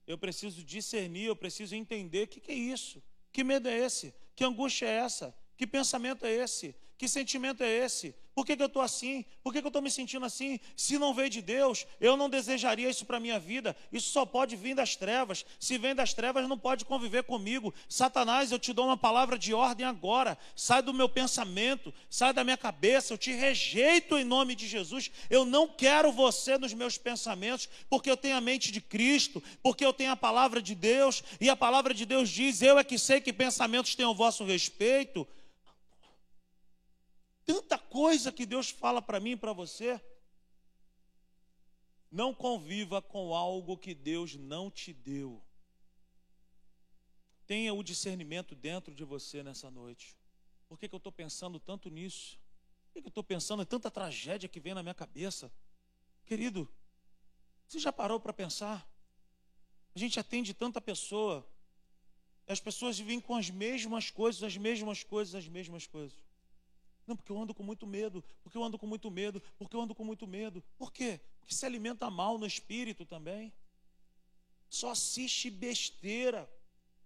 eu 0.06 0.18
preciso 0.18 0.62
discernir, 0.62 1.26
eu 1.26 1.36
preciso 1.36 1.74
entender 1.74 2.24
o 2.24 2.28
que, 2.28 2.40
que 2.40 2.52
é 2.52 2.54
isso. 2.54 3.02
Que 3.32 3.42
medo 3.42 3.68
é 3.68 3.78
esse? 3.78 4.14
Que 4.36 4.44
angústia 4.44 4.86
é 4.86 4.96
essa? 4.96 5.34
Que 5.56 5.66
pensamento 5.66 6.26
é 6.26 6.32
esse? 6.32 6.74
Que 6.96 7.08
sentimento 7.08 7.62
é 7.62 7.68
esse? 7.70 8.14
Por 8.34 8.44
que, 8.44 8.56
que 8.56 8.62
eu 8.62 8.66
estou 8.66 8.82
assim? 8.82 9.24
Por 9.44 9.52
que, 9.52 9.60
que 9.60 9.66
eu 9.66 9.68
estou 9.68 9.82
me 9.82 9.90
sentindo 9.90 10.26
assim? 10.26 10.58
Se 10.76 10.98
não 10.98 11.14
veio 11.14 11.30
de 11.30 11.40
Deus, 11.40 11.86
eu 12.00 12.16
não 12.16 12.28
desejaria 12.28 12.90
isso 12.90 13.06
para 13.06 13.18
a 13.18 13.20
minha 13.20 13.38
vida. 13.38 13.76
Isso 13.92 14.10
só 14.10 14.26
pode 14.26 14.56
vir 14.56 14.74
das 14.74 14.96
trevas. 14.96 15.46
Se 15.60 15.78
vem 15.78 15.94
das 15.94 16.12
trevas, 16.12 16.48
não 16.48 16.58
pode 16.58 16.84
conviver 16.84 17.22
comigo. 17.22 17.72
Satanás, 17.88 18.50
eu 18.50 18.58
te 18.58 18.72
dou 18.72 18.86
uma 18.86 18.96
palavra 18.96 19.38
de 19.38 19.54
ordem 19.54 19.86
agora. 19.86 20.36
Sai 20.56 20.82
do 20.82 20.92
meu 20.92 21.08
pensamento, 21.08 21.94
sai 22.10 22.32
da 22.32 22.42
minha 22.42 22.56
cabeça. 22.56 23.12
Eu 23.12 23.18
te 23.18 23.30
rejeito 23.30 24.18
em 24.18 24.24
nome 24.24 24.56
de 24.56 24.66
Jesus. 24.66 25.12
Eu 25.30 25.44
não 25.44 25.68
quero 25.68 26.10
você 26.10 26.58
nos 26.58 26.74
meus 26.74 26.98
pensamentos, 26.98 27.68
porque 27.88 28.10
eu 28.10 28.16
tenho 28.16 28.36
a 28.36 28.40
mente 28.40 28.72
de 28.72 28.80
Cristo, 28.80 29.40
porque 29.62 29.84
eu 29.84 29.92
tenho 29.92 30.10
a 30.10 30.16
palavra 30.16 30.60
de 30.60 30.74
Deus. 30.74 31.22
E 31.40 31.48
a 31.48 31.54
palavra 31.54 31.94
de 31.94 32.04
Deus 32.04 32.28
diz: 32.28 32.62
Eu 32.62 32.80
é 32.80 32.84
que 32.84 32.98
sei 32.98 33.20
que 33.20 33.32
pensamentos 33.32 33.94
têm 33.94 34.06
o 34.06 34.14
vosso 34.14 34.44
respeito 34.44 35.24
tanta 37.44 37.78
coisa 37.78 38.32
que 38.32 38.46
Deus 38.46 38.70
fala 38.70 39.00
para 39.00 39.20
mim 39.20 39.32
e 39.32 39.36
para 39.36 39.52
você. 39.52 40.00
Não 42.10 42.32
conviva 42.32 43.02
com 43.02 43.34
algo 43.34 43.76
que 43.76 43.94
Deus 43.94 44.34
não 44.36 44.70
te 44.70 44.92
deu. 44.92 45.42
Tenha 47.46 47.74
o 47.74 47.82
discernimento 47.82 48.54
dentro 48.54 48.94
de 48.94 49.04
você 49.04 49.42
nessa 49.42 49.70
noite. 49.70 50.16
Por 50.68 50.78
que, 50.78 50.88
que 50.88 50.94
eu 50.94 50.98
estou 50.98 51.12
pensando 51.12 51.60
tanto 51.60 51.90
nisso? 51.90 52.38
Por 52.86 52.94
que, 52.94 53.02
que 53.02 53.06
eu 53.06 53.10
estou 53.10 53.24
pensando 53.24 53.62
em 53.62 53.66
tanta 53.66 53.90
tragédia 53.90 54.48
que 54.48 54.60
vem 54.60 54.74
na 54.74 54.82
minha 54.82 54.94
cabeça? 54.94 55.52
Querido, 56.24 56.68
você 57.68 57.78
já 57.78 57.92
parou 57.92 58.18
para 58.18 58.32
pensar? 58.32 58.88
A 59.94 59.98
gente 59.98 60.18
atende 60.18 60.54
tanta 60.54 60.80
pessoa. 60.80 61.46
As 62.46 62.60
pessoas 62.60 62.98
vêm 62.98 63.20
com 63.20 63.36
as 63.36 63.50
mesmas 63.50 64.10
coisas, 64.10 64.42
as 64.42 64.56
mesmas 64.56 65.02
coisas, 65.02 65.34
as 65.34 65.48
mesmas 65.48 65.86
coisas. 65.86 66.23
Não, 67.06 67.16
porque 67.16 67.30
eu 67.30 67.38
ando 67.38 67.54
com 67.54 67.62
muito 67.62 67.86
medo, 67.86 68.24
porque 68.42 68.56
eu 68.56 68.64
ando 68.64 68.78
com 68.78 68.86
muito 68.86 69.10
medo, 69.10 69.42
porque 69.58 69.76
eu 69.76 69.80
ando 69.80 69.94
com 69.94 70.04
muito 70.04 70.26
medo. 70.26 70.62
Por 70.78 70.92
quê? 70.92 71.20
Porque 71.38 71.54
se 71.54 71.66
alimenta 71.66 72.10
mal 72.10 72.38
no 72.38 72.46
espírito 72.46 73.04
também. 73.04 73.52
Só 74.70 74.90
assiste 74.90 75.50
besteira, 75.50 76.50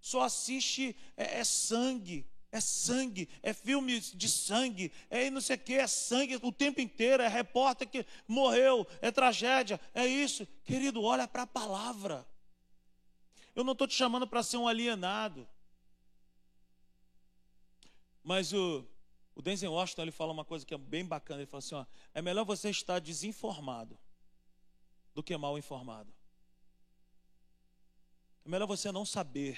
só 0.01 0.23
assiste 0.23 0.97
é, 1.17 1.41
é 1.41 1.45
sangue, 1.45 2.25
É 2.51 2.61
sangue, 2.61 3.29
é 3.43 3.53
filme 3.53 4.01
de 4.01 4.27
sangue, 4.27 4.91
é 5.11 5.29
não 5.31 5.41
sei 5.41 5.57
o 5.57 5.59
que, 5.59 5.75
é 5.75 5.87
sangue 5.87 6.39
o 6.43 6.51
tempo 6.51 6.81
inteiro, 6.81 7.23
é 7.23 7.29
repórter 7.29 7.87
que 7.87 8.07
morreu, 8.27 8.87
é 9.03 9.11
tragédia, 9.11 9.79
é 9.93 10.07
isso. 10.07 10.47
Querido, 10.65 11.03
olha 11.03 11.29
para 11.29 11.43
a 11.43 11.47
palavra. 11.47 12.27
Eu 13.55 13.65
não 13.65 13.73
estou 13.73 13.87
te 13.87 13.95
chamando 13.95 14.27
para 14.27 14.43
ser 14.43 14.57
um 14.57 14.67
alienado. 14.67 15.47
Mas 18.25 18.53
o, 18.55 18.87
o 19.39 19.43
Denzel 19.43 19.73
Washington 19.73 20.03
ele 20.03 20.11
fala 20.11 20.33
uma 20.33 20.45
coisa 20.45 20.67
que 20.67 20.75
é 20.75 20.79
bem 20.79 21.05
bacana. 21.05 21.41
Ele 21.41 21.47
fala 21.47 21.61
assim: 21.61 21.77
ó, 21.77 21.87
é 22.13 22.21
melhor 22.21 22.45
você 22.45 22.71
estar 22.71 22.99
desinformado 22.99 23.97
do 25.15 25.23
que 25.23 25.37
mal 25.37 25.57
informado. 25.57 26.13
É 28.45 28.49
melhor 28.49 28.67
você 28.67 28.91
não 28.91 29.07
saber. 29.07 29.57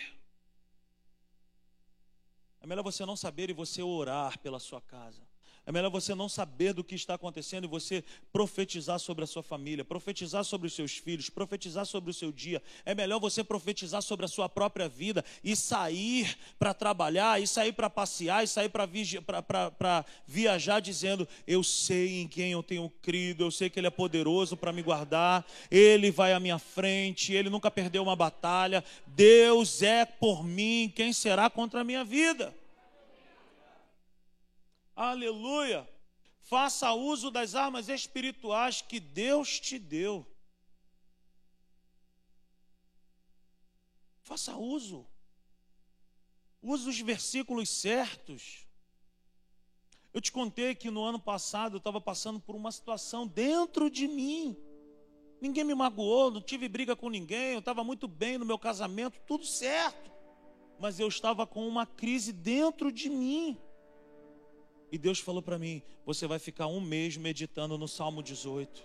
É 2.61 2.67
melhor 2.67 2.83
você 2.83 3.07
não 3.07 3.17
saber 3.17 3.49
e 3.49 3.55
você 3.55 3.83
orar 3.83 4.39
pela 4.41 4.61
sua 4.61 4.83
casa. 4.83 5.27
É 5.71 5.73
melhor 5.73 5.89
você 5.89 6.17
não 6.17 6.29
saber 6.29 6.73
do 6.73 6.83
que 6.83 6.97
está 6.97 7.15
acontecendo 7.15 7.63
e 7.63 7.69
você 7.69 8.03
profetizar 8.33 8.99
sobre 8.99 9.23
a 9.23 9.27
sua 9.27 9.41
família, 9.41 9.85
profetizar 9.85 10.43
sobre 10.43 10.67
os 10.67 10.75
seus 10.75 10.97
filhos, 10.97 11.31
profetizar 11.31 11.87
sobre 11.87 12.11
o 12.11 12.13
seu 12.13 12.33
dia. 12.33 12.61
É 12.85 12.93
melhor 12.93 13.21
você 13.21 13.45
profetizar 13.45 14.03
sobre 14.03 14.27
a 14.27 14.29
sua 14.29 14.49
própria 14.49 14.89
vida 14.89 15.25
e 15.45 15.55
sair 15.55 16.37
para 16.59 16.75
trabalhar, 16.75 17.41
e 17.41 17.47
sair 17.47 17.71
para 17.71 17.89
passear, 17.89 18.43
e 18.43 18.49
sair 18.49 18.69
para 18.69 20.05
viajar 20.27 20.81
dizendo: 20.81 21.29
Eu 21.47 21.63
sei 21.63 22.21
em 22.21 22.27
quem 22.27 22.51
eu 22.51 22.65
tenho 22.65 22.91
crido, 23.01 23.45
eu 23.45 23.51
sei 23.53 23.71
que 23.71 23.79
Ele 23.79 23.87
é 23.87 23.91
poderoso 23.91 24.57
para 24.57 24.73
me 24.73 24.83
guardar, 24.83 25.47
Ele 25.71 26.11
vai 26.11 26.33
à 26.33 26.41
minha 26.41 26.59
frente, 26.59 27.33
Ele 27.33 27.49
nunca 27.49 27.71
perdeu 27.71 28.03
uma 28.03 28.17
batalha. 28.17 28.83
Deus 29.07 29.83
é 29.83 30.05
por 30.05 30.43
mim, 30.43 30.93
quem 30.93 31.13
será 31.13 31.49
contra 31.49 31.83
a 31.83 31.85
minha 31.85 32.03
vida? 32.03 32.59
Aleluia. 35.01 35.89
Faça 36.43 36.93
uso 36.93 37.31
das 37.31 37.55
armas 37.55 37.89
espirituais 37.89 38.83
que 38.83 39.01
Deus 39.01 39.59
te 39.59 39.79
deu. 39.79 40.27
Faça 44.21 44.59
uso. 44.59 45.07
Use 46.61 46.87
os 46.87 47.01
versículos 47.01 47.71
certos. 47.71 48.67
Eu 50.13 50.21
te 50.21 50.31
contei 50.31 50.75
que 50.75 50.91
no 50.91 51.03
ano 51.03 51.19
passado 51.19 51.77
eu 51.77 51.79
estava 51.79 51.99
passando 51.99 52.39
por 52.39 52.55
uma 52.55 52.71
situação 52.71 53.27
dentro 53.27 53.89
de 53.89 54.07
mim. 54.07 54.55
Ninguém 55.41 55.65
me 55.65 55.75
magoou, 55.75 56.31
não 56.31 56.43
tive 56.43 56.69
briga 56.69 56.95
com 56.95 57.09
ninguém, 57.09 57.55
eu 57.55 57.61
estava 57.61 57.83
muito 57.83 58.07
bem 58.07 58.37
no 58.37 58.45
meu 58.45 58.59
casamento, 58.59 59.19
tudo 59.27 59.47
certo. 59.47 60.11
Mas 60.79 61.01
eu 61.01 61.09
estava 61.09 61.47
com 61.47 61.67
uma 61.67 61.87
crise 61.87 62.35
dentro 62.35 62.93
de 62.93 63.09
mim. 63.09 63.59
E 64.91 64.99
Deus 64.99 65.19
falou 65.19 65.43
para 65.43 65.59
mim: 65.59 65.83
você 66.05 66.27
vai 66.27 66.39
ficar 66.39 66.67
um 66.67 66.81
mês 66.81 67.17
meditando 67.17 67.79
no 67.79 67.87
Salmo 67.87 68.23
18. 68.23 68.83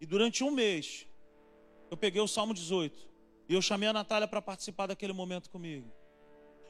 E 0.00 0.06
durante 0.06 0.44
um 0.44 0.50
mês, 0.50 1.06
eu 1.90 1.96
peguei 1.96 2.20
o 2.20 2.28
Salmo 2.28 2.52
18 2.52 3.08
e 3.48 3.54
eu 3.54 3.62
chamei 3.62 3.88
a 3.88 3.92
Natália 3.92 4.28
para 4.28 4.42
participar 4.42 4.86
daquele 4.86 5.12
momento 5.12 5.50
comigo. 5.50 5.90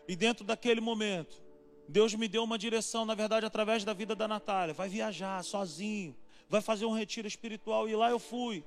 E 0.07 0.15
dentro 0.15 0.45
daquele 0.45 0.81
momento, 0.81 1.43
Deus 1.89 2.15
me 2.15 2.29
deu 2.29 2.45
uma 2.45 2.59
direção, 2.59 3.05
na 3.05 3.15
verdade, 3.15 3.47
através 3.47 3.85
da 3.85 3.93
vida 3.93 4.15
da 4.15 4.29
Natália. 4.29 4.75
Vai 4.75 4.89
viajar 4.89 5.43
sozinho, 5.43 6.15
vai 6.49 6.61
fazer 6.61 6.85
um 6.85 6.93
retiro 6.93 7.27
espiritual. 7.27 7.89
E 7.89 7.97
lá 7.97 8.11
eu 8.11 8.19
fui. 8.19 8.65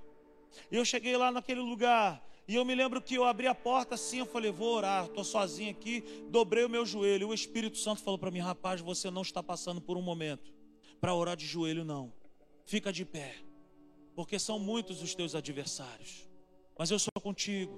E 0.72 0.76
eu 0.76 0.86
cheguei 0.86 1.16
lá 1.18 1.32
naquele 1.32 1.62
lugar 1.62 2.24
e 2.48 2.56
eu 2.56 2.64
me 2.64 2.74
lembro 2.74 3.02
que 3.02 3.16
eu 3.16 3.26
abri 3.26 3.46
a 3.46 3.54
porta 3.54 3.96
assim, 3.96 4.20
eu 4.20 4.26
falei, 4.26 4.52
vou 4.52 4.74
orar, 4.74 5.06
estou 5.06 5.24
sozinho 5.24 5.70
aqui, 5.70 6.02
dobrei 6.30 6.64
o 6.64 6.70
meu 6.70 6.86
joelho. 6.86 7.24
E 7.24 7.32
o 7.32 7.34
Espírito 7.34 7.78
Santo 7.78 8.02
falou 8.02 8.18
para 8.18 8.32
mim, 8.32 8.40
rapaz, 8.40 8.80
você 8.80 9.12
não 9.12 9.22
está 9.22 9.44
passando 9.44 9.82
por 9.82 9.98
um 9.98 10.02
momento 10.02 10.54
para 11.02 11.14
orar 11.14 11.36
de 11.36 11.46
joelho, 11.46 11.84
não. 11.84 12.14
Fica 12.66 12.92
de 12.94 13.04
pé, 13.04 13.36
porque 14.16 14.40
são 14.40 14.60
muitos 14.60 15.02
os 15.02 15.14
teus 15.14 15.36
adversários. 15.36 16.28
Mas 16.78 16.90
eu 16.90 16.98
sou 16.98 17.12
contigo, 17.22 17.78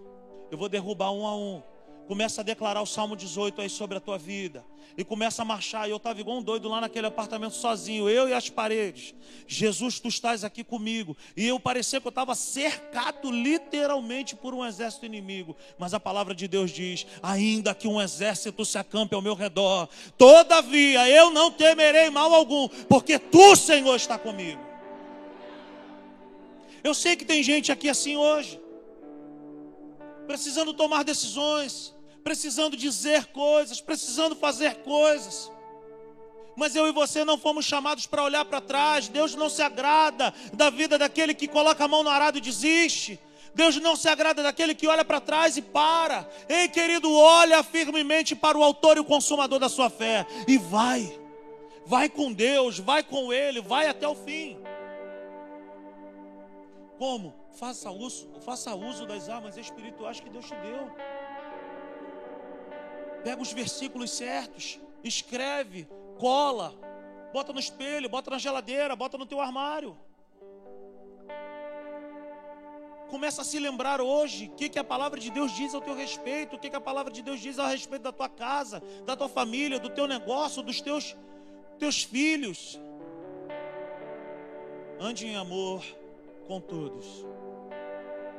eu 0.51 0.57
vou 0.57 0.69
derrubar 0.69 1.11
um 1.11 1.25
a 1.25 1.35
um. 1.35 1.63
Começa 2.09 2.41
a 2.41 2.43
declarar 2.43 2.81
o 2.81 2.87
Salmo 2.87 3.15
18 3.15 3.61
aí 3.61 3.69
sobre 3.69 3.95
a 3.95 3.99
tua 3.99 4.17
vida. 4.17 4.65
E 4.97 5.03
começa 5.03 5.43
a 5.43 5.45
marchar. 5.45 5.87
E 5.87 5.91
eu 5.91 5.97
estava 5.97 6.19
igual 6.19 6.39
um 6.39 6.41
doido 6.41 6.67
lá 6.67 6.81
naquele 6.81 7.05
apartamento 7.05 7.53
sozinho, 7.53 8.09
eu 8.09 8.27
e 8.27 8.33
as 8.33 8.49
paredes. 8.49 9.13
Jesus, 9.45 9.99
tu 9.99 10.07
estás 10.07 10.43
aqui 10.43 10.63
comigo. 10.63 11.15
E 11.37 11.47
eu 11.47 11.59
parecia 11.59 12.01
que 12.01 12.07
eu 12.07 12.09
estava 12.09 12.33
cercado 12.33 13.29
literalmente 13.29 14.35
por 14.35 14.55
um 14.55 14.65
exército 14.65 15.05
inimigo. 15.05 15.55
Mas 15.77 15.93
a 15.93 15.99
palavra 15.99 16.33
de 16.33 16.47
Deus 16.47 16.71
diz: 16.71 17.05
ainda 17.21 17.75
que 17.75 17.87
um 17.87 18.01
exército 18.01 18.65
se 18.65 18.79
acampe 18.79 19.13
ao 19.13 19.21
meu 19.21 19.35
redor, 19.35 19.87
todavia 20.17 21.07
eu 21.07 21.29
não 21.29 21.51
temerei 21.51 22.09
mal 22.09 22.33
algum, 22.33 22.67
porque 22.89 23.19
tu, 23.19 23.55
Senhor, 23.55 23.95
está 23.95 24.17
comigo. 24.17 24.59
Eu 26.83 26.95
sei 26.95 27.15
que 27.15 27.23
tem 27.23 27.43
gente 27.43 27.71
aqui 27.71 27.87
assim 27.87 28.17
hoje, 28.17 28.59
precisando 30.25 30.73
tomar 30.73 31.03
decisões 31.03 31.98
precisando 32.29 32.77
dizer 32.77 33.25
coisas, 33.25 33.81
precisando 33.81 34.35
fazer 34.35 34.75
coisas. 34.83 35.51
Mas 36.55 36.75
eu 36.75 36.87
e 36.87 36.91
você 36.91 37.25
não 37.25 37.39
fomos 37.39 37.65
chamados 37.65 38.05
para 38.05 38.23
olhar 38.23 38.45
para 38.45 38.61
trás. 38.61 39.07
Deus 39.07 39.33
não 39.33 39.49
se 39.49 39.63
agrada 39.63 40.31
da 40.53 40.69
vida 40.69 40.95
daquele 40.95 41.33
que 41.33 41.47
coloca 41.47 41.83
a 41.83 41.87
mão 41.87 42.03
no 42.03 42.09
arado 42.11 42.37
e 42.37 42.41
desiste. 42.41 43.19
Deus 43.55 43.77
não 43.77 43.95
se 43.95 44.07
agrada 44.07 44.43
daquele 44.43 44.75
que 44.75 44.85
olha 44.85 45.03
para 45.03 45.19
trás 45.19 45.57
e 45.57 45.61
para. 45.63 46.29
Ei, 46.47 46.67
querido, 46.67 47.11
olha 47.11 47.63
firmemente 47.63 48.35
para 48.35 48.55
o 48.55 48.63
autor 48.63 48.97
e 48.97 48.99
o 48.99 49.05
consumador 49.05 49.57
da 49.57 49.67
sua 49.67 49.89
fé 49.89 50.23
e 50.47 50.55
vai. 50.55 51.19
Vai 51.83 52.09
com 52.09 52.31
Deus, 52.31 52.77
vai 52.77 53.01
com 53.01 53.33
Ele, 53.33 53.59
vai 53.59 53.87
até 53.87 54.07
o 54.07 54.13
fim. 54.13 54.55
Como? 56.99 57.33
Faça 57.59 57.89
uso, 57.89 58.29
faça 58.41 58.75
uso 58.75 59.07
das 59.07 59.29
armas 59.29 59.57
espirituais 59.57 60.19
que 60.19 60.29
Deus 60.29 60.45
te 60.45 60.55
deu. 60.57 60.91
Pega 63.23 63.41
os 63.41 63.51
versículos 63.51 64.11
certos, 64.11 64.79
escreve, 65.03 65.87
cola, 66.17 66.73
bota 67.33 67.51
no 67.53 67.59
espelho, 67.59 68.09
bota 68.09 68.31
na 68.31 68.37
geladeira, 68.37 68.95
bota 68.95 69.17
no 69.17 69.25
teu 69.25 69.39
armário. 69.39 69.97
Começa 73.09 73.41
a 73.41 73.45
se 73.45 73.59
lembrar 73.59 73.99
hoje 73.99 74.45
o 74.45 74.55
que, 74.55 74.69
que 74.69 74.77
a 74.77 74.83
palavra 74.83 75.19
de 75.19 75.31
Deus 75.31 75.51
diz 75.51 75.73
ao 75.73 75.81
teu 75.81 75.95
respeito, 75.95 76.55
o 76.55 76.59
que, 76.59 76.69
que 76.69 76.75
a 76.75 76.81
palavra 76.81 77.11
de 77.11 77.23
Deus 77.23 77.39
diz 77.39 77.57
a 77.57 77.67
respeito 77.67 78.03
da 78.03 78.11
tua 78.11 78.29
casa, 78.29 78.81
da 79.03 79.15
tua 79.15 79.27
família, 79.27 79.79
do 79.79 79.89
teu 79.89 80.07
negócio, 80.07 80.61
dos 80.61 80.79
teus, 80.79 81.17
teus 81.79 82.03
filhos. 82.03 82.79
Ande 84.99 85.25
em 85.25 85.35
amor 85.35 85.83
com 86.47 86.61
todos. 86.61 87.25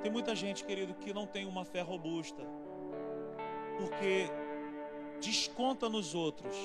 Tem 0.02 0.10
muita 0.10 0.36
gente, 0.36 0.64
querido, 0.64 0.94
que 0.94 1.12
não 1.12 1.26
tem 1.26 1.46
uma 1.46 1.64
fé 1.64 1.80
robusta, 1.80 2.42
porque 3.76 4.30
desconta 5.20 5.88
nos 5.88 6.14
outros 6.14 6.56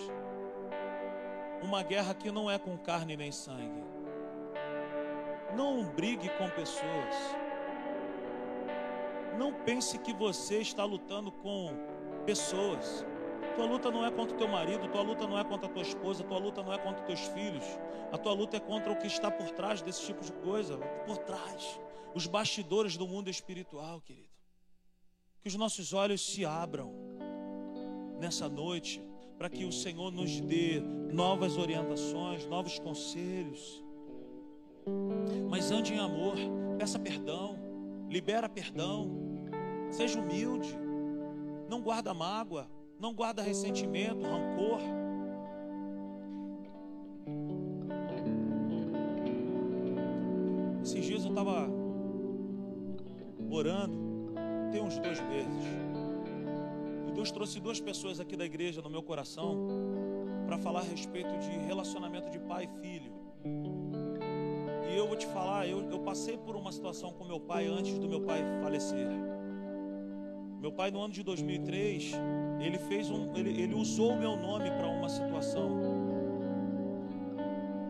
uma 1.62 1.84
guerra 1.84 2.14
que 2.14 2.32
não 2.32 2.49
é 2.49 2.58
com 2.58 2.78
carne 2.78 3.18
nem 3.18 3.32
sangue. 3.32 3.84
Não 5.56 5.86
brigue 5.86 6.30
com 6.38 6.49
pessoas. 6.49 7.16
Não 9.38 9.53
pense 9.53 9.97
que 9.97 10.14
você 10.14 10.60
está 10.60 10.84
lutando 10.84 11.32
com 11.32 11.72
pessoas. 12.26 13.06
Tua 13.56 13.66
luta 13.66 13.89
não 13.89 14.06
é 14.06 14.12
contra 14.12 14.36
o 14.36 14.38
teu 14.38 14.47
marido, 14.47 14.88
tua 14.89 15.01
luta 15.01 15.26
não 15.28 15.39
é 15.39 15.43
contra 15.43 15.68
a 15.68 15.72
tua 15.72 15.82
esposa, 15.82 16.24
tua 16.24 16.38
luta 16.38 16.62
não 16.62 16.74
é 16.74 16.78
contra 16.78 17.01
os 17.01 17.08
teus 17.08 17.28
filhos. 17.34 17.66
A 18.12 18.18
tua 18.18 18.34
luta 18.34 18.58
é 18.58 18.60
contra 18.60 18.91
o 18.91 18.97
que 18.97 19.08
está 19.08 19.32
por 19.32 19.49
trás 19.51 19.82
desse 19.82 20.06
tipo 20.06 20.24
de 20.24 20.32
coisa, 20.34 20.78
por 21.06 21.18
trás, 21.18 21.80
os 22.14 22.28
bastidores 22.28 22.97
do 22.97 23.08
mundo 23.08 23.30
espiritual, 23.30 24.01
querido. 24.01 24.30
Que 25.41 25.47
os 25.47 25.56
nossos 25.56 25.93
olhos 25.93 26.26
se 26.26 26.45
abram 26.45 27.14
nessa 28.20 28.47
noite, 28.49 29.03
para 29.38 29.49
que 29.49 29.66
o 29.66 29.72
Senhor 29.72 30.11
nos 30.11 30.39
dê 30.39 30.80
novas 31.11 31.57
orientações, 31.57 32.45
novos 32.45 32.80
conselhos. 32.80 33.84
Mas 35.49 35.72
ande 35.72 35.93
em 35.93 35.99
amor, 35.99 36.36
peça 36.78 36.99
perdão, 36.99 37.57
libera 38.09 38.47
perdão, 38.47 39.09
seja 39.89 40.20
humilde, 40.20 40.78
não 41.70 41.82
guarda 41.82 42.13
mágoa, 42.13 42.70
não 42.99 43.13
guarda 43.13 43.41
ressentimento, 43.41 44.22
rancor. 44.22 44.80
Esses 50.84 51.03
dias 51.03 51.24
eu 51.24 51.30
estava 51.30 51.68
orando, 53.49 53.97
tem 54.72 54.82
uns 54.82 54.99
dois 54.99 55.20
meses. 55.22 55.94
Deus 57.16 57.32
trouxe 57.32 57.61
duas 57.61 57.80
pessoas 57.80 58.20
aqui 58.20 58.36
da 58.36 58.45
igreja 58.45 58.82
no 58.82 58.89
meu 58.89 59.01
coração 59.01 59.68
para 60.45 60.57
falar 60.57 60.82
a 60.82 60.84
respeito 60.84 61.36
de 61.39 61.49
relacionamento 61.66 62.30
de 62.30 62.38
pai 62.39 62.66
e 62.66 62.82
filho. 62.82 63.11
E 64.91 64.97
eu 64.97 65.07
vou 65.07 65.16
te 65.16 65.26
falar, 65.28 65.66
eu, 65.66 65.89
eu 65.89 65.99
passei 65.99 66.38
por 66.38 66.57
uma 66.57 66.74
situação 66.74 67.13
com 67.13 67.24
meu 67.24 67.39
pai 67.39 67.68
antes 67.68 67.97
do 67.97 68.07
meu 68.07 68.22
pai 68.22 68.43
falecer. 68.61 69.07
Meu 70.59 70.74
pai, 70.74 70.91
no 70.91 70.99
ano 70.99 71.13
de 71.13 71.24
2003, 71.24 72.11
ele 72.59 72.78
fez 72.80 73.09
um, 73.09 73.34
ele, 73.34 73.61
ele 73.61 73.74
usou 73.74 74.11
o 74.11 74.20
meu 74.20 74.36
nome 74.36 74.70
para 74.72 74.88
uma 74.88 75.07
situação. 75.07 75.70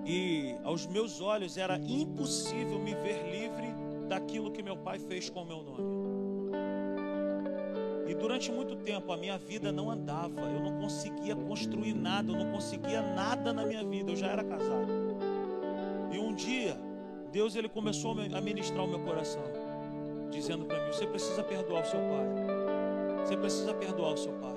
E 0.05 0.55
aos 0.63 0.85
meus 0.85 1.19
olhos 1.19 1.57
era 1.57 1.77
impossível 1.79 2.77
me 2.77 2.93
ver 2.93 3.23
livre 3.31 3.73
daquilo 4.07 4.51
que 4.51 4.61
meu 4.61 4.77
pai 4.77 4.99
fez 4.99 5.31
com 5.31 5.41
o 5.41 5.45
meu 5.45 5.63
nome. 5.63 6.04
Durante 8.19 8.51
muito 8.51 8.75
tempo 8.77 9.11
a 9.11 9.17
minha 9.17 9.37
vida 9.37 9.71
não 9.71 9.89
andava, 9.89 10.41
eu 10.41 10.59
não 10.59 10.79
conseguia 10.79 11.35
construir 11.35 11.93
nada, 11.93 12.31
eu 12.31 12.37
não 12.37 12.51
conseguia 12.51 13.01
nada 13.01 13.53
na 13.53 13.65
minha 13.65 13.83
vida, 13.83 14.11
eu 14.11 14.15
já 14.15 14.27
era 14.27 14.43
casado. 14.43 14.87
E 16.11 16.17
um 16.17 16.33
dia, 16.33 16.77
Deus 17.31 17.55
ele 17.55 17.67
começou 17.67 18.11
a 18.11 18.41
ministrar 18.41 18.85
o 18.85 18.87
meu 18.87 18.99
coração, 18.99 19.43
dizendo 20.31 20.65
para 20.65 20.83
mim: 20.85 20.93
Você 20.93 21.05
precisa 21.05 21.43
perdoar 21.43 21.83
o 21.83 21.85
seu 21.85 21.99
pai. 21.99 23.25
Você 23.25 23.35
precisa 23.35 23.73
perdoar 23.73 24.13
o 24.13 24.17
seu 24.17 24.31
pai. 24.33 24.55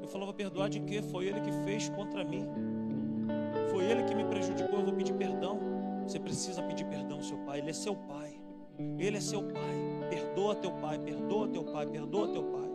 Eu 0.00 0.08
falava: 0.08 0.32
Perdoar 0.32 0.68
de 0.68 0.80
quê? 0.80 1.02
Foi 1.02 1.26
ele 1.26 1.40
que 1.40 1.52
fez 1.64 1.88
contra 1.90 2.24
mim. 2.24 2.48
Foi 3.70 3.84
ele 3.84 4.04
que 4.04 4.14
me 4.14 4.24
prejudicou. 4.24 4.78
Eu 4.78 4.84
vou 4.86 4.94
pedir 4.94 5.12
perdão. 5.14 5.58
Você 6.06 6.18
precisa 6.18 6.62
pedir 6.62 6.86
perdão 6.86 7.18
ao 7.18 7.22
seu 7.22 7.36
pai. 7.38 7.58
Ele 7.58 7.70
é 7.70 7.74
seu 7.74 7.94
pai. 7.94 8.40
Ele 8.98 9.16
é 9.16 9.20
seu 9.20 9.42
pai. 9.42 10.08
Perdoa 10.08 10.54
teu 10.54 10.70
pai. 10.72 10.98
Perdoa 10.98 11.48
teu 11.48 11.64
pai. 11.64 11.86
Perdoa 11.86 12.28
teu 12.28 12.44
pai. 12.44 12.65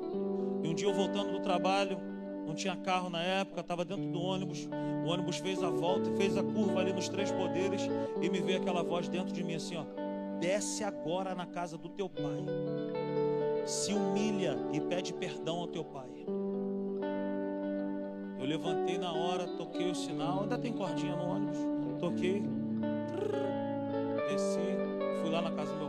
E 0.63 0.67
um 0.67 0.73
dia 0.73 0.87
eu 0.87 0.93
voltando 0.93 1.31
do 1.31 1.39
trabalho, 1.39 1.99
não 2.45 2.53
tinha 2.55 2.75
carro 2.75 3.09
na 3.09 3.21
época, 3.21 3.61
estava 3.61 3.85
dentro 3.85 4.05
do 4.05 4.21
ônibus. 4.21 4.67
O 5.05 5.09
ônibus 5.09 5.37
fez 5.37 5.63
a 5.63 5.69
volta, 5.69 6.11
fez 6.11 6.37
a 6.37 6.43
curva 6.43 6.79
ali 6.79 6.93
nos 6.93 7.07
três 7.07 7.31
poderes 7.31 7.81
e 8.21 8.29
me 8.29 8.39
veio 8.39 8.59
aquela 8.59 8.83
voz 8.83 9.07
dentro 9.07 9.33
de 9.33 9.43
mim 9.43 9.55
assim, 9.55 9.77
ó: 9.77 9.85
Desce 10.39 10.83
agora 10.83 11.33
na 11.33 11.45
casa 11.45 11.77
do 11.77 11.89
teu 11.89 12.09
pai. 12.09 12.45
Se 13.65 13.93
humilha 13.93 14.57
e 14.73 14.81
pede 14.81 15.13
perdão 15.13 15.59
ao 15.59 15.67
teu 15.67 15.83
pai. 15.83 16.09
Eu 18.39 18.45
levantei 18.45 18.97
na 18.97 19.13
hora, 19.13 19.47
toquei 19.47 19.89
o 19.89 19.95
sinal, 19.95 20.41
ainda 20.41 20.57
tem 20.57 20.73
cordinha 20.73 21.15
no 21.15 21.29
ônibus. 21.29 21.57
Toquei, 21.99 22.41
desci, 24.29 24.59
fui 25.21 25.29
lá 25.29 25.41
na 25.41 25.51
casa 25.51 25.73
do. 25.75 25.80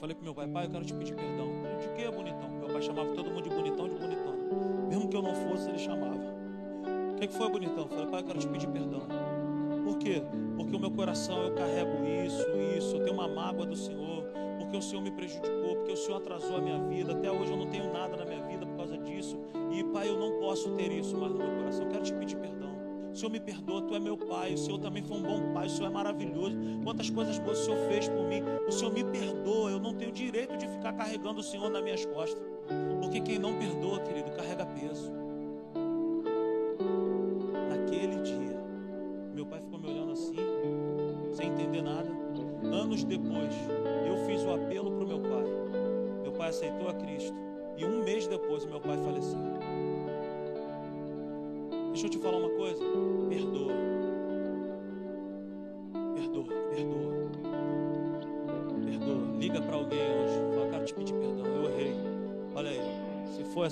Falei 0.00 0.14
pro 0.14 0.24
meu 0.24 0.34
pai, 0.34 0.48
pai, 0.48 0.64
eu 0.64 0.70
quero 0.70 0.84
te 0.86 0.94
pedir 0.94 1.14
perdão. 1.14 1.46
de 1.78 1.88
que, 1.90 2.10
bonitão? 2.10 2.48
Meu 2.58 2.68
pai 2.68 2.80
chamava 2.80 3.14
todo 3.14 3.30
mundo 3.30 3.42
de 3.42 3.50
bonitão, 3.50 3.86
de 3.86 3.96
bonitão. 3.96 4.34
Mesmo 4.88 5.08
que 5.10 5.14
eu 5.14 5.20
não 5.20 5.34
fosse, 5.34 5.68
ele 5.68 5.78
chamava. 5.78 6.16
O 7.12 7.16
que, 7.16 7.26
que 7.26 7.34
foi, 7.34 7.50
bonitão? 7.50 7.86
Falei, 7.86 8.06
pai, 8.06 8.20
eu 8.20 8.24
quero 8.24 8.38
te 8.38 8.48
pedir 8.48 8.68
perdão. 8.68 9.02
Por 9.84 9.98
quê? 9.98 10.22
Porque 10.56 10.74
o 10.74 10.78
meu 10.78 10.90
coração 10.90 11.42
eu 11.42 11.54
carrego 11.54 12.02
isso, 12.24 12.46
isso, 12.78 12.96
eu 12.96 13.04
tenho 13.04 13.12
uma 13.12 13.28
mágoa 13.28 13.66
do 13.66 13.76
Senhor, 13.76 14.24
porque 14.58 14.78
o 14.78 14.82
Senhor 14.82 15.02
me 15.02 15.10
prejudicou, 15.10 15.76
porque 15.76 15.92
o 15.92 15.96
Senhor 15.96 16.16
atrasou 16.16 16.56
a 16.56 16.60
minha 16.62 16.78
vida, 16.84 17.12
até 17.12 17.30
hoje 17.30 17.50
eu 17.50 17.58
não 17.58 17.66
tenho 17.66 17.92
nada 17.92 18.16
na 18.16 18.24
minha 18.24 18.42
vida 18.46 18.64
por 18.64 18.76
causa 18.76 18.96
disso, 18.96 19.38
e 19.70 19.84
pai, 19.84 20.08
eu 20.08 20.18
não 20.18 20.40
posso 20.40 20.70
ter 20.76 20.90
isso 20.92 21.14
mais 21.18 21.32
no 21.32 21.38
meu 21.38 21.59
Senhor 23.20 23.32
me 23.32 23.40
perdoa, 23.40 23.82
Tu 23.82 23.94
é 23.94 24.00
meu 24.00 24.16
Pai. 24.16 24.54
O 24.54 24.58
Senhor 24.58 24.78
também 24.78 25.02
foi 25.02 25.18
um 25.18 25.22
bom 25.22 25.52
Pai. 25.52 25.66
O 25.66 25.70
Senhor 25.70 25.88
é 25.88 25.92
maravilhoso. 25.92 26.56
Quantas 26.82 27.10
coisas 27.10 27.38
o 27.38 27.54
Senhor 27.54 27.76
fez 27.86 28.08
por 28.08 28.26
mim. 28.26 28.42
O 28.66 28.72
Senhor 28.72 28.90
me 28.90 29.04
perdoa. 29.04 29.70
Eu 29.70 29.78
não 29.78 29.94
tenho 29.94 30.10
direito 30.10 30.56
de 30.56 30.66
ficar 30.66 30.94
carregando 30.94 31.40
o 31.40 31.42
Senhor 31.42 31.68
nas 31.68 31.82
minhas 31.82 32.06
costas. 32.06 32.42
Porque 32.98 33.20
quem 33.20 33.38
não 33.38 33.58
perdoa, 33.58 34.00
querido, 34.00 34.30
carrega 34.30 34.64
peso. 34.64 35.19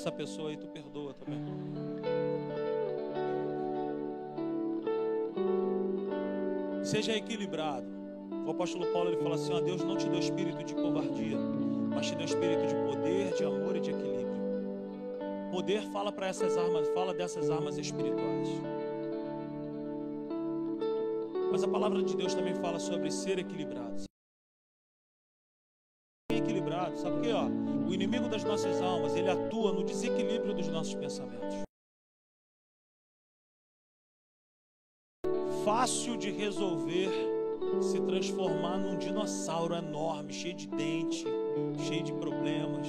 Essa 0.09 0.13
pessoa 0.13 0.49
aí, 0.49 0.57
tu 0.57 0.67
perdoa 0.69 1.15
também. 1.15 1.39
Seja 6.83 7.15
equilibrado. 7.15 7.87
O 8.47 8.51
apóstolo 8.51 8.87
Paulo 8.93 9.11
ele 9.11 9.19
fala 9.19 9.35
assim: 9.35 9.53
ó, 9.53 9.61
Deus 9.61 9.85
não 9.85 9.97
te 9.97 10.09
deu 10.09 10.19
espírito 10.19 10.65
de 10.65 10.75
covardia, 10.75 11.37
mas 11.91 12.07
te 12.07 12.17
deu 12.17 12.25
espírito 12.25 12.67
de 12.67 12.75
poder, 12.75 13.35
de 13.35 13.45
amor 13.45 13.77
e 13.77 13.81
de 13.81 13.91
equilíbrio. 13.91 14.29
Poder 15.51 15.83
fala 15.93 16.11
para 16.11 16.29
essas 16.29 16.57
armas, 16.57 16.89
fala 16.89 17.13
dessas 17.13 17.51
armas 17.51 17.77
espirituais. 17.77 18.49
Mas 21.51 21.63
a 21.63 21.69
palavra 21.69 22.03
de 22.03 22.17
Deus 22.17 22.35
também 22.35 22.55
fala 22.55 22.79
sobre 22.79 23.11
ser. 23.11 23.39
Equilibrado, 23.39 24.08
inimigo 27.99 28.29
das 28.29 28.45
nossas 28.45 28.81
almas, 28.81 29.17
ele 29.17 29.29
atua 29.29 29.73
no 29.73 29.83
desequilíbrio 29.83 30.55
dos 30.55 30.69
nossos 30.69 30.95
pensamentos. 30.95 31.63
Fácil 35.65 36.17
de 36.17 36.31
resolver 36.31 37.11
se 37.83 38.01
transformar 38.01 38.79
num 38.79 38.97
dinossauro 38.97 39.75
enorme, 39.75 40.33
cheio 40.33 40.55
de 40.55 40.69
dente, 40.69 41.25
cheio 41.87 42.05
de 42.05 42.13
problemas. 42.13 42.87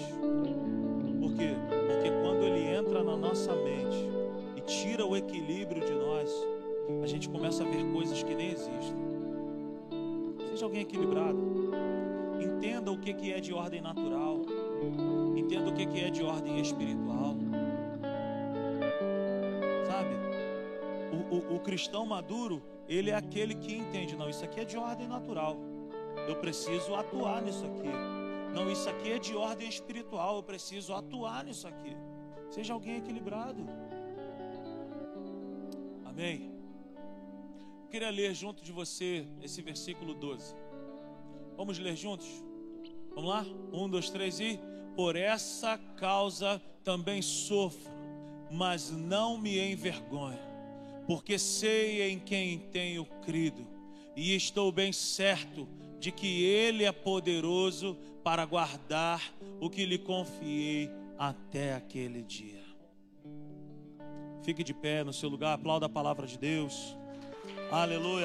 Por 1.19 1.33
quê? 1.33 1.55
Porque 1.87 2.11
quando 2.21 2.43
ele 2.43 2.67
entra 2.75 3.03
na 3.03 3.17
nossa 3.17 3.53
mente 3.55 4.07
e 4.55 4.61
tira 4.61 5.05
o 5.05 5.17
equilíbrio 5.17 5.83
de 5.83 5.93
nós, 5.93 6.31
a 7.03 7.07
gente 7.07 7.27
começa 7.27 7.63
a 7.63 7.67
ver 7.67 7.83
coisas 7.91 8.21
que 8.21 8.35
nem 8.35 8.51
existem. 8.51 8.97
Seja 10.51 10.65
alguém 10.65 10.81
equilibrado. 10.81 11.39
Entenda 12.39 12.91
o 12.91 12.99
que 12.99 13.31
é 13.31 13.39
de 13.39 13.53
ordem 13.53 13.81
natural. 13.81 14.41
Entenda 15.35 15.69
o 15.69 15.73
que 15.73 15.83
é 15.99 16.09
de 16.09 16.23
ordem 16.23 16.59
espiritual. 16.59 17.35
Sabe? 19.87 20.15
O, 21.11 21.35
o, 21.35 21.55
o 21.55 21.59
cristão 21.59 22.05
maduro, 22.05 22.61
ele 22.87 23.09
é 23.09 23.15
aquele 23.15 23.55
que 23.55 23.75
entende: 23.75 24.15
não, 24.15 24.29
isso 24.29 24.43
aqui 24.43 24.59
é 24.59 24.65
de 24.65 24.77
ordem 24.77 25.07
natural. 25.07 25.57
Eu 26.27 26.35
preciso 26.35 26.93
atuar 26.95 27.41
nisso 27.41 27.65
aqui. 27.65 27.89
Não, 28.53 28.71
isso 28.71 28.89
aqui 28.89 29.11
é 29.11 29.19
de 29.19 29.35
ordem 29.35 29.67
espiritual. 29.67 30.37
Eu 30.37 30.43
preciso 30.43 30.93
atuar 30.93 31.43
nisso 31.43 31.67
aqui. 31.67 31.95
Seja 32.49 32.73
alguém 32.73 32.97
equilibrado. 32.97 33.65
Amém. 36.05 36.51
Eu 37.83 37.89
queria 37.89 38.09
ler 38.09 38.33
junto 38.33 38.63
de 38.63 38.71
você 38.71 39.25
esse 39.41 39.61
versículo 39.61 40.13
12. 40.13 40.55
Vamos 41.55 41.79
ler 41.79 41.95
juntos? 41.95 42.27
Vamos 43.15 43.29
lá? 43.29 43.45
Um, 43.73 43.89
dois, 43.89 44.09
três 44.09 44.39
e. 44.39 44.59
Por 44.99 45.15
essa 45.15 45.77
causa 45.95 46.61
também 46.83 47.21
sofro, 47.21 47.89
mas 48.51 48.91
não 48.91 49.37
me 49.37 49.57
envergonho, 49.71 50.37
porque 51.07 51.39
sei 51.39 52.11
em 52.11 52.19
quem 52.19 52.59
tenho 52.59 53.05
crido, 53.23 53.65
e 54.13 54.35
estou 54.35 54.73
bem 54.73 54.91
certo 54.91 55.65
de 56.01 56.11
que 56.11 56.43
Ele 56.43 56.83
é 56.83 56.91
poderoso 56.91 57.95
para 58.25 58.43
guardar 58.45 59.23
o 59.61 59.69
que 59.69 59.85
lhe 59.85 59.97
confiei 59.97 60.91
até 61.17 61.75
aquele 61.75 62.21
dia. 62.21 62.65
Fique 64.43 64.65
de 64.65 64.73
pé 64.73 65.01
no 65.01 65.13
seu 65.13 65.29
lugar, 65.29 65.53
aplauda 65.53 65.85
a 65.85 65.89
palavra 65.89 66.27
de 66.27 66.37
Deus. 66.37 66.93
Aleluia. 67.71 68.17